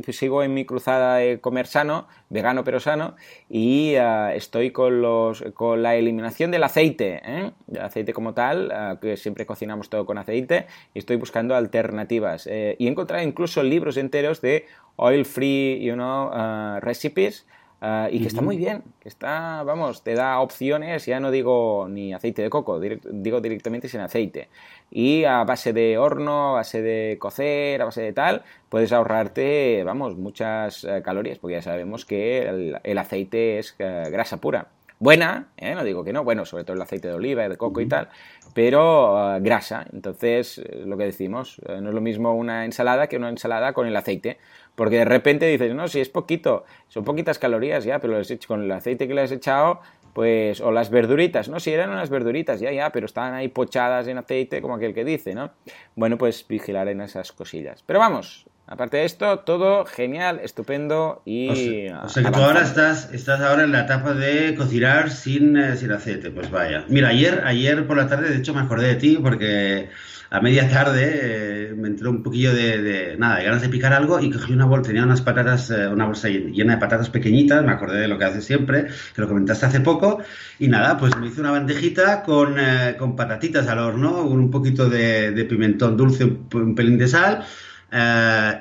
sigo 0.09 0.42
en 0.42 0.54
mi 0.54 0.64
cruzada 0.64 1.16
de 1.16 1.40
comer 1.40 1.66
sano, 1.66 2.07
vegano 2.28 2.64
pero 2.64 2.81
sano, 2.81 3.14
y 3.48 3.94
uh, 3.96 4.31
estoy 4.35 4.70
con, 4.70 5.02
los, 5.02 5.42
con 5.54 5.83
la 5.83 5.96
eliminación 5.96 6.50
del 6.50 6.64
aceite, 6.64 7.20
¿eh? 7.24 7.50
el 7.72 7.81
aceite 7.81 8.12
como 8.12 8.35
tal, 8.35 8.72
uh, 8.72 9.00
que 9.00 9.16
siempre 9.16 9.46
cocinamos 9.46 9.88
todo 9.88 10.04
con 10.07 10.18
aceite, 10.18 10.66
y 10.94 10.98
estoy 10.98 11.16
buscando 11.16 11.54
alternativas. 11.54 12.46
Eh, 12.46 12.76
y 12.78 12.87
he 12.87 12.90
encontrado 12.90 13.24
incluso 13.24 13.62
libros 13.62 13.96
enteros 13.96 14.40
de 14.40 14.66
oil 14.96 15.24
free, 15.24 15.81
you 15.81 15.94
know, 15.94 16.28
uh, 16.28 16.81
recipes, 16.81 17.46
Uh, 17.81 18.09
y 18.11 18.11
que 18.11 18.17
uh 18.17 18.21
-huh. 18.23 18.27
está 18.27 18.43
muy 18.43 18.57
bien, 18.57 18.83
que 18.99 19.09
está, 19.09 19.62
vamos, 19.62 20.03
te 20.03 20.14
da 20.14 20.41
opciones, 20.41 21.07
ya 21.07 21.21
no 21.21 21.31
digo 21.31 21.87
ni 21.88 22.12
aceite 22.12 22.43
de 22.43 22.51
coco, 22.51 22.81
direct, 22.81 23.07
digo 23.07 23.41
directamente 23.41 23.88
sin 23.88 24.01
aceite. 24.01 24.49
Y 24.91 25.23
a 25.23 25.45
base 25.45 25.73
de 25.73 25.97
horno, 25.97 26.49
a 26.49 26.53
base 26.55 26.83
de 26.83 27.19
cocer, 27.21 27.81
a 27.81 27.85
base 27.85 28.03
de 28.03 28.12
tal, 28.12 28.43
puedes 28.69 28.93
ahorrarte, 28.93 29.85
vamos, 29.85 30.17
muchas 30.17 30.83
uh, 30.83 31.03
calorías, 31.05 31.38
porque 31.38 31.55
ya 31.55 31.62
sabemos 31.62 32.05
que 32.05 32.49
el, 32.49 32.79
el 32.83 32.99
aceite 32.99 33.61
es 33.61 33.77
eh, 33.79 34.09
grasa 34.11 34.38
pura. 34.38 34.67
Buena, 35.01 35.47
¿eh? 35.57 35.77
no 35.77 35.85
digo 35.85 36.03
que 36.03 36.12
no, 36.12 36.25
bueno, 36.25 36.45
sobre 36.45 36.64
todo 36.64 36.75
el 36.75 36.83
aceite 36.83 37.07
de 37.07 37.14
oliva, 37.14 37.49
de 37.49 37.57
coco 37.57 37.81
-huh. 37.81 37.85
y 37.85 37.88
tal, 37.88 38.09
pero 38.55 39.14
uh, 39.14 39.41
grasa. 39.41 39.87
Entonces, 39.93 40.61
lo 40.85 40.97
que 40.97 41.05
decimos, 41.05 41.61
eh, 41.69 41.81
no 41.81 41.91
es 41.91 41.95
lo 41.95 42.01
mismo 42.01 42.35
una 42.35 42.64
ensalada 42.64 43.07
que 43.07 43.17
una 43.17 43.29
ensalada 43.29 43.73
con 43.73 43.87
el 43.87 43.95
aceite. 43.95 44.38
Porque 44.79 44.99
de 44.99 45.05
repente 45.05 45.45
dices, 45.47 45.75
no, 45.75 45.88
si 45.88 45.99
es 45.99 46.09
poquito, 46.09 46.64
son 46.87 47.03
poquitas 47.03 47.41
calorías 47.41 47.83
ya, 47.83 47.99
pero 47.99 48.23
con 48.47 48.62
el 48.62 48.71
aceite 48.71 49.09
que 49.09 49.14
le 49.14 49.23
has 49.23 49.33
echado, 49.33 49.81
pues, 50.12 50.61
o 50.61 50.71
las 50.71 50.88
verduritas, 50.88 51.49
no, 51.49 51.59
si 51.59 51.73
eran 51.73 51.91
unas 51.91 52.11
verduritas, 52.11 52.61
ya, 52.61 52.71
ya, 52.71 52.93
pero 52.93 53.07
estaban 53.07 53.35
ahí 53.35 53.49
pochadas 53.49 54.07
en 54.07 54.19
aceite, 54.19 54.62
como 54.62 54.77
aquel 54.77 54.95
que 54.95 55.05
dice, 55.05 55.35
¿no? 55.35 55.51
Bueno, 55.97 56.17
pues 56.17 56.47
vigilar 56.47 56.87
en 56.87 57.01
esas 57.01 57.33
cosillas. 57.33 57.83
Pero 57.85 57.99
vamos, 57.99 58.47
aparte 58.68 58.98
de 58.98 59.04
esto, 59.04 59.40
todo 59.40 59.85
genial, 59.85 60.40
estupendo 60.42 61.22
y... 61.24 61.48
O 61.48 61.54
sea, 61.57 62.02
o 62.04 62.09
sea 62.09 62.22
que 62.22 62.31
tú 62.31 62.40
ahora 62.40 62.62
estás, 62.62 63.12
estás 63.12 63.40
ahora 63.40 63.64
en 63.64 63.72
la 63.72 63.81
etapa 63.81 64.14
de 64.14 64.54
cocinar 64.54 65.11
sin, 65.11 65.57
eh, 65.57 65.76
sin 65.76 65.90
aceite, 65.90 66.31
pues 66.31 66.50
vaya. 66.50 66.85
Mira, 66.88 67.09
ayer, 67.09 67.42
ayer 67.44 67.87
por 67.87 67.96
la 67.96 68.09
tarde, 68.09 68.31
de 68.31 68.37
hecho, 68.37 68.54
me 68.54 68.61
acordé 68.61 68.88
de 68.88 68.94
ti 68.96 69.18
porque 69.20 69.88
a 70.31 70.40
media 70.40 70.68
tarde 70.68 71.20
eh, 71.22 71.74
me 71.74 71.88
entró 71.88 72.11
un 72.11 72.22
poquillo 72.22 72.52
de, 72.52 72.83
de, 72.83 73.16
nada, 73.16 73.38
de 73.38 73.44
ganas 73.44 73.62
de 73.62 73.68
picar 73.70 73.94
algo 73.94 74.20
y 74.20 74.31
cogí 74.31 74.52
una 74.52 74.66
bolsa, 74.66 74.88
tenía 74.88 75.04
unas 75.04 75.22
patatas, 75.22 75.70
eh, 75.70 75.88
una 75.88 76.04
bolsa 76.04 76.28
llena 76.28 76.74
de 76.74 76.81
patatas 76.81 77.09
pequeñitas, 77.09 77.64
me 77.64 77.72
acordé 77.72 78.00
de 78.00 78.09
lo 78.09 78.18
que 78.18 78.24
haces 78.26 78.44
siempre, 78.44 78.88
que 79.14 79.20
lo 79.22 79.28
comentaste 79.28 79.66
hace 79.66 79.81
poco, 79.81 80.18
y 80.59 80.68
nada, 80.68 80.98
pues 80.98 81.16
me 81.16 81.28
hice 81.28 81.40
una 81.40 81.52
bandejita 81.52 82.22
con, 82.22 82.59
eh, 82.59 82.96
con 82.98 83.16
patatitas 83.16 83.66
al 83.68 83.78
horno, 83.78 84.28
con 84.28 84.38
un 84.38 84.50
poquito 84.50 84.90
de, 84.90 85.31
de 85.31 85.44
pimentón 85.46 85.96
dulce, 85.96 86.24
un, 86.24 86.46
un, 86.52 86.74
pelín 86.74 86.98
de 86.98 87.09
sal, 87.09 87.44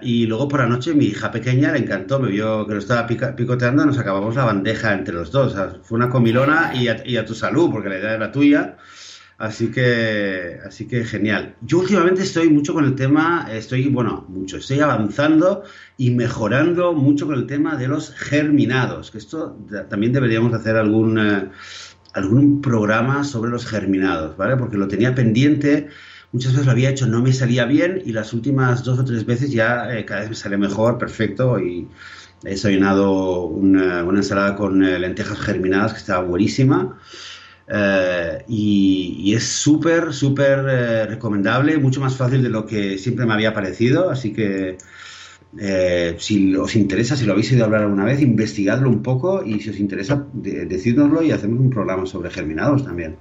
y 0.02 0.26
luego 0.26 0.48
por 0.48 0.62
la 0.62 0.68
noche 0.68 0.94
mi 0.94 1.06
hija 1.06 1.32
pequeña 1.32 1.72
le 1.72 1.80
encantó, 1.80 2.20
me 2.20 2.32
vio 2.32 2.66
que 2.66 2.74
lo 2.74 2.80
estaba 2.80 3.06
pica, 3.08 3.36
picoteando, 3.36 3.86
nos 3.86 3.98
acabamos 3.98 4.36
la 4.36 4.46
bandeja 4.46 4.94
entre 4.94 5.14
los 5.16 5.32
dos, 5.32 5.54
o 5.54 5.56
sea, 5.56 5.76
fue 5.84 5.98
una 5.98 6.10
comilona 6.10 6.72
y 6.74 6.88
a, 6.88 7.06
y 7.06 7.18
a 7.18 7.26
tu 7.26 7.34
salud, 7.36 7.70
porque 7.72 7.90
la 7.90 8.00
idea 8.00 8.14
era 8.14 8.32
tuya. 8.32 8.78
Así 9.38 9.70
que, 9.70 10.58
así 10.66 10.88
que 10.88 11.06
genial. 11.06 11.56
Yo 11.62 11.78
últimamente 11.80 12.24
estoy 12.24 12.50
mucho 12.50 12.74
con 12.74 12.86
el 12.86 12.96
tema, 12.96 13.48
estoy, 13.52 13.88
bueno, 13.88 14.26
mucho, 14.30 14.58
estoy 14.58 14.80
avanzando 14.80 15.64
y 15.96 16.10
mejorando 16.10 16.94
mucho 16.94 17.28
con 17.28 17.36
el 17.36 17.46
tema 17.46 17.76
de 17.76 17.88
los 17.88 18.16
germinados, 18.16 19.12
que 19.12 19.20
esto 19.20 19.56
también 19.90 20.12
deberíamos 20.12 20.54
hacer 20.54 20.76
algún, 20.76 21.20
eh, 21.20 21.50
algún 22.14 22.62
programa 22.62 23.24
sobre 23.24 23.52
los 23.52 23.68
germinados, 23.68 24.36
¿vale? 24.38 24.58
Porque 24.58 24.78
lo 24.78 24.88
tenía 24.88 25.14
pendiente, 25.14 25.90
muchas 26.32 26.52
veces 26.52 26.66
lo 26.66 26.72
había 26.72 26.90
hecho, 26.90 27.08
no 27.08 27.22
me 27.22 27.34
salía 27.34 27.66
bien 27.66 28.02
y 28.06 28.12
las 28.12 28.34
últimas 28.34 28.84
dos 28.84 29.00
o 29.00 29.06
tres 29.06 29.26
veces 29.26 29.52
ya 29.52 29.98
eh, 29.98 30.06
cada 30.06 30.22
vez 30.22 30.30
me 30.30 30.36
sale 30.36 30.58
mejor, 30.58 30.98
perfecto 30.98 31.60
y 31.60 31.88
he 32.44 32.50
desayunado 32.50 33.46
una, 33.46 34.02
ensalada 34.02 34.56
con 34.56 34.84
eh, 34.84 35.00
lentejas 35.00 35.40
germinadas 35.40 35.94
que 35.94 36.00
estaba 36.00 36.24
buenísima. 36.24 37.00
Uh, 37.70 38.40
y, 38.48 39.34
es 39.36 39.44
súper, 39.44 40.14
súper 40.14 40.66
eh, 40.70 41.06
recomendable, 41.06 41.78
mucho 41.78 42.00
más 42.00 42.16
fácil 42.16 42.42
de 42.42 42.48
lo 42.48 42.66
que 42.66 42.98
siempre 42.98 43.26
me 43.26 43.34
había 43.34 43.54
parecido, 43.54 44.10
así 44.10 44.32
que 44.32 44.78
eh, 45.60 46.16
si 46.18 46.56
os 46.56 46.76
interesa, 46.76 47.16
si 47.16 47.26
lo 47.26 47.34
habéis 47.34 47.52
oído 47.52 47.66
hablar 47.66 47.84
alguna 47.84 48.06
vez, 48.06 48.22
investigadlo 48.22 48.90
un 48.90 49.02
poco 49.02 49.44
y 49.44 49.60
si 49.60 49.70
os 49.70 49.80
interesa, 49.80 50.26
de, 50.34 50.66
decídnoslo 50.66 51.22
y 51.24 51.32
hacemos 51.32 51.60
un 51.60 51.70
programa 51.70 52.06
sobre 52.06 52.30
germinados 52.30 52.86
también. 52.86 53.18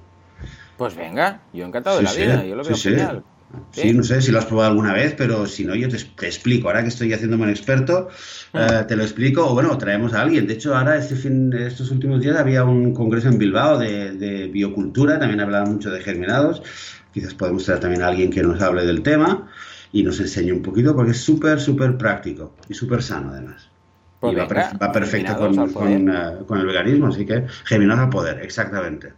Pues 0.77 0.95
venga, 0.97 1.41
yo 1.53 1.65
encantado 1.65 2.01
de 2.01 2.07
sí, 2.07 2.21
la 2.21 2.27
vida, 2.27 2.43
sí, 2.43 2.49
yo 2.49 2.57
lo 2.57 2.65
veo 2.65 2.77
sí, 2.77 2.91
genial. 2.91 3.25
Sí. 3.71 3.93
no 3.93 4.03
sé 4.03 4.21
si 4.21 4.33
lo 4.33 4.39
has 4.39 4.45
probado 4.47 4.71
alguna 4.71 4.93
vez, 4.93 5.15
pero 5.17 5.47
si 5.47 5.65
no, 5.65 5.75
yo 5.75 5.89
te, 5.89 5.97
te 5.99 6.27
explico. 6.27 6.69
Ahora 6.69 6.83
que 6.83 6.89
estoy 6.89 7.13
haciéndome 7.13 7.45
un 7.45 7.51
experto, 7.51 8.09
mm. 8.53 8.59
uh, 8.59 8.87
te 8.87 8.97
lo 8.97 9.03
explico. 9.03 9.47
O 9.47 9.55
bueno, 9.55 9.79
traemos 9.79 10.13
a 10.15 10.23
alguien. 10.23 10.47
De 10.47 10.55
hecho, 10.55 10.77
ahora 10.77 10.97
este 10.97 11.15
fin, 11.15 11.53
estos 11.53 11.91
últimos 11.91 12.21
días 12.21 12.37
había 12.37 12.65
un 12.65 12.93
congreso 12.93 13.29
en 13.29 13.39
Bilbao 13.39 13.79
de, 13.79 14.13
de 14.13 14.49
biocultura. 14.49 15.19
También 15.19 15.41
hablaba 15.41 15.65
mucho 15.65 15.91
de 15.91 16.01
germinados. 16.01 16.63
Quizás 17.15 17.35
podemos 17.35 17.65
traer 17.65 17.81
también 17.81 18.03
a 18.03 18.09
alguien 18.09 18.31
que 18.31 18.43
nos 18.43 18.61
hable 18.61 18.85
del 18.85 19.03
tema 19.03 19.49
y 19.93 20.03
nos 20.03 20.21
enseñe 20.21 20.53
un 20.53 20.61
poquito, 20.61 20.95
porque 20.95 21.13
es 21.13 21.21
súper, 21.21 21.61
súper 21.61 21.97
práctico 21.97 22.55
y 22.69 22.75
súper 22.75 23.03
sano 23.03 23.31
además. 23.31 23.71
Pues 24.21 24.33
y 24.33 24.37
venga, 24.37 24.55
va, 24.55 24.87
va, 24.87 24.93
perfecto 24.93 25.37
con, 25.37 25.55
con, 25.73 26.09
uh, 26.11 26.45
con, 26.45 26.59
el 26.59 26.67
veganismo, 26.67 27.07
así 27.07 27.25
que 27.25 27.47
germinados 27.65 28.05
al 28.05 28.11
poder, 28.11 28.41
exactamente. 28.43 29.13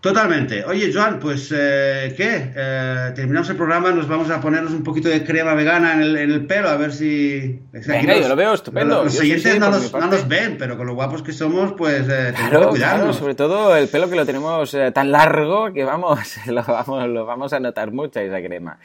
Totalmente. 0.00 0.64
Oye, 0.64 0.92
Joan, 0.92 1.18
pues, 1.18 1.52
eh, 1.54 2.14
¿qué? 2.16 2.52
Eh, 2.54 3.12
terminamos 3.16 3.50
el 3.50 3.56
programa, 3.56 3.90
nos 3.90 4.06
vamos 4.06 4.30
a 4.30 4.40
ponernos 4.40 4.72
un 4.72 4.84
poquito 4.84 5.08
de 5.08 5.24
crema 5.24 5.54
vegana 5.54 5.94
en 5.94 6.02
el, 6.02 6.16
en 6.16 6.30
el 6.30 6.46
pelo, 6.46 6.68
a 6.68 6.76
ver 6.76 6.92
si... 6.92 7.60
Venga, 7.72 8.14
los, 8.14 8.22
yo 8.22 8.28
lo 8.28 8.36
veo 8.36 8.54
estupendo. 8.54 9.02
Los, 9.02 9.14
los 9.14 9.20
oyentes 9.20 9.52
sí, 9.52 9.58
no, 9.58 9.70
nos, 9.70 9.92
no, 9.92 10.06
nos, 10.06 10.28
ven, 10.28 10.56
pero 10.56 10.76
con 10.76 10.86
lo 10.86 10.94
guapos 10.94 11.22
que 11.22 11.32
somos, 11.32 11.72
pues, 11.72 12.08
eh, 12.08 12.32
claro, 12.36 12.60
que 12.60 12.66
cuidarnos. 12.68 13.00
Claro, 13.00 13.12
sobre 13.12 13.34
todo 13.34 13.76
el 13.76 13.88
pelo 13.88 14.08
que 14.08 14.14
lo 14.14 14.24
tenemos 14.24 14.72
eh, 14.74 14.92
tan 14.92 15.10
largo 15.10 15.72
que 15.72 15.82
vamos 15.82 16.36
lo, 16.46 16.62
vamos, 16.62 17.08
lo 17.08 17.26
vamos 17.26 17.52
a 17.52 17.58
notar 17.58 17.90
mucho 17.90 18.20
esa 18.20 18.38
crema. 18.38 18.78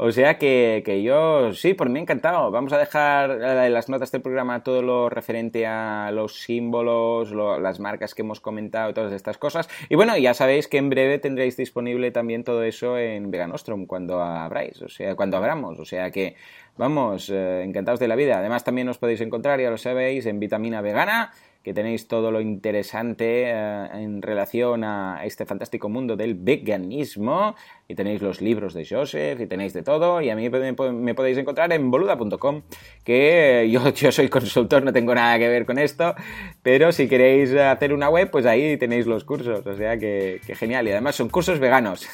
O 0.00 0.12
sea 0.12 0.38
que, 0.38 0.84
que, 0.86 1.02
yo, 1.02 1.52
sí, 1.54 1.74
por 1.74 1.88
mí 1.90 1.98
encantado. 1.98 2.52
Vamos 2.52 2.72
a 2.72 2.78
dejar 2.78 3.32
en 3.32 3.74
las 3.74 3.88
notas 3.88 4.12
del 4.12 4.22
programa 4.22 4.62
todo 4.62 4.80
lo 4.80 5.08
referente 5.08 5.66
a 5.66 6.12
los 6.12 6.40
símbolos, 6.40 7.32
las 7.32 7.80
marcas 7.80 8.14
que 8.14 8.22
hemos 8.22 8.40
comentado, 8.40 8.94
todas 8.94 9.12
estas 9.12 9.38
cosas. 9.38 9.68
Y 9.88 9.96
bueno, 9.96 10.16
ya 10.16 10.34
sabéis 10.34 10.68
que 10.68 10.78
en 10.78 10.88
breve 10.88 11.18
tendréis 11.18 11.56
disponible 11.56 12.12
también 12.12 12.44
todo 12.44 12.62
eso 12.62 12.96
en 12.96 13.32
Veganostrum 13.32 13.86
cuando 13.86 14.22
abráis, 14.22 14.80
o 14.82 14.88
sea, 14.88 15.16
cuando 15.16 15.36
abramos. 15.36 15.80
O 15.80 15.84
sea 15.84 16.12
que, 16.12 16.36
vamos, 16.76 17.28
eh, 17.28 17.64
encantados 17.64 17.98
de 17.98 18.06
la 18.06 18.14
vida. 18.14 18.38
Además, 18.38 18.62
también 18.62 18.88
os 18.88 18.98
podéis 18.98 19.20
encontrar, 19.20 19.60
ya 19.60 19.68
lo 19.68 19.78
sabéis, 19.78 20.26
en 20.26 20.38
Vitamina 20.38 20.80
Vegana 20.80 21.32
que 21.68 21.74
tenéis 21.74 22.08
todo 22.08 22.30
lo 22.30 22.40
interesante 22.40 23.42
eh, 23.50 23.88
en 23.92 24.22
relación 24.22 24.84
a 24.84 25.20
este 25.26 25.44
fantástico 25.44 25.90
mundo 25.90 26.16
del 26.16 26.32
veganismo, 26.32 27.56
y 27.86 27.94
tenéis 27.94 28.22
los 28.22 28.40
libros 28.40 28.72
de 28.72 28.86
Joseph, 28.88 29.38
y 29.38 29.46
tenéis 29.46 29.74
de 29.74 29.82
todo, 29.82 30.22
y 30.22 30.30
a 30.30 30.34
mí 30.34 30.48
me, 30.48 31.14
podéis 31.14 31.36
encontrar 31.36 31.70
en 31.74 31.90
boluda.com, 31.90 32.62
que 33.04 33.68
yo, 33.70 33.86
yo 33.92 34.10
soy 34.10 34.30
consultor, 34.30 34.82
no 34.82 34.94
tengo 34.94 35.14
nada 35.14 35.38
que 35.38 35.46
ver 35.46 35.66
con 35.66 35.78
esto, 35.78 36.14
pero 36.62 36.90
si 36.90 37.06
queréis 37.06 37.52
hacer 37.52 37.92
una 37.92 38.08
web, 38.08 38.30
pues 38.30 38.46
ahí 38.46 38.78
tenéis 38.78 39.06
los 39.06 39.24
cursos, 39.24 39.66
o 39.66 39.76
sea 39.76 39.98
que, 39.98 40.40
que 40.46 40.54
genial, 40.54 40.88
y 40.88 40.92
además 40.92 41.16
son 41.16 41.28
cursos 41.28 41.58
veganos. 41.58 42.08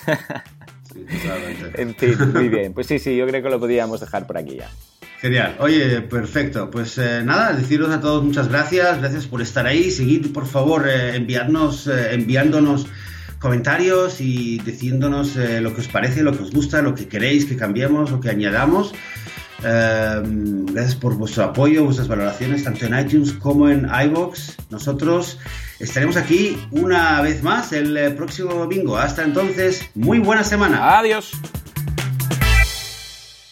en 1.77 1.95
fin, 1.95 2.33
muy 2.33 2.49
bien, 2.49 2.75
pues 2.75 2.89
sí, 2.89 2.99
sí, 2.99 3.17
yo 3.17 3.25
creo 3.29 3.41
que 3.41 3.51
lo 3.51 3.61
podríamos 3.61 4.01
dejar 4.01 4.27
por 4.27 4.37
aquí 4.37 4.57
ya. 4.57 4.69
Genial. 5.25 5.57
Oye, 5.59 6.03
perfecto. 6.03 6.70
Pues 6.70 6.99
eh, 6.99 7.22
nada, 7.25 7.55
deciros 7.55 7.89
a 7.89 7.99
todos 7.99 8.22
muchas 8.22 8.47
gracias. 8.49 8.99
Gracias 8.99 9.27
por 9.27 9.41
estar 9.41 9.66
ahí. 9.66 9.91
Seguid, 9.91 10.31
por 10.35 10.47
favor, 10.47 10.87
eh, 10.87 11.16
eh, 11.16 12.11
enviándonos 12.12 12.87
comentarios 13.39 14.20
y 14.20 14.59
diciéndonos 14.59 15.37
lo 15.37 15.75
que 15.75 15.81
os 15.81 15.89
parece, 15.89 16.22
lo 16.22 16.37
que 16.37 16.43
os 16.43 16.51
gusta, 16.51 16.83
lo 16.83 16.95
que 16.95 17.09
queréis 17.09 17.47
que 17.47 17.57
cambiemos 17.57 18.12
o 18.12 18.20
que 18.20 18.29
añadamos. 18.29 18.93
gracias 19.62 20.97
por 20.97 21.14
vuestro 21.16 21.45
apoyo, 21.45 21.87
vuestras 21.87 22.07
valoraciones, 22.07 22.64
tanto 22.64 22.85
en 22.85 22.99
iTunes 22.99 23.33
como 23.33 23.70
en 23.70 23.89
iBox. 23.89 24.57
Nosotros 24.68 25.39
estaremos 25.79 26.18
aquí 26.18 26.59
una 26.70 27.22
vez 27.22 27.43
más 27.43 27.72
el 27.72 28.14
próximo 28.14 28.53
domingo. 28.53 28.99
Hasta 28.99 29.25
entonces, 29.25 29.89
muy 29.95 30.18
buena 30.18 30.45
semana. 30.45 30.99
Adiós. 30.99 31.33